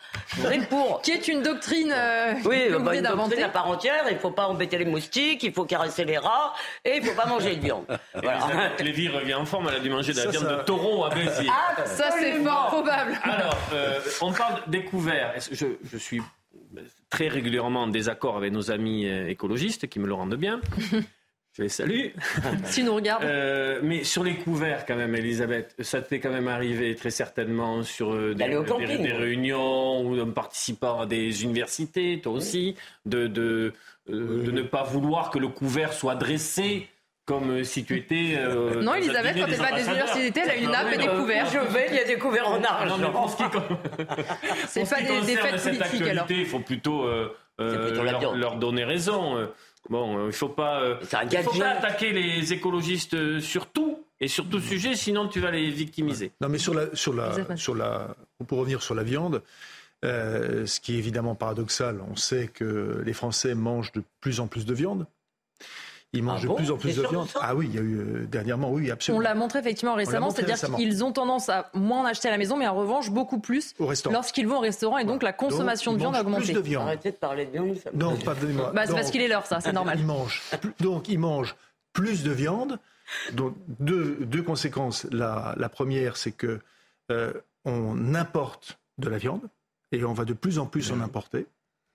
pour... 0.70 1.00
qui 1.02 1.10
est 1.10 1.26
une 1.28 1.42
doctrine 1.42 1.92
euh, 1.92 2.34
oui, 2.44 2.68
bah, 2.70 2.94
une 2.94 3.02
doctrine 3.02 3.42
à 3.42 3.48
part 3.48 3.68
entière, 3.68 4.04
il 4.10 4.18
faut 4.18 4.30
pas 4.30 4.46
embêter 4.46 4.78
les 4.78 4.84
moustiques, 4.84 5.42
il 5.42 5.52
faut 5.52 5.64
caresser 5.64 6.04
les 6.04 6.18
rats, 6.18 6.54
et 6.84 6.98
il 6.98 7.04
faut 7.04 7.14
pas 7.14 7.26
manger 7.26 7.56
de 7.56 7.60
viande. 7.60 7.84
Voilà. 8.14 8.72
Lévy 8.78 9.08
revient 9.08 9.34
en 9.34 9.44
forme, 9.44 9.68
elle 9.68 9.76
a 9.76 9.80
dû 9.80 9.90
manger 9.90 10.12
de 10.12 10.20
la 10.20 10.30
viande 10.30 10.48
de 10.48 10.62
taureau 10.64 11.04
à 11.04 11.10
Béziers. 11.10 11.50
Ah, 11.50 11.84
ça 11.84 12.10
c'est 12.18 12.32
fort 12.42 12.66
probable. 12.68 13.18
Alors, 13.22 13.55
euh, 13.72 14.00
on 14.20 14.32
parle 14.32 14.62
découvert. 14.68 15.34
Je, 15.50 15.66
je, 15.82 15.96
suis 15.96 16.20
très 17.10 17.28
régulièrement 17.28 17.82
en 17.82 17.88
désaccord 17.88 18.36
avec 18.36 18.52
nos 18.52 18.70
amis 18.70 19.06
euh, 19.06 19.28
écologistes 19.28 19.88
qui 19.88 19.98
me 19.98 20.06
le 20.06 20.14
rendent 20.14 20.36
bien. 20.36 20.60
Je 21.52 21.62
les 21.62 21.68
salue. 21.70 22.08
si 22.64 22.84
nous 22.84 22.94
regardent. 22.94 23.24
Euh, 23.24 23.80
mais 23.82 24.04
sur 24.04 24.22
les 24.22 24.34
couverts, 24.34 24.84
quand 24.84 24.96
même, 24.96 25.14
Elisabeth, 25.14 25.74
ça 25.80 26.02
t'est 26.02 26.20
quand 26.20 26.30
même 26.30 26.48
arrivé 26.48 26.94
très 26.94 27.08
certainement 27.08 27.82
sur 27.82 28.12
des, 28.34 28.44
réunions 28.44 30.02
ou 30.02 30.20
en 30.20 30.30
participant 30.32 31.00
à 31.00 31.06
des 31.06 31.44
universités, 31.44 32.20
toi 32.20 32.34
aussi, 32.34 32.76
de, 33.06 33.26
de, 33.26 33.72
de 34.06 34.50
ne 34.50 34.60
pas 34.60 34.82
vouloir 34.82 35.30
que 35.30 35.38
le 35.38 35.48
couvert 35.48 35.94
soit 35.94 36.14
dressé 36.14 36.88
comme 37.26 37.50
euh, 37.50 37.64
si 37.64 37.84
tu 37.84 37.98
étais. 37.98 38.36
Euh, 38.38 38.80
non, 38.82 38.94
Elisabeth, 38.94 39.36
quand 39.36 39.46
t'es 39.46 39.56
pas 39.56 39.74
à 39.74 39.76
des 39.76 39.84
universités, 39.84 40.40
elle 40.44 40.50
a 40.50 40.56
une 40.56 40.70
nappe 40.70 40.92
et 40.94 40.96
des 40.96 41.08
couverts. 41.08 41.46
Je 41.52 41.72
vais, 41.72 41.86
il 41.90 41.96
y 41.96 41.98
a 41.98 42.04
des 42.04 42.18
couverts 42.18 42.48
en 42.48 42.62
argent. 42.62 42.96
C'est 44.68 44.88
pas 44.88 45.02
des, 45.02 45.20
des 45.22 45.36
fêtes 45.36 45.62
politiques 45.62 46.08
alors. 46.08 46.26
Il 46.30 46.46
faut 46.46 46.60
plutôt, 46.60 47.04
euh, 47.04 47.28
leur, 47.58 48.56
donner 48.56 48.84
raison. 48.84 49.48
Bon, 49.90 50.26
il 50.26 50.32
faut 50.32 50.48
pas. 50.48 50.98
il 51.30 51.38
faut 51.38 51.58
pas 51.58 51.70
attaquer 51.70 52.12
les 52.12 52.52
écologistes 52.52 53.40
sur 53.40 53.66
tout 53.66 54.04
et 54.20 54.28
sur 54.28 54.48
tout 54.48 54.60
sujet, 54.60 54.94
sinon 54.94 55.28
tu 55.28 55.40
vas 55.40 55.50
les 55.50 55.68
victimiser. 55.70 56.32
Non, 56.40 56.48
mais 56.48 56.58
sur 56.58 56.74
la, 56.74 56.94
sur 56.94 57.12
la, 57.12 57.56
sur 57.56 57.74
la, 57.74 58.14
pour 58.46 58.58
revenir 58.58 58.82
sur 58.82 58.94
la 58.94 59.02
viande. 59.02 59.42
ce 60.02 60.80
qui 60.80 60.94
est 60.94 60.98
évidemment 60.98 61.34
paradoxal, 61.34 62.00
on 62.08 62.14
sait 62.14 62.46
que 62.46 63.02
les 63.04 63.12
Français 63.12 63.56
mangent 63.56 63.92
de 63.92 64.02
plus 64.20 64.38
en 64.38 64.46
plus 64.46 64.64
de 64.64 64.74
viande. 64.74 65.06
Ils 66.16 66.22
mangent 66.22 66.44
ah 66.44 66.48
de 66.48 66.54
plus 66.54 66.70
en 66.70 66.76
plus 66.76 66.96
de 66.96 67.06
viande. 67.06 67.28
Ah 67.40 67.54
oui, 67.54 67.66
il 67.68 67.74
y 67.74 67.78
a 67.78 67.82
eu 67.82 67.98
euh, 67.98 68.26
dernièrement, 68.26 68.70
oui, 68.70 68.90
absolument. 68.90 69.18
On 69.18 69.22
l'a 69.22 69.34
montré 69.34 69.58
effectivement 69.58 69.94
récemment, 69.94 70.30
c'est-à-dire 70.30 70.56
qu'ils 70.76 71.04
ont 71.04 71.12
tendance 71.12 71.48
à 71.48 71.70
moins 71.74 72.00
en 72.00 72.04
acheter 72.04 72.28
à 72.28 72.30
la 72.30 72.38
maison, 72.38 72.56
mais 72.56 72.66
en 72.66 72.74
revanche 72.74 73.10
beaucoup 73.10 73.38
plus 73.38 73.74
lorsqu'ils 74.10 74.46
vont 74.46 74.58
au 74.58 74.60
restaurant, 74.60 74.98
et 74.98 75.04
donc 75.04 75.22
la 75.22 75.32
consommation 75.32 75.92
de 75.92 75.98
viande 75.98 76.16
a 76.16 76.20
augmenté. 76.20 76.44
Plus 76.44 76.52
de 76.54 76.60
viande. 76.60 76.84
Arrêtez 76.84 77.10
de 77.10 77.16
parler 77.16 77.46
de 77.46 77.52
viande. 77.52 77.76
Ça 77.76 77.90
non, 77.94 78.16
pas 78.16 78.34
de 78.34 78.46
bah, 78.46 78.86
c'est 78.86 78.94
parce 78.94 79.10
qu'il 79.10 79.20
est 79.20 79.28
l'heure, 79.28 79.46
ça, 79.46 79.60
c'est 79.60 79.72
normal. 79.72 79.98
Ils 79.98 80.06
mangent, 80.06 80.42
donc 80.80 81.08
ils 81.08 81.18
mangent 81.18 81.56
plus 81.92 82.22
de 82.22 82.30
viande. 82.30 82.78
Donc 83.32 83.54
deux, 83.78 84.18
deux 84.20 84.42
conséquences. 84.42 85.06
La, 85.12 85.54
la 85.56 85.68
première, 85.68 86.16
c'est 86.16 86.32
que 86.32 86.60
euh, 87.10 87.32
on 87.64 88.14
importe 88.14 88.78
de 88.98 89.08
la 89.08 89.18
viande 89.18 89.42
et 89.92 90.04
on 90.04 90.12
va 90.12 90.24
de 90.24 90.32
plus 90.32 90.58
en 90.58 90.66
plus 90.66 90.90
en 90.90 91.00
importer 91.00 91.46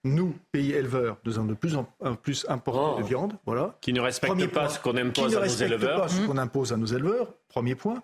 nous, 0.03 0.35
pays 0.51 0.71
éleveurs, 0.71 1.17
nous 1.25 1.37
avons 1.37 1.47
de 1.47 1.53
plus 1.53 1.75
en 1.75 1.85
plus 2.15 2.45
importé 2.49 3.01
de 3.01 3.05
oh. 3.05 3.07
viande. 3.07 3.33
Voilà. 3.45 3.77
Qui 3.81 3.93
ne 3.93 4.01
respecte 4.01 4.47
pas 4.47 4.69
ce 4.69 4.79
qu'on 4.79 4.97
impose 4.97 5.35
à 5.35 5.41
nos 5.41 5.45
éleveurs. 5.45 6.01
Pas 6.01 6.07
ce 6.09 6.21
qu'on 6.21 6.37
impose 6.37 6.73
à 6.73 6.77
nos 6.77 6.87
éleveurs, 6.87 7.33
premier 7.49 7.75
point. 7.75 8.01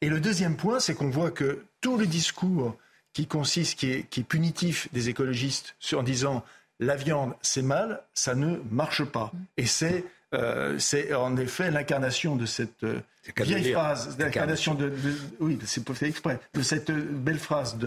Et 0.00 0.08
le 0.08 0.20
deuxième 0.20 0.56
point, 0.56 0.80
c'est 0.80 0.94
qu'on 0.94 1.10
voit 1.10 1.30
que 1.30 1.64
tous 1.80 1.98
les 1.98 2.06
discours 2.06 2.76
qui 3.12 3.26
consiste, 3.26 3.78
qui 3.78 3.92
est, 3.92 4.02
qui 4.10 4.20
est 4.20 4.24
punitif 4.24 4.88
des 4.92 5.08
écologistes 5.08 5.76
en 5.94 6.02
disant 6.02 6.44
la 6.80 6.96
viande 6.96 7.32
c'est 7.40 7.62
mal, 7.62 8.02
ça 8.12 8.34
ne 8.34 8.56
marche 8.70 9.04
pas. 9.04 9.32
Et 9.56 9.66
c'est 9.66 10.04
euh, 10.34 10.76
c'est 10.78 11.14
en 11.14 11.36
effet 11.36 11.70
l'incarnation 11.70 12.34
de 12.34 12.46
cette 12.46 12.82
euh, 12.82 13.00
vieille 13.38 13.72
phrase, 13.72 14.16
l'incarnation 14.18 14.74
de, 14.74 14.92
oui, 15.38 15.56
c'est 15.64 15.88
fait 15.92 16.08
exprès, 16.08 16.40
de 16.52 16.62
cette 16.62 16.90
belle 16.90 17.38
phrase 17.38 17.78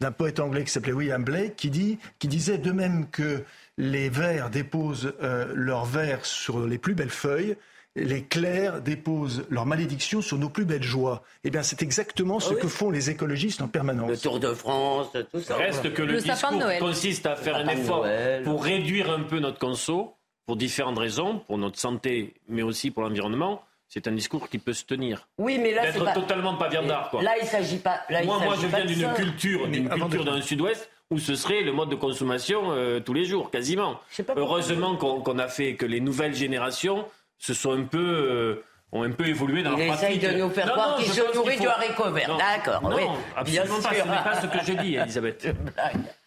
d'un 0.00 0.10
poète 0.10 0.40
anglais 0.40 0.64
qui 0.64 0.70
s'appelait 0.70 0.92
William 0.92 1.22
Blake, 1.22 1.56
qui 1.56 1.68
dit, 1.68 1.98
qui 2.18 2.28
disait 2.28 2.56
de 2.56 2.72
même 2.72 3.08
que 3.10 3.44
les 3.76 4.08
vers 4.08 4.48
déposent 4.48 5.12
euh, 5.22 5.52
leurs 5.54 5.84
vers 5.84 6.24
sur 6.24 6.66
les 6.66 6.78
plus 6.78 6.94
belles 6.94 7.10
feuilles, 7.10 7.54
les 7.96 8.24
clercs 8.24 8.80
déposent 8.80 9.44
leur 9.50 9.66
malédiction 9.66 10.22
sur 10.22 10.38
nos 10.38 10.48
plus 10.48 10.64
belles 10.64 10.82
joies. 10.82 11.22
Eh 11.44 11.50
bien, 11.50 11.62
c'est 11.62 11.82
exactement 11.82 12.40
ce 12.40 12.54
ah 12.54 12.60
que 12.60 12.66
font 12.66 12.90
les 12.90 13.10
écologistes 13.10 13.60
en 13.62 13.68
permanence. 13.68 14.10
Le 14.10 14.16
Tour 14.16 14.40
de 14.40 14.52
France, 14.52 15.08
tout 15.30 15.40
ça. 15.40 15.56
Reste 15.56 15.92
que 15.92 16.02
le, 16.02 16.20
discours 16.20 16.78
consiste 16.80 17.26
à 17.26 17.36
faire 17.36 17.56
un 17.56 17.68
effort 17.68 18.06
pour 18.42 18.64
réduire 18.64 19.12
un 19.12 19.20
peu 19.20 19.38
notre 19.38 19.58
conso, 19.58 20.13
pour 20.46 20.56
différentes 20.56 20.98
raisons, 20.98 21.38
pour 21.38 21.58
notre 21.58 21.78
santé, 21.78 22.34
mais 22.48 22.62
aussi 22.62 22.90
pour 22.90 23.02
l'environnement. 23.02 23.62
C'est 23.88 24.08
un 24.08 24.12
discours 24.12 24.48
qui 24.48 24.58
peut 24.58 24.72
se 24.72 24.84
tenir. 24.84 25.28
Oui, 25.38 25.58
mais 25.58 25.72
là, 25.72 25.90
d'être 25.92 26.14
totalement 26.14 26.56
pas 26.56 26.68
viandard. 26.68 27.10
Quoi. 27.10 27.22
Là, 27.22 27.34
il 27.40 27.46
s'agit 27.46 27.78
pas. 27.78 28.00
moi, 28.24 28.40
moi, 28.40 28.56
je 28.60 28.66
viens 28.66 28.84
d'une 28.84 29.12
culture, 29.14 29.68
d'une 29.68 29.88
culture 29.88 30.24
dans 30.24 30.34
le 30.34 30.42
Sud-Ouest 30.42 30.90
où 31.10 31.18
ce 31.18 31.34
serait 31.36 31.60
le 31.60 31.72
mode 31.72 31.90
de 31.90 31.94
consommation 31.94 32.72
euh, 32.72 32.98
tous 32.98 33.12
les 33.12 33.24
jours, 33.24 33.50
quasiment. 33.50 34.00
Heureusement 34.36 34.96
qu'on 34.96 35.38
a 35.38 35.48
fait 35.48 35.76
que 35.76 35.86
les 35.86 36.00
nouvelles 36.00 36.34
générations 36.34 37.04
se 37.38 37.54
sont 37.54 37.72
un 37.72 37.84
peu 37.84 37.98
euh, 37.98 38.64
ont 38.90 39.02
un 39.02 39.10
peu 39.10 39.26
évolué 39.26 39.62
dans 39.62 39.76
Il 39.76 39.82
essaye 39.82 40.18
de 40.18 40.30
nous 40.30 40.50
faire 40.50 40.70
croire 40.70 40.96
qu'il 40.96 41.12
se 41.12 41.34
nourrit 41.34 41.58
du 41.58 41.66
haricot 41.66 42.10
vert. 42.10 42.36
D'accord, 42.36 42.80
oui. 42.84 43.02
absolument 43.36 43.80
pas. 43.80 43.90
Ce 43.90 43.94
n'est 43.94 44.04
pas 44.04 44.40
ce 44.40 44.46
que 44.46 44.64
je 44.64 44.72
dis, 44.82 44.94
Elisabeth. 44.96 45.48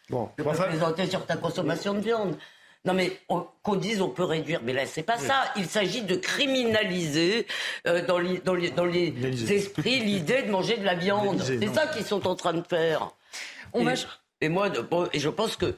Bon, 0.09 0.29
je 0.37 0.43
peux 0.43 0.49
présenter 0.51 1.07
sur 1.07 1.25
ta 1.25 1.35
consommation 1.37 1.93
de 1.93 1.99
viande. 1.99 2.37
Non 2.85 2.93
mais 2.93 3.19
qu'on 3.27 3.75
dise 3.75 4.01
on 4.01 4.09
peut 4.09 4.23
réduire, 4.23 4.61
mais 4.63 4.73
là 4.73 4.85
c'est 4.85 5.03
pas 5.03 5.17
ça. 5.17 5.43
Il 5.55 5.65
s'agit 5.67 6.03
de 6.03 6.15
criminaliser 6.15 7.45
euh, 7.85 8.05
dans, 8.05 8.17
les, 8.19 8.39
dans, 8.39 8.53
les, 8.53 8.71
dans 8.71 8.85
les 8.85 9.13
esprits 9.51 9.99
l'idée 9.99 10.43
de 10.43 10.51
manger 10.51 10.77
de 10.77 10.85
la 10.85 10.95
viande. 10.95 11.41
C'est 11.41 11.73
ça 11.73 11.87
qu'ils 11.87 12.05
sont 12.05 12.27
en 12.27 12.35
train 12.35 12.53
de 12.53 12.63
faire. 12.67 13.09
On 13.73 13.83
va 13.83 13.93
et 14.39 14.49
moi, 14.49 14.69
et 15.13 15.19
je 15.19 15.29
pense 15.29 15.55
que 15.55 15.73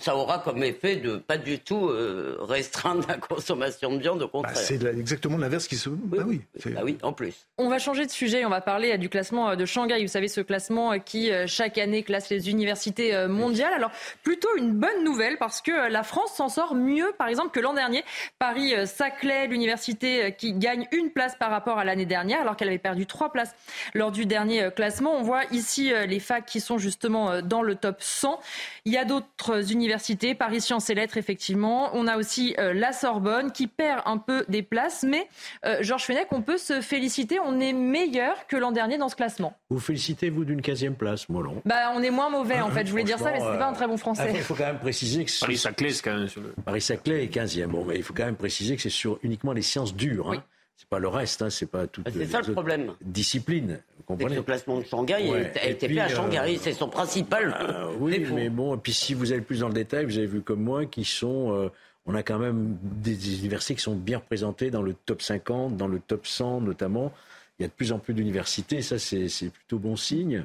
ça 0.00 0.14
aura 0.14 0.38
comme 0.40 0.62
effet 0.62 0.96
de 0.96 1.16
pas 1.16 1.38
du 1.38 1.58
tout 1.58 1.88
euh, 1.88 2.36
restreindre 2.40 3.04
la 3.08 3.16
consommation 3.16 3.94
de 3.94 4.00
viande, 4.00 4.22
au 4.22 4.26
bah, 4.26 4.32
contraire. 4.32 4.56
c'est 4.56 4.84
exactement 4.84 5.38
l'inverse 5.38 5.66
qui 5.66 5.76
se. 5.76 5.88
Oui, 5.88 5.98
bah 6.04 6.24
oui, 6.26 6.42
bah 6.66 6.80
oui, 6.84 6.98
en 7.02 7.14
plus. 7.14 7.46
On 7.56 7.70
va 7.70 7.78
changer 7.78 8.04
de 8.04 8.10
sujet. 8.10 8.44
On 8.44 8.50
va 8.50 8.60
parler 8.60 8.92
euh, 8.92 8.96
du 8.98 9.08
classement 9.08 9.50
euh, 9.50 9.56
de 9.56 9.64
Shanghai. 9.64 10.02
Vous 10.02 10.08
savez, 10.08 10.28
ce 10.28 10.42
classement 10.42 10.98
qui 10.98 11.30
chaque 11.46 11.78
année 11.78 12.02
classe 12.02 12.28
les 12.28 12.50
universités 12.50 13.26
mondiales. 13.28 13.72
Alors 13.72 13.90
plutôt 14.22 14.48
une 14.56 14.72
bonne 14.72 15.04
nouvelle 15.04 15.38
parce 15.38 15.62
que 15.62 15.90
la 15.90 16.02
France 16.02 16.34
s'en 16.34 16.48
sort 16.48 16.74
mieux, 16.74 17.12
par 17.18 17.28
exemple, 17.28 17.50
que 17.50 17.60
l'an 17.60 17.72
dernier. 17.72 18.04
Paris-Saclay, 18.38 19.46
l'université 19.46 20.34
qui 20.36 20.52
gagne 20.52 20.86
une 20.92 21.10
place 21.10 21.36
par 21.36 21.50
rapport 21.50 21.78
à 21.78 21.84
l'année 21.84 22.06
dernière, 22.06 22.40
alors 22.40 22.56
qu'elle 22.56 22.68
avait 22.68 22.78
perdu 22.78 23.06
trois 23.06 23.32
places 23.32 23.54
lors 23.94 24.10
du 24.10 24.26
dernier 24.26 24.68
classement. 24.74 25.14
On 25.16 25.22
voit 25.22 25.44
ici 25.50 25.92
les 26.06 26.20
facs 26.20 26.46
qui 26.46 26.60
sont 26.60 26.78
justement 26.78 27.40
dans 27.40 27.62
le 27.62 27.74
top 27.74 28.01
100. 28.02 28.40
Il 28.84 28.92
y 28.92 28.96
a 28.96 29.04
d'autres 29.04 29.72
universités, 29.72 30.34
Paris 30.34 30.60
Sciences 30.60 30.90
et 30.90 30.94
Lettres, 30.94 31.16
effectivement. 31.16 31.90
On 31.94 32.06
a 32.06 32.16
aussi 32.16 32.54
euh, 32.58 32.72
la 32.72 32.92
Sorbonne 32.92 33.52
qui 33.52 33.66
perd 33.66 34.02
un 34.04 34.18
peu 34.18 34.44
des 34.48 34.62
places. 34.62 35.04
Mais, 35.06 35.28
euh, 35.64 35.78
Georges 35.80 36.04
Fenech, 36.04 36.28
on 36.30 36.42
peut 36.42 36.58
se 36.58 36.80
féliciter. 36.80 37.38
On 37.40 37.60
est 37.60 37.72
meilleur 37.72 38.46
que 38.46 38.56
l'an 38.56 38.72
dernier 38.72 38.98
dans 38.98 39.08
ce 39.08 39.16
classement. 39.16 39.56
Vous 39.70 39.80
félicitez, 39.80 40.30
vous, 40.30 40.44
d'une 40.44 40.60
15e 40.60 40.94
place, 40.94 41.28
Molon? 41.28 41.62
Bah, 41.64 41.92
On 41.94 42.02
est 42.02 42.10
moins 42.10 42.30
mauvais, 42.30 42.60
en 42.60 42.70
fait. 42.70 42.86
Je 42.86 42.90
voulais 42.90 43.04
dire 43.04 43.18
ça, 43.18 43.32
mais 43.32 43.40
ce 43.40 43.44
n'est 43.44 43.58
pas 43.58 43.68
un 43.68 43.72
très 43.72 43.86
bon 43.86 43.96
français. 43.96 44.30
il 44.34 44.40
faut 44.40 44.54
quand 44.54 44.66
même 44.66 44.78
préciser 44.78 45.24
que. 45.24 45.30
Paris-Saclay, 45.40 45.90
c'est 45.90 46.02
quand 46.02 46.16
même 46.16 46.28
sur 46.28 46.40
le. 46.40 46.54
Paris-Saclay 46.64 47.24
est 47.24 47.34
15e. 47.34 47.66
Bon, 47.66 47.84
mais 47.84 47.96
il 47.96 48.02
faut 48.02 48.14
quand 48.14 48.24
même 48.24 48.36
préciser 48.36 48.76
que 48.76 48.82
c'est 48.82 48.90
sur 48.90 49.18
uniquement 49.22 49.52
les 49.52 49.62
sciences 49.62 49.94
dures. 49.94 50.32
Hein. 50.32 50.42
C'est 50.76 50.88
pas 50.88 50.98
le 50.98 51.08
reste, 51.08 51.42
hein, 51.42 51.50
c'est 51.50 51.66
pas 51.66 51.86
toute. 51.86 52.06
Ah, 52.08 52.10
c'est 52.12 52.26
ça 52.26 52.40
le 52.40 52.52
problème. 52.52 52.92
Discipline. 53.00 53.80
Vous 53.98 54.02
comprenez 54.04 54.36
le 54.36 54.42
placement 54.42 54.78
de 54.78 54.84
Shanghai 54.84 55.14
a 55.14 55.68
été 55.68 55.88
fait 55.88 56.00
à 56.00 56.08
Shanghai, 56.08 56.38
euh, 56.38 56.58
c'est 56.60 56.72
son 56.72 56.88
principal. 56.88 57.56
Euh, 57.60 57.94
oui, 58.00 58.26
mais 58.32 58.48
bon, 58.48 58.74
et 58.74 58.78
puis 58.78 58.92
si 58.92 59.14
vous 59.14 59.32
allez 59.32 59.42
plus 59.42 59.60
dans 59.60 59.68
le 59.68 59.74
détail, 59.74 60.04
vous 60.06 60.18
avez 60.18 60.26
vu 60.26 60.42
comme 60.42 60.62
moi 60.62 60.86
qui 60.86 61.04
sont. 61.04 61.54
Euh, 61.54 61.68
on 62.04 62.16
a 62.16 62.24
quand 62.24 62.40
même 62.40 62.76
des 62.82 63.38
universités 63.38 63.76
qui 63.76 63.82
sont 63.82 63.94
bien 63.94 64.18
représentées 64.18 64.72
dans 64.72 64.82
le 64.82 64.92
top 64.92 65.22
50, 65.22 65.76
dans 65.76 65.86
le 65.86 66.00
top 66.00 66.26
100 66.26 66.62
notamment. 66.62 67.12
Il 67.58 67.62
y 67.62 67.64
a 67.64 67.68
de 67.68 67.72
plus 67.72 67.92
en 67.92 68.00
plus 68.00 68.12
d'universités, 68.12 68.82
ça 68.82 68.98
c'est 68.98 69.50
plutôt 69.50 69.78
bon 69.78 69.94
signe. 69.94 70.44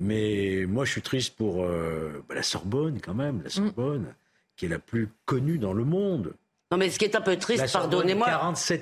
Mais 0.00 0.64
moi 0.66 0.84
je 0.84 0.90
suis 0.90 1.02
triste 1.02 1.36
pour 1.36 1.64
bah, 1.64 2.34
la 2.34 2.42
Sorbonne 2.42 2.98
quand 3.00 3.14
même, 3.14 3.40
la 3.44 3.48
mm. 3.48 3.50
Sorbonne, 3.50 4.14
qui 4.56 4.66
est 4.66 4.68
la 4.68 4.80
plus 4.80 5.10
connue 5.26 5.58
dans 5.58 5.74
le 5.74 5.84
monde. 5.84 6.34
Non, 6.72 6.78
mais 6.78 6.88
ce 6.88 7.00
qui 7.00 7.04
est 7.04 7.16
un 7.16 7.20
peu 7.20 7.36
triste, 7.36 7.72
pardonnez-moi. 7.72 8.28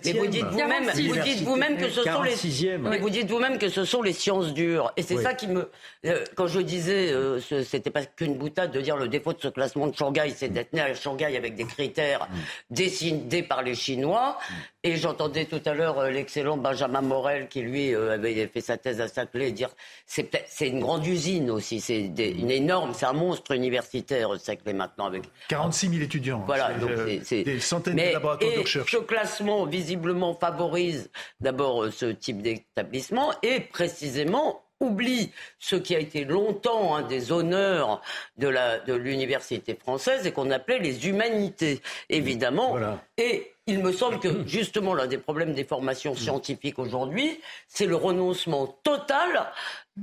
Mais 0.04 0.12
vous 0.12 0.26
dites 0.26 0.44
vous-même, 0.44 0.90
vous 0.90 1.22
dites 1.22 1.40
vous-même 1.42 1.76
que 1.78 1.88
ce 1.88 2.02
sont 2.02 2.22
les. 2.22 2.78
Mais 2.78 2.98
vous 2.98 3.08
dites 3.08 3.30
vous-même 3.30 3.56
que 3.58 3.70
ce 3.70 3.84
sont 3.86 4.02
les 4.02 4.12
sciences 4.12 4.52
dures. 4.52 4.92
Et 4.98 5.02
c'est 5.02 5.16
ça 5.16 5.32
qui 5.32 5.46
me. 5.46 5.70
Euh, 6.04 6.22
quand 6.36 6.46
je 6.46 6.60
disais, 6.60 7.10
euh, 7.10 7.40
c'était 7.40 7.90
pas 7.90 8.04
qu'une 8.04 8.34
boutade 8.34 8.72
de 8.72 8.80
dire 8.82 8.96
le 8.96 9.08
défaut 9.08 9.32
de 9.32 9.40
ce 9.40 9.48
classement 9.48 9.86
de 9.86 9.96
Shanghai, 9.96 10.34
c'est 10.36 10.50
d'être 10.50 10.74
né 10.74 10.82
à 10.82 10.94
Shanghai 10.94 11.36
avec 11.36 11.54
des 11.54 11.64
critères 11.64 12.28
mm. 12.30 12.74
dessinés 12.74 13.42
par 13.42 13.62
les 13.62 13.74
Chinois. 13.74 14.38
Et 14.84 14.96
j'entendais 14.96 15.44
tout 15.46 15.60
à 15.64 15.74
l'heure 15.74 15.98
euh, 15.98 16.10
l'excellent 16.10 16.56
Benjamin 16.56 17.00
Morel 17.00 17.48
qui 17.48 17.62
lui 17.62 17.94
avait 17.94 18.46
fait 18.46 18.60
sa 18.60 18.76
thèse 18.76 19.00
à 19.00 19.08
Saclay 19.08 19.50
dire 19.50 19.70
c'est 20.06 20.30
c'est 20.46 20.68
une 20.68 20.80
grande 20.80 21.04
usine 21.06 21.50
aussi, 21.50 21.80
c'est 21.80 22.00
une 22.00 22.50
énorme, 22.50 22.92
c'est 22.94 23.06
un 23.06 23.12
monstre 23.12 23.52
universitaire 23.52 24.38
Saclay 24.38 24.72
maintenant 24.72 25.06
avec 25.06 25.24
46 25.48 25.88
000 25.88 26.02
étudiants. 26.02 26.42
Voilà, 26.46 26.74
donc 26.74 26.90
c'est 27.24 27.44
mais, 27.92 28.14
de 28.14 28.66
Ce 28.66 28.96
classement, 28.98 29.66
visiblement, 29.66 30.34
favorise 30.34 31.10
d'abord 31.40 31.84
euh, 31.84 31.90
ce 31.90 32.06
type 32.06 32.42
d'établissement 32.42 33.32
et 33.42 33.60
précisément 33.60 34.62
oublie 34.80 35.32
ce 35.58 35.76
qui 35.76 35.96
a 35.96 35.98
été 35.98 36.24
longtemps 36.24 36.94
un 36.94 37.02
des 37.02 37.32
honneurs 37.32 38.00
de 38.36 38.94
l'université 38.94 39.74
française 39.74 40.26
et 40.26 40.32
qu'on 40.32 40.50
appelait 40.52 40.78
les 40.78 41.08
humanités, 41.08 41.80
évidemment. 42.08 42.76
Et 43.16 43.52
il 43.68 43.80
me 43.80 43.92
semble 43.92 44.18
que 44.18 44.46
justement 44.46 44.94
l'un 44.94 45.06
des 45.06 45.18
problèmes 45.18 45.52
des 45.52 45.64
formations 45.64 46.14
scientifiques 46.14 46.78
aujourd'hui, 46.78 47.38
c'est 47.68 47.86
le 47.86 47.96
renoncement 47.96 48.66
total 48.82 49.52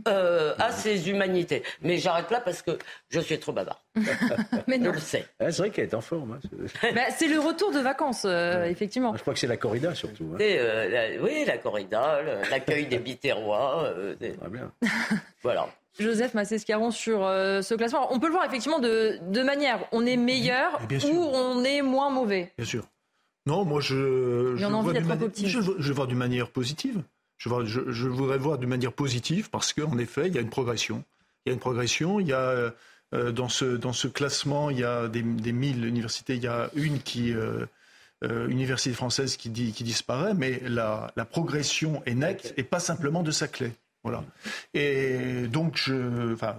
euh, 0.08 0.54
à 0.60 0.72
ces 0.72 1.10
humanités. 1.10 1.64
Mais 1.82 1.98
j'arrête 1.98 2.30
là 2.30 2.42
parce 2.42 2.62
que 2.62 2.78
je 3.10 3.20
suis 3.20 3.40
trop 3.40 3.54
bavard. 3.54 3.84
Mais 4.68 4.78
non. 4.78 4.92
Je 4.92 4.96
le 4.96 5.00
sais. 5.00 5.26
Ah, 5.40 5.52
c'est 5.52 5.64
vrai 5.64 5.70
qu'elle 5.72 5.86
est 5.86 5.96
en 5.96 6.02
forme. 6.02 6.34
Hein. 6.34 6.92
Bah, 6.94 7.02
c'est 7.16 7.28
le 7.28 7.40
retour 7.40 7.72
de 7.72 7.80
vacances, 7.80 8.24
euh, 8.26 8.66
effectivement. 8.66 9.16
Je 9.16 9.22
crois 9.22 9.34
que 9.34 9.40
c'est 9.40 9.48
la 9.48 9.58
corrida 9.58 9.96
surtout. 9.96 10.30
Hein. 10.36 10.38
Euh, 10.42 11.18
oui, 11.22 11.44
la 11.46 11.58
corrida, 11.58 12.20
l'accueil 12.52 12.86
des 12.86 13.00
biterrois. 13.00 13.92
Ah, 14.44 14.50
bien. 14.50 14.72
voilà. 15.42 15.68
Joseph 15.98 16.34
Massescaron 16.34 16.92
sur 16.92 17.20
ce 17.22 17.74
classement. 17.74 18.14
on 18.14 18.20
peut 18.20 18.28
le 18.28 18.34
voir 18.34 18.46
effectivement 18.46 18.80
de, 18.80 19.18
de 19.22 19.42
manière. 19.42 19.80
On 19.92 20.06
est 20.06 20.18
meilleur 20.18 20.80
ou 21.06 21.16
on 21.34 21.64
est 21.64 21.82
moins 21.82 22.10
mauvais. 22.10 22.52
Bien 22.58 22.68
sûr. 22.68 22.86
Non, 23.46 23.64
moi 23.64 23.80
je, 23.80 24.56
je, 24.58 24.66
vois, 24.66 24.94
je, 25.36 25.72
je 25.78 25.94
vois 25.94 26.08
d'une 26.08 26.18
manière 26.18 26.50
positive. 26.50 27.04
Je, 27.38 28.08
voudrais 28.08 28.38
voir 28.38 28.58
d'une 28.58 28.70
manière 28.70 28.94
positive 28.94 29.50
parce 29.50 29.74
qu'en 29.74 29.98
effet, 29.98 30.28
il 30.28 30.36
y 30.36 30.38
a 30.38 30.42
une 30.42 30.50
progression. 30.50 31.04
Il 31.46 31.50
y 31.50 31.52
a 31.52 31.54
une 31.54 31.60
progression. 31.60 32.20
Il 32.20 32.28
y 32.28 32.34
a 32.34 32.74
euh, 33.14 33.32
dans, 33.32 33.50
ce, 33.50 33.66
dans 33.66 33.94
ce 33.94 34.08
classement, 34.08 34.70
il 34.70 34.80
y 34.80 34.84
a 34.84 35.08
des, 35.08 35.22
des 35.22 35.52
1000 35.52 35.86
universités. 35.86 36.36
Il 36.36 36.44
y 36.44 36.48
a 36.48 36.70
une 36.76 37.00
qui 37.00 37.34
euh, 37.34 37.66
euh, 38.24 38.48
université 38.48 38.96
française 38.96 39.38
qui, 39.38 39.50
dit, 39.50 39.74
qui 39.74 39.84
disparaît, 39.84 40.34
mais 40.34 40.62
la, 40.66 41.12
la 41.16 41.26
progression 41.26 42.02
est 42.06 42.16
nette 42.16 42.54
et 42.58 42.64
pas 42.64 42.80
simplement 42.80 43.22
de 43.22 43.32
sa 43.32 43.48
clé. 43.48 43.74
Voilà. 44.06 44.24
Et 44.74 45.48
donc, 45.48 45.76
je, 45.76 46.34
enfin, 46.34 46.56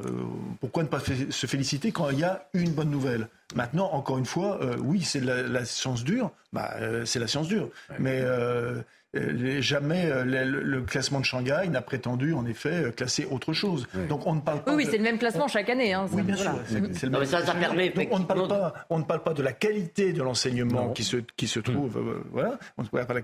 pourquoi 0.61 0.83
ne 0.83 0.89
pas 0.89 1.01
se 1.01 1.47
féliciter 1.47 1.93
quand 1.93 2.11
il 2.11 2.19
y 2.19 2.25
a 2.25 2.49
une 2.53 2.73
bonne 2.73 2.91
nouvelle? 2.91 3.29
Maintenant, 3.55 3.89
encore 3.93 4.19
une 4.19 4.27
fois, 4.27 4.61
oui, 4.81 5.03
c'est 5.03 5.21
la, 5.21 5.43
la, 5.43 5.65
science 5.65 6.03
dure, 6.03 6.33
bah, 6.53 6.75
c'est 7.05 7.21
la 7.21 7.29
science 7.29 7.47
dure. 7.47 7.71
Mais 7.99 8.21
euh, 9.17 9.61
jamais 9.61 10.11
euh, 10.11 10.25
le, 10.25 10.81
classement 10.83 11.21
de 11.21 11.25
Shanghai 11.25 11.69
n'a 11.69 11.81
prétendu 11.81 12.35
en 12.35 12.45
effet 12.47 12.87
euh, 12.87 12.91
classer 12.91 13.27
autre 13.31 13.53
chose. 13.53 13.87
Donc 14.09 14.27
on 14.27 14.35
ne 14.35 14.41
parle 14.41 14.63
pas. 14.63 14.75
Oui, 14.75 14.87
c'est 14.91 14.99
le 14.99 15.03
même 15.03 15.19
classement 15.19 15.49
chaque 15.49 15.69
année. 15.69 15.95
Hein, 15.95 16.07
oui, 16.13 16.23
bien 16.23 16.37
sûr. 16.37 16.53
ça, 17.25 17.45
ça 17.45 17.55
permet. 17.55 17.93
on 18.11 18.19
ne 18.19 18.25
parle 18.25 18.49
pas. 18.49 18.75
On 18.91 18.99
ne 18.99 19.05
parle 19.05 19.23
pas 19.23 19.35
de 19.35 19.43
la 19.43 19.53
qualité 19.53 20.13
de 20.13 20.23
l'enseignement 20.23 20.91
qui 20.91 21.05
se 21.05 21.19
qui 21.37 21.49
se 21.49 21.61
trouve. 21.61 22.23
Voilà. 22.33 22.59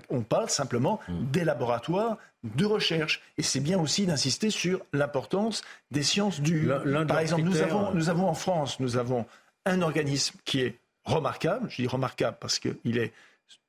On, 0.09 0.21
parle 0.21 0.49
simplement 0.49 0.99
mm. 1.07 1.31
des 1.31 1.43
laboratoires 1.43 2.17
de 2.43 2.65
recherche. 2.65 3.21
Et 3.37 3.43
c'est 3.43 3.59
bien 3.59 3.79
aussi 3.79 4.05
d'insister 4.05 4.49
sur 4.49 4.81
l'importance 4.93 5.61
des 5.91 6.03
sciences 6.03 6.41
du. 6.41 6.69
Par 7.07 7.19
exemple, 7.19 7.43
nous 7.43 7.61
avons 7.61 7.93
nous 7.93 8.09
avons 8.09 8.27
en 8.27 8.33
France, 8.33 8.79
nous 8.79 8.97
avons 8.97 9.25
un 9.65 9.81
organisme 9.81 10.37
qui 10.45 10.61
est 10.61 10.79
remarquable. 11.05 11.69
Je 11.69 11.81
dis 11.81 11.87
remarquable 11.87 12.37
parce 12.39 12.59
qu'il 12.59 12.97
est 12.97 13.13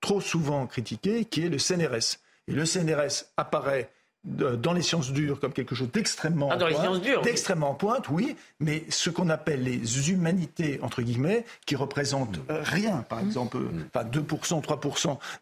trop 0.01 0.21
souvent 0.21 0.67
critiqué, 0.67 1.25
qui 1.25 1.45
est 1.45 1.49
le 1.49 1.59
CNRS. 1.59 2.19
Et 2.47 2.53
le 2.53 2.65
CNRS 2.65 3.25
apparaît 3.37 3.91
dans 4.25 4.73
les 4.73 4.83
sciences 4.83 5.13
dures 5.13 5.39
comme 5.39 5.53
quelque 5.53 5.75
chose 5.75 5.91
d'extrêmement 5.93 6.49
ah, 6.51 6.57
dans 6.57 6.67
les 6.67 6.75
sciences 6.75 7.01
dures, 7.01 7.21
d'extrêmement 7.21 7.71
en 7.71 7.75
pointe, 7.75 8.09
oui, 8.09 8.37
mais 8.59 8.85
ce 8.89 9.11
qu'on 9.11 9.29
appelle 9.29 9.63
les 9.63 10.11
humanités 10.11 10.79
entre 10.83 11.03
guillemets, 11.03 11.45
qui 11.67 11.77
représentent 11.77 12.39
mm. 12.39 12.55
rien, 12.63 13.05
par 13.09 13.23
mm. 13.23 13.27
exemple, 13.27 13.59
mm. 13.59 13.85
enfin 13.95 14.07
2%, 14.07 14.63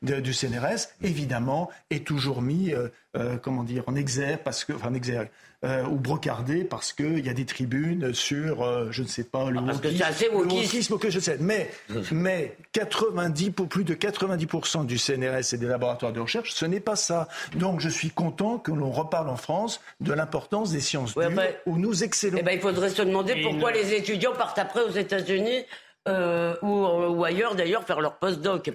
3% 0.02 0.20
du 0.20 0.34
CNRS, 0.34 0.88
évidemment, 1.02 1.70
est 1.90 2.04
toujours 2.06 2.42
mis, 2.42 2.72
euh, 2.72 2.88
euh, 3.16 3.36
comment 3.36 3.62
dire, 3.62 3.84
en 3.86 3.94
exergue 3.94 4.40
parce 4.42 4.64
que, 4.64 4.72
enfin 4.72 4.90
en 4.90 4.94
exergue, 4.94 5.30
euh, 5.64 5.84
ou 5.84 5.96
brocardé 5.96 6.64
parce 6.64 6.92
qu'il 6.92 7.24
y 7.24 7.28
a 7.28 7.34
des 7.34 7.44
tribunes 7.44 8.12
sur, 8.12 8.62
euh, 8.62 8.88
je 8.90 9.02
ne 9.02 9.06
sais 9.06 9.22
pas, 9.22 9.48
le, 9.50 9.60
ah, 9.60 10.34
wokisme, 10.34 10.98
que 10.98 11.08
je 11.08 11.20
sais. 11.20 11.36
Mais, 11.38 11.70
mais 12.10 12.56
90, 12.72 13.50
pour 13.50 13.68
plus 13.68 13.84
de 13.84 13.94
90% 13.94 14.86
du 14.86 14.98
CNRS 14.98 15.54
et 15.54 15.58
des 15.58 15.66
laboratoires 15.66 16.12
de 16.12 16.20
recherche, 16.20 16.52
ce 16.52 16.66
n'est 16.66 16.80
pas 16.80 16.96
ça. 16.96 17.28
Donc 17.54 17.80
je 17.80 17.88
suis 17.88 18.10
content 18.10 18.58
que 18.58 18.72
l'on 18.72 18.90
reparle 18.90 19.28
en 19.28 19.36
France 19.36 19.80
de 20.00 20.12
l'importance 20.12 20.72
des 20.72 20.80
sciences 20.80 21.14
dures 21.14 21.30
où 21.66 21.78
nous 21.78 22.02
excellons. 22.02 22.38
Eh 22.40 22.42
ben, 22.42 22.52
il 22.52 22.60
faudrait 22.60 22.90
se 22.90 23.02
demander 23.02 23.40
pourquoi 23.42 23.72
les 23.72 23.94
étudiants 23.94 24.34
partent 24.36 24.58
après 24.58 24.82
aux 24.82 24.90
États-Unis 24.90 25.64
euh, 26.08 26.56
ou, 26.62 27.24
ailleurs 27.24 27.54
d'ailleurs 27.54 27.84
faire 27.84 28.00
leur 28.00 28.16
post-doc. 28.16 28.70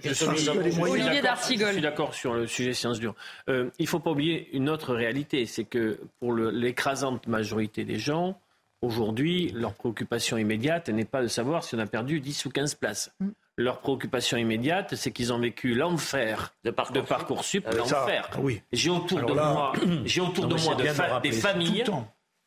Olivier 0.79 1.21
D'Artigol. 1.21 1.67
Je 1.67 1.73
suis 1.73 1.81
d'accord 1.81 2.13
sur 2.13 2.33
le 2.33 2.47
sujet 2.47 2.73
sciences 2.73 2.99
dures. 2.99 3.15
Euh, 3.49 3.69
il 3.79 3.83
ne 3.83 3.87
faut 3.87 3.99
pas 3.99 4.11
oublier 4.11 4.49
une 4.53 4.69
autre 4.69 4.93
réalité, 4.93 5.45
c'est 5.45 5.65
que 5.65 5.99
pour 6.19 6.33
l'écrasante 6.33 7.27
majorité 7.27 7.83
des 7.83 7.99
gens, 7.99 8.39
aujourd'hui, 8.81 9.51
leur 9.53 9.73
préoccupation 9.73 10.37
immédiate 10.37 10.87
n'est 10.87 11.05
pas 11.05 11.21
de 11.21 11.27
savoir 11.27 11.65
si 11.65 11.75
on 11.75 11.79
a 11.79 11.85
perdu 11.85 12.21
10 12.21 12.45
ou 12.45 12.49
15 12.49 12.75
places. 12.75 13.11
Mm. 13.19 13.27
Leur 13.59 13.79
préoccupation 13.79 14.37
immédiate, 14.37 14.95
c'est 14.95 15.11
qu'ils 15.11 15.33
ont 15.33 15.39
vécu 15.39 15.73
l'enfer 15.73 16.53
de, 16.63 16.69
de 16.69 17.01
Parcoursup, 17.01 17.67
euh, 17.67 17.77
l'enfer. 17.77 18.29
Oui. 18.39 18.61
J'ai 18.71 18.91
autour 18.91 19.23
de 19.23 19.33
moi, 19.33 19.73
j'ai 20.05 20.21
autour 20.21 20.47
de 20.47 20.55
moi 20.55 20.75
des 21.21 21.31
familles, 21.31 21.83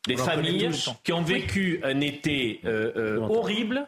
des 0.07 0.17
familles 0.17 0.71
qui 1.03 1.13
ont 1.13 1.21
vécu 1.21 1.81
un 1.83 1.99
été 1.99 2.61
horrible 3.29 3.87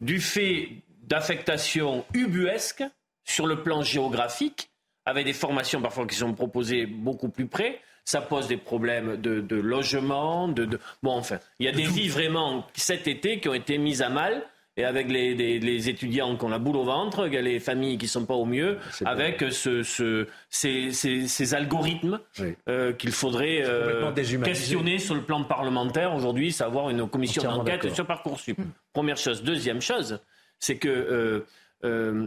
du 0.00 0.20
fait 0.20 0.68
d'affectations 1.02 2.04
ubuesques 2.14 2.84
sur 3.24 3.46
le 3.46 3.62
plan 3.62 3.82
géographique, 3.82 4.70
avec 5.04 5.24
des 5.24 5.32
formations 5.32 5.80
parfois 5.80 6.06
qui 6.06 6.16
sont 6.16 6.34
proposées 6.34 6.86
beaucoup 6.86 7.28
plus 7.28 7.46
près. 7.46 7.80
Ça 8.04 8.20
pose 8.20 8.48
des 8.48 8.56
problèmes 8.56 9.16
de, 9.16 9.56
logement, 9.56 10.48
de, 10.48 10.78
Bon, 11.02 11.12
enfin, 11.12 11.38
il 11.58 11.66
y 11.66 11.68
a 11.68 11.72
des 11.72 11.84
vies 11.84 12.08
vraiment 12.08 12.66
cet 12.74 13.06
été 13.06 13.40
qui 13.40 13.48
ont 13.48 13.54
été 13.54 13.78
mises 13.78 14.02
à 14.02 14.08
mal 14.08 14.42
et 14.80 14.84
avec 14.84 15.08
les, 15.10 15.88
étudiants 15.88 16.36
qui 16.36 16.44
ont 16.44 16.48
la 16.48 16.58
boule 16.58 16.76
au 16.76 16.84
ventre, 16.84 17.26
les 17.26 17.60
familles 17.60 17.98
qui 17.98 18.06
ne 18.06 18.10
sont 18.10 18.24
pas 18.24 18.34
au 18.34 18.46
mieux, 18.46 18.78
avec 19.04 19.44
ce, 19.50 19.82
ces, 20.48 21.54
algorithmes 21.54 22.20
euh, 22.68 22.92
qu'il 22.94 23.12
faudrait 23.12 23.62
euh, 23.62 24.10
questionner 24.42 24.98
sur 24.98 25.14
le 25.14 25.22
plan 25.22 25.44
parlementaire 25.44 26.14
aujourd'hui, 26.14 26.50
savoir 26.50 26.88
une 26.90 27.06
commission 27.08 27.42
d'enquête 27.42 27.94
sur 27.94 28.06
Parcoursup. 28.06 28.58
Hmm. 28.58 28.70
Première 28.92 29.18
chose. 29.18 29.42
Deuxième 29.42 29.82
chose, 29.82 30.20
c'est 30.58 30.76
que 30.76 31.44
euh, 31.84 32.26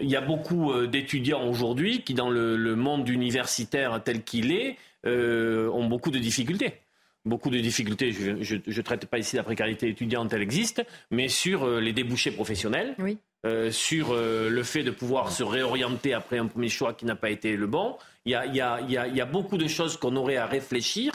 il 0.00 0.08
y 0.08 0.16
a 0.16 0.20
beaucoup 0.20 0.86
d'étudiants 0.86 1.48
aujourd'hui 1.48 2.02
qui, 2.02 2.14
dans 2.14 2.30
le 2.30 2.76
monde 2.76 3.08
universitaire 3.08 4.00
tel 4.04 4.22
qu'il 4.22 4.52
est, 4.52 4.76
ont 5.04 5.86
beaucoup 5.86 6.10
de 6.12 6.18
difficultés 6.18 6.74
beaucoup 7.26 7.50
de 7.50 7.58
difficultés. 7.58 8.12
Je 8.12 8.54
ne 8.54 8.82
traite 8.82 9.06
pas 9.06 9.18
ici 9.18 9.36
la 9.36 9.42
précarité 9.42 9.88
étudiante, 9.88 10.32
elle 10.32 10.42
existe, 10.42 10.82
mais 11.10 11.28
sur 11.28 11.64
euh, 11.64 11.80
les 11.80 11.92
débouchés 11.92 12.30
professionnels, 12.30 12.96
euh, 13.44 13.70
sur 13.70 14.12
euh, 14.12 14.48
le 14.48 14.62
fait 14.62 14.82
de 14.82 14.90
pouvoir 14.90 15.30
se 15.30 15.42
réorienter 15.42 16.14
après 16.14 16.38
un 16.38 16.46
premier 16.46 16.68
choix 16.68 16.94
qui 16.94 17.04
n'a 17.04 17.16
pas 17.16 17.30
été 17.30 17.56
le 17.56 17.66
bon. 17.66 17.96
Il 18.24 18.32
y 18.32 18.60
a, 18.60 19.24
beaucoup 19.26 19.58
de 19.58 19.68
choses 19.68 19.96
qu'on 19.96 20.16
aurait 20.16 20.36
à 20.36 20.46
réfléchir. 20.46 21.12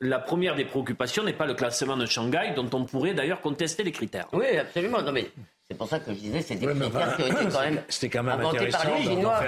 La 0.00 0.18
première 0.18 0.56
des 0.56 0.64
préoccupations 0.64 1.22
n'est 1.22 1.32
pas 1.32 1.46
le 1.46 1.54
classement 1.54 1.96
de 1.96 2.04
Shanghai, 2.04 2.52
dont 2.56 2.68
on 2.72 2.84
pourrait 2.84 3.14
d'ailleurs 3.14 3.40
contester 3.40 3.84
les 3.84 3.92
critères. 3.92 4.26
Oui, 4.32 4.56
absolument. 4.58 5.00
Non, 5.00 5.12
mais 5.12 5.30
c'est 5.70 5.78
pour 5.78 5.88
ça 5.88 6.00
que 6.00 6.12
je 6.12 6.18
disais, 6.18 6.42
c'est 6.42 6.56
des 6.56 6.66
critères 6.66 7.16
qui 7.16 7.22
ont 7.22 7.26
été 7.26 7.46
quand 7.50 7.60
même, 7.60 7.82
C'était 7.88 8.08
quand 8.10 8.22
même 8.24 8.40
inventés 8.40 8.68
par 8.68 8.96
les 8.96 9.02
Chinois. 9.02 9.40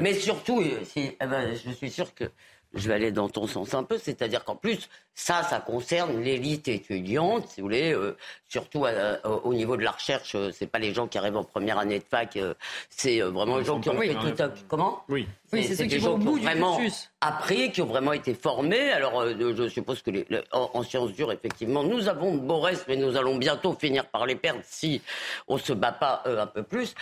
Mais 0.00 0.14
surtout, 0.14 0.62
eh 0.62 1.16
ben, 1.20 1.54
je 1.54 1.70
suis 1.70 1.90
sûr 1.90 2.14
que 2.14 2.24
je 2.74 2.88
vais 2.88 2.94
aller 2.94 3.12
dans 3.12 3.28
ton 3.28 3.46
sens 3.46 3.74
un 3.74 3.82
peu, 3.82 3.98
c'est-à-dire 3.98 4.44
qu'en 4.44 4.56
plus, 4.56 4.88
ça, 5.14 5.42
ça 5.42 5.60
concerne 5.60 6.20
l'élite 6.22 6.68
étudiante, 6.68 7.48
si 7.48 7.60
vous 7.60 7.66
voulez, 7.66 7.92
euh, 7.92 8.16
surtout 8.48 8.86
euh, 8.86 9.18
au 9.22 9.52
niveau 9.54 9.76
de 9.76 9.82
la 9.82 9.90
recherche, 9.90 10.34
euh, 10.34 10.50
c'est 10.52 10.68
pas 10.68 10.78
les 10.78 10.94
gens 10.94 11.08
qui 11.08 11.18
arrivent 11.18 11.36
en 11.36 11.44
première 11.44 11.78
année 11.78 11.98
de 11.98 12.04
fac, 12.04 12.38
c'est 12.88 13.20
vraiment 13.20 13.58
les 13.58 13.64
gens 13.64 13.80
qui 13.80 13.90
ont 13.90 14.00
fait 14.00 14.14
tout 14.14 14.42
un... 14.42 14.52
Comment? 14.68 15.02
Oui, 15.08 15.26
oui 15.52 15.64
c'est 15.64 15.74
ceux 15.74 15.84
qui 15.86 15.98
vont 15.98 16.14
au 16.14 16.18
bout 16.18 16.38
vraiment 16.38 16.78
appris, 17.20 17.72
qui 17.72 17.82
ont 17.82 17.86
vraiment 17.86 18.12
été 18.12 18.34
formés. 18.34 18.92
Alors, 18.92 19.26
je 19.26 19.68
suppose 19.68 20.00
que 20.02 20.10
les, 20.10 20.26
en, 20.52 20.82
sciences 20.82 21.12
dures, 21.12 21.32
effectivement, 21.32 21.82
nous 21.82 22.08
avons 22.08 22.34
de 22.34 22.40
beaux 22.40 22.60
restes, 22.60 22.86
mais 22.88 22.96
nous 22.96 23.16
allons 23.16 23.36
bientôt 23.36 23.74
finir 23.74 24.06
par 24.06 24.26
les 24.26 24.36
perdre 24.36 24.60
si 24.64 25.02
on 25.48 25.58
se 25.58 25.72
bat 25.72 25.92
pas 25.92 26.22
un 26.24 26.46
peu 26.46 26.62
plus. 26.62 26.94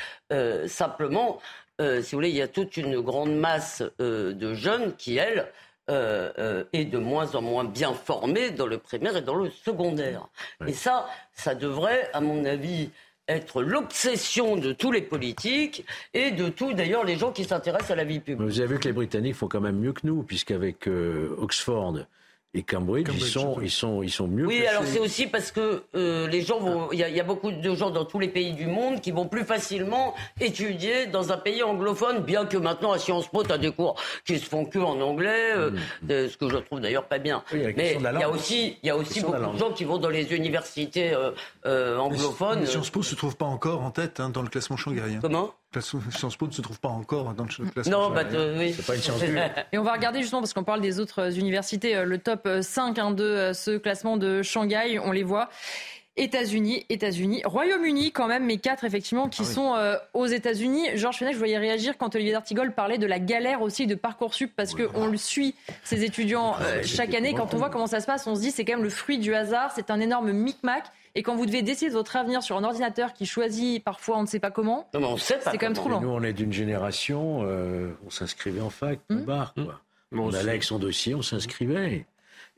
simplement, 0.66 1.40
euh, 1.80 2.02
si 2.02 2.12
vous 2.12 2.18
voulez, 2.18 2.30
il 2.30 2.36
y 2.36 2.42
a 2.42 2.48
toute 2.48 2.76
une 2.76 3.00
grande 3.00 3.34
masse 3.34 3.82
euh, 4.00 4.32
de 4.32 4.54
jeunes 4.54 4.94
qui, 4.96 5.16
elle, 5.16 5.46
euh, 5.90 6.64
est 6.72 6.84
de 6.84 6.98
moins 6.98 7.34
en 7.34 7.42
moins 7.42 7.64
bien 7.64 7.94
formée 7.94 8.50
dans 8.50 8.66
le 8.66 8.78
primaire 8.78 9.16
et 9.16 9.22
dans 9.22 9.36
le 9.36 9.48
secondaire. 9.48 10.28
Et 10.66 10.72
ça, 10.72 11.06
ça 11.32 11.54
devrait, 11.54 12.10
à 12.12 12.20
mon 12.20 12.44
avis, 12.44 12.90
être 13.26 13.62
l'obsession 13.62 14.56
de 14.56 14.72
tous 14.72 14.90
les 14.90 15.02
politiques 15.02 15.84
et 16.14 16.30
de 16.30 16.48
tous, 16.48 16.74
d'ailleurs, 16.74 17.04
les 17.04 17.16
gens 17.16 17.32
qui 17.32 17.44
s'intéressent 17.44 17.92
à 17.92 17.96
la 17.96 18.04
vie 18.04 18.20
publique. 18.20 18.46
Vous 18.46 18.60
avez 18.60 18.74
vu 18.74 18.78
que 18.78 18.88
les 18.88 18.92
Britanniques 18.92 19.34
font 19.34 19.48
quand 19.48 19.60
même 19.60 19.78
mieux 19.78 19.92
que 19.92 20.06
nous, 20.06 20.22
puisqu'avec 20.22 20.88
Oxford, 21.38 22.00
et 22.58 22.62
Cambridge, 22.62 23.08
ils, 23.14 23.20
sont, 23.22 23.56
ils, 23.62 23.70
sont, 23.70 24.02
ils 24.02 24.10
sont 24.10 24.26
mieux. 24.26 24.46
Oui, 24.46 24.66
alors 24.66 24.82
c'est 24.84 24.98
aussi 24.98 25.26
parce 25.26 25.52
que 25.52 25.84
euh, 25.94 26.26
les 26.26 26.42
gens 26.42 26.58
vont. 26.58 26.88
Il 26.92 26.98
y, 26.98 27.02
y, 27.02 27.20
a 27.20 27.24
beaucoup 27.24 27.52
de 27.52 27.74
gens 27.74 27.90
dans 27.90 28.04
tous 28.04 28.18
les 28.18 28.28
pays 28.28 28.52
du 28.52 28.66
monde 28.66 29.00
qui 29.00 29.12
vont 29.12 29.28
plus 29.28 29.44
facilement 29.44 30.14
étudier 30.40 31.06
dans 31.06 31.32
un 31.32 31.36
pays 31.36 31.62
anglophone, 31.62 32.20
bien 32.20 32.46
que 32.46 32.56
maintenant 32.56 32.92
à 32.92 32.98
Sciences 32.98 33.28
Po, 33.28 33.44
tu 33.44 33.52
as 33.52 33.58
des 33.58 33.70
cours 33.70 33.94
qui 34.26 34.38
se 34.38 34.46
font 34.46 34.64
que 34.64 34.78
en 34.78 35.00
anglais, 35.00 35.52
euh, 35.54 35.70
mm. 36.02 36.28
ce 36.28 36.36
que 36.36 36.48
je 36.48 36.56
trouve 36.56 36.80
d'ailleurs 36.80 37.06
pas 37.06 37.18
bien. 37.18 37.44
Mais 37.52 37.96
il 37.98 38.18
y 38.18 38.22
a 38.22 38.30
aussi, 38.30 38.76
il 38.82 38.86
y 38.86 38.90
a 38.90 38.96
aussi 38.96 39.20
beaucoup 39.20 39.52
de, 39.52 39.58
gens 39.58 39.72
qui 39.72 39.84
vont 39.84 39.98
dans 39.98 40.10
les 40.10 40.34
universités 40.34 41.12
euh, 41.64 41.98
anglophones. 41.98 42.66
Sciences 42.66 42.90
Po 42.90 43.02
se 43.02 43.14
trouve 43.14 43.36
pas 43.36 43.46
encore 43.46 43.82
en 43.82 43.92
tête 43.92 44.18
hein, 44.18 44.30
dans 44.30 44.42
le 44.42 44.48
classement 44.48 44.76
shanghaïen. 44.76 45.20
Comment? 45.20 45.54
Sciences 45.80 46.36
Po 46.36 46.46
ne 46.46 46.52
se 46.52 46.62
trouve 46.62 46.80
pas 46.80 46.88
encore 46.88 47.34
dans 47.34 47.44
le 47.44 47.70
classement. 47.70 48.08
Non, 48.08 48.10
bah, 48.10 48.22
oui. 48.56 48.72
C'est 48.72 48.86
pas 48.86 48.94
une 48.94 49.02
science 49.02 49.22
Et 49.72 49.78
on 49.78 49.82
va 49.82 49.92
regarder 49.92 50.20
justement, 50.20 50.40
parce 50.40 50.52
qu'on 50.52 50.64
parle 50.64 50.80
des 50.80 51.00
autres 51.00 51.38
universités, 51.38 52.04
le 52.04 52.18
top 52.18 52.48
5 52.62 52.98
hein, 52.98 53.10
de 53.10 53.52
ce 53.54 53.76
classement 53.76 54.16
de 54.16 54.42
Shanghai, 54.42 54.98
on 54.98 55.12
les 55.12 55.24
voit. 55.24 55.50
États-Unis, 56.18 56.84
États-Unis, 56.88 57.42
Royaume-Uni 57.44 58.12
quand 58.12 58.26
même, 58.26 58.44
mais 58.44 58.58
quatre 58.58 58.84
effectivement 58.84 59.28
qui 59.28 59.42
ah 59.42 59.52
sont 59.52 59.74
euh, 59.76 59.96
aux 60.14 60.26
États-Unis. 60.26 60.88
Georges 60.94 61.18
Fenech, 61.18 61.34
je 61.34 61.38
voyais 61.38 61.58
réagir 61.58 61.96
quand 61.96 62.14
Olivier 62.14 62.32
D'Artigol 62.32 62.74
parlait 62.74 62.98
de 62.98 63.06
la 63.06 63.18
galère 63.18 63.62
aussi 63.62 63.86
de 63.86 63.94
Parcoursup 63.94 64.52
parce 64.54 64.74
qu'on 64.74 65.06
le 65.06 65.16
suit, 65.16 65.54
ces 65.84 66.04
étudiants, 66.04 66.56
euh, 66.60 66.82
chaque 66.82 67.14
année. 67.14 67.34
Quand 67.34 67.54
on 67.54 67.56
voit 67.56 67.70
comment 67.70 67.86
ça 67.86 68.00
se 68.00 68.06
passe, 68.06 68.26
on 68.26 68.34
se 68.34 68.40
dit 68.40 68.50
c'est 68.50 68.64
quand 68.64 68.74
même 68.74 68.84
le 68.84 68.90
fruit 68.90 69.18
du 69.18 69.34
hasard, 69.34 69.72
c'est 69.74 69.90
un 69.90 70.00
énorme 70.00 70.32
micmac. 70.32 70.84
Et 71.18 71.22
quand 71.22 71.34
vous 71.34 71.46
devez 71.46 71.62
décider 71.62 71.90
de 71.90 71.96
votre 71.96 72.14
avenir 72.14 72.44
sur 72.44 72.56
un 72.56 72.62
ordinateur 72.62 73.12
qui 73.12 73.26
choisit 73.26 73.82
parfois 73.82 74.18
on 74.18 74.22
ne 74.22 74.28
sait 74.28 74.38
pas 74.38 74.52
comment, 74.52 74.88
c'est 75.18 75.40
quand 75.58 75.62
même 75.62 75.72
trop 75.72 75.88
long. 75.88 76.00
Nous, 76.00 76.08
on 76.08 76.22
est 76.22 76.32
d'une 76.32 76.52
génération, 76.52 77.40
euh, 77.42 77.90
on 78.06 78.10
s'inscrivait 78.10 78.60
en 78.60 78.70
fac, 78.70 79.00
mmh. 79.10 79.16
barre, 79.22 79.52
quoi. 79.54 79.80
Mmh. 80.12 80.20
On 80.20 80.32
allait 80.32 80.50
avec 80.50 80.62
son 80.62 80.78
dossier, 80.78 81.16
on 81.16 81.22
s'inscrivait. 81.22 82.06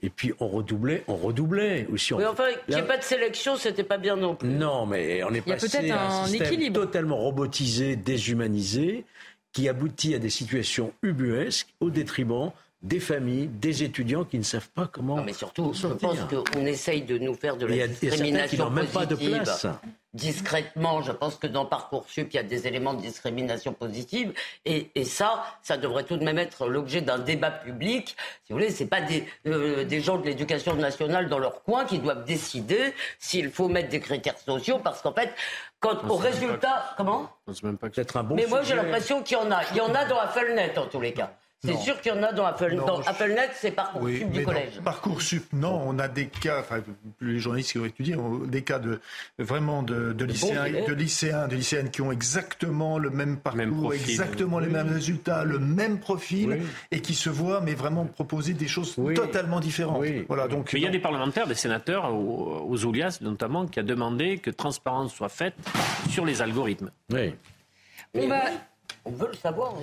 Et 0.03 0.11
puis 0.11 0.35
on 0.41 0.49
redoublait, 0.49 1.05
on 1.09 1.17
redoublait 1.17 1.87
aussi. 1.91 2.13
Oui, 2.13 2.27
enfin, 2.27 2.49
qu'il 2.67 2.75
n'y 2.75 2.81
ait 2.83 2.87
pas 2.87 2.99
de 2.99 3.03
sélection, 3.03 3.57
c'était 3.57 3.83
pas 3.83 3.97
bien 3.97 4.17
non 4.17 4.35
plus. 4.35 4.51
Non, 4.51 4.85
mais 4.85 5.25
on 5.25 5.33
est 5.33 5.41
passé 5.41 5.91
à 5.91 6.21
un, 6.21 6.27
système 6.27 6.71
totalement 6.75 7.17
robotisé, 7.17 7.97
déshumanisé, 7.97 9.07
qui 9.53 9.71
aboutit 9.71 10.15
à 10.15 10.19
des 10.19 10.29
situations 10.29 10.93
ubuesques 11.03 11.73
au 11.81 11.89
détriment 11.89 12.53
des 12.83 13.01
familles, 13.01 13.49
des 13.49 13.83
étudiants 13.83 14.24
qui 14.24 14.39
ne 14.39 14.43
savent 14.43 14.70
pas 14.70 14.87
comment. 14.87 15.16
Non, 15.16 15.24
mais 15.24 15.33
surtout, 15.33 15.72
je 15.74 15.87
pense 15.89 16.18
qu'on 16.20 16.66
essaye 16.66 17.03
de 17.03 17.18
nous 17.18 17.35
faire 17.35 17.57
de 17.57 17.66
la 17.66 17.89
discrimination 17.89 18.70
positive. 18.70 18.74
Même 18.74 18.87
pas 18.87 19.07
de 19.07 19.14
place 19.16 19.66
discrètement. 20.12 21.03
Je 21.03 21.12
pense 21.12 21.37
que 21.37 21.47
dans 21.47 21.64
Parcoursup, 21.64 22.28
il 22.33 22.37
y 22.37 22.39
a 22.39 22.43
des 22.43 22.66
éléments 22.66 22.95
de 22.95 23.01
discrimination 23.01 23.72
positive. 23.72 24.33
Et, 24.64 24.91
ça, 25.05 25.45
ça 25.62 25.76
devrait 25.76 26.05
tout 26.05 26.16
de 26.16 26.24
même 26.24 26.39
être 26.39 26.66
l'objet 26.68 27.01
d'un 27.01 27.18
débat 27.18 27.51
public. 27.51 28.16
Si 28.45 28.53
vous 28.53 28.59
voulez, 28.59 28.70
c'est 28.70 28.87
pas 28.87 29.01
des, 29.01 29.26
euh, 29.47 29.85
des 29.85 30.01
gens 30.01 30.18
de 30.18 30.26
l'éducation 30.26 30.74
nationale 30.74 31.28
dans 31.28 31.39
leur 31.39 31.62
coin 31.62 31.85
qui 31.85 31.99
doivent 31.99 32.24
décider 32.24 32.95
s'il 33.18 33.51
faut 33.51 33.68
mettre 33.68 33.89
des 33.89 34.01
critères 34.01 34.39
sociaux. 34.39 34.78
Parce 34.83 35.03
qu'en 35.03 35.12
fait, 35.12 35.33
quand 35.81 36.05
au 36.09 36.16
résultat... 36.16 36.95
Comment 36.97 37.31
même 37.62 37.78
pas 37.78 37.89
un 38.14 38.22
bon 38.22 38.35
Mais 38.35 38.47
moi, 38.47 38.62
j'ai 38.62 38.74
l'impression 38.74 39.22
qu'il 39.22 39.37
y 39.37 39.41
en 39.41 39.51
a. 39.51 39.62
Il 39.72 39.76
y 39.76 39.81
en 39.81 39.95
a 39.95 40.05
dans 40.05 40.16
la 40.16 40.28
Felnet, 40.28 40.78
en 40.78 40.87
tous 40.87 41.01
les 41.01 41.12
cas. 41.12 41.33
C'est 41.63 41.77
sûr 41.77 42.01
qu'il 42.01 42.13
y 42.13 42.15
en 42.15 42.23
a 42.23 42.33
dans 42.33 42.47
Apple. 42.47 42.75
dans 42.75 43.01
AppleNet, 43.01 43.51
c'est 43.55 43.71
Parcoursup 43.73 44.25
oui, 44.25 44.39
du 44.39 44.45
collège. 44.45 44.81
Parcoursup, 44.83 45.53
non. 45.53 45.83
On 45.87 45.99
a 45.99 46.09
des 46.09 46.27
cas, 46.27 46.61
enfin, 46.61 46.83
les 47.21 47.39
journalistes 47.39 47.73
qui 47.73 47.79
ont 47.79 47.85
étudié, 47.85 48.17
des 48.47 48.63
cas 48.63 48.79
de 48.79 48.99
vraiment 49.39 49.83
de, 49.83 50.15
de 50.15 50.25
lycéens, 50.25 50.65
de 50.65 50.93
lycéens, 50.95 51.49
de 51.49 51.57
lycéennes 51.57 51.91
qui 51.91 52.01
ont 52.01 52.13
exactement 52.13 52.99
le 52.99 53.11
même 53.11 53.37
parcours, 53.37 53.93
exactement 53.93 54.59
les 54.59 54.69
mêmes 54.69 54.89
résultats, 54.89 55.45
le 55.45 55.59
même 55.59 56.01
profil, 56.01 56.63
et 56.91 57.01
qui 57.01 57.15
se 57.15 57.29
voient, 57.29 57.61
mais 57.61 57.75
vraiment 57.75 58.07
proposer 58.07 58.55
des 58.55 58.69
choses 58.69 58.97
totalement 59.15 59.61
différentes. 59.61 60.05
Voilà. 60.29 60.49
Donc, 60.49 60.73
mais 60.73 60.81
il 60.81 60.83
y 60.83 60.89
a 60.89 60.91
des 60.91 60.99
parlementaires, 60.99 61.47
des 61.47 61.55
sénateurs, 61.55 62.15
aux 62.15 62.85
Oulias 62.85 63.19
notamment, 63.21 63.67
qui 63.67 63.81
a 63.81 63.83
demandé 63.83 64.39
que 64.39 64.51
transparence 64.51 65.13
soit 65.13 65.29
faite 65.29 65.55
sur 66.09 66.25
les 66.25 66.41
algorithmes. 66.41 66.91
Oui. 67.13 67.35
On, 68.15 68.27
va... 68.27 68.43
on 69.05 69.11
veut 69.11 69.29
le 69.29 69.37
savoir. 69.37 69.75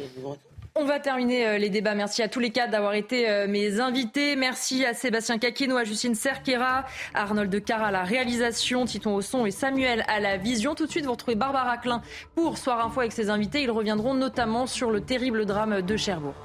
On 0.80 0.86
va 0.86 1.00
terminer 1.00 1.48
euh, 1.48 1.58
les 1.58 1.72
débats. 1.72 1.96
Merci 1.96 2.22
à 2.22 2.28
tous 2.28 2.40
les 2.40 2.52
quatre 2.52 2.70
d'avoir 2.70 2.94
été 2.94 3.28
euh, 3.28 3.48
mes 3.48 3.80
invités. 3.80 4.36
Merci 4.36 4.86
à 4.86 4.94
Sébastien 4.94 5.40
Caquino, 5.40 5.76
à 5.76 5.84
Justine 5.84 6.14
Cerquera, 6.14 6.86
à 7.16 7.24
Arnold 7.24 7.64
Car 7.66 7.82
à 7.82 7.90
la 7.90 8.04
réalisation, 8.04 8.86
Titon 8.86 9.16
au 9.16 9.22
son 9.22 9.48
et 9.48 9.52
Samuel 9.52 10.06
à 10.08 10.20
la 10.20 10.38
vision. 10.38 10.76
Tout 10.76 10.86
de 10.86 10.92
suite, 10.92 11.06
vous 11.06 11.14
retrouvez 11.14 11.34
Barbara 11.34 11.78
Klein 11.78 12.04
pour 12.36 12.60
Soir 12.60 12.86
Info 12.86 13.00
avec 13.00 13.12
ses 13.12 13.32
invités. 13.32 13.64
Ils 13.64 13.72
reviendront 13.72 14.14
notamment 14.14 14.68
sur 14.68 14.92
le 14.92 15.02
terrible 15.02 15.48
drame 15.48 15.82
de 15.82 15.98
Cherbourg. 15.98 16.36